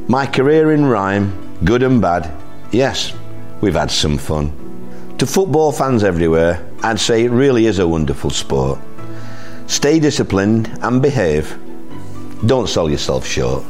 [0.07, 2.31] My career in rhyme, good and bad,
[2.71, 3.13] yes,
[3.61, 4.53] we've had some fun.
[5.19, 8.79] To football fans everywhere, I'd say it really is a wonderful sport.
[9.67, 11.57] Stay disciplined and behave.
[12.47, 13.65] Don't sell yourself short.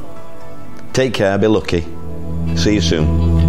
[0.93, 1.85] Take care, be lucky.
[2.57, 3.45] See you soon.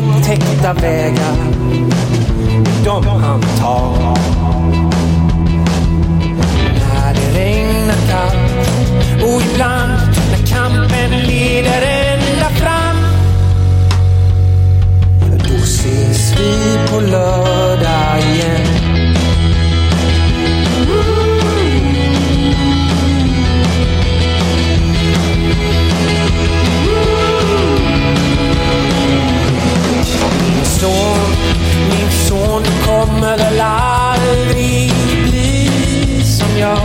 [0.00, 1.36] upptäckta vägar
[2.84, 4.16] de han tar.
[6.78, 9.92] När det regnar kallt och ibland
[10.30, 12.96] när kampen leder ända fram.
[15.48, 17.49] Då ses vi på lördag
[33.40, 34.92] väl aldrig
[35.22, 35.70] bli
[36.24, 36.78] som jag.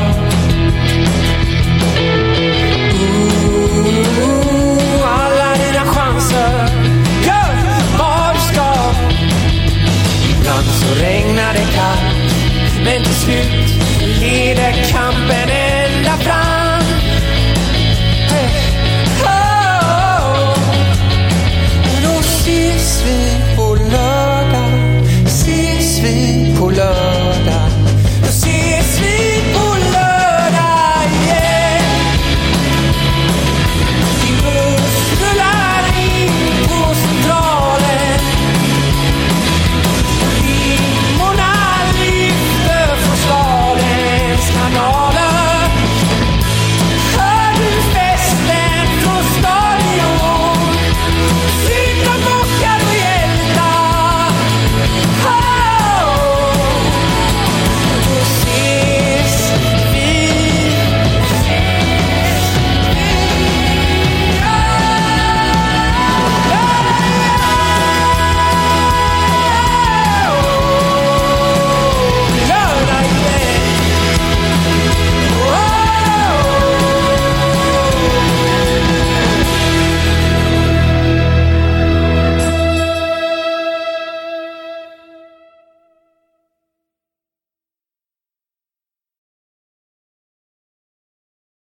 [5.03, 6.69] Alla dina chanser,
[7.25, 7.55] gör
[7.99, 8.73] vad du ska.
[10.31, 12.35] Ibland så regnar det kallt,
[12.85, 13.83] men till slut
[14.19, 15.54] leder kampen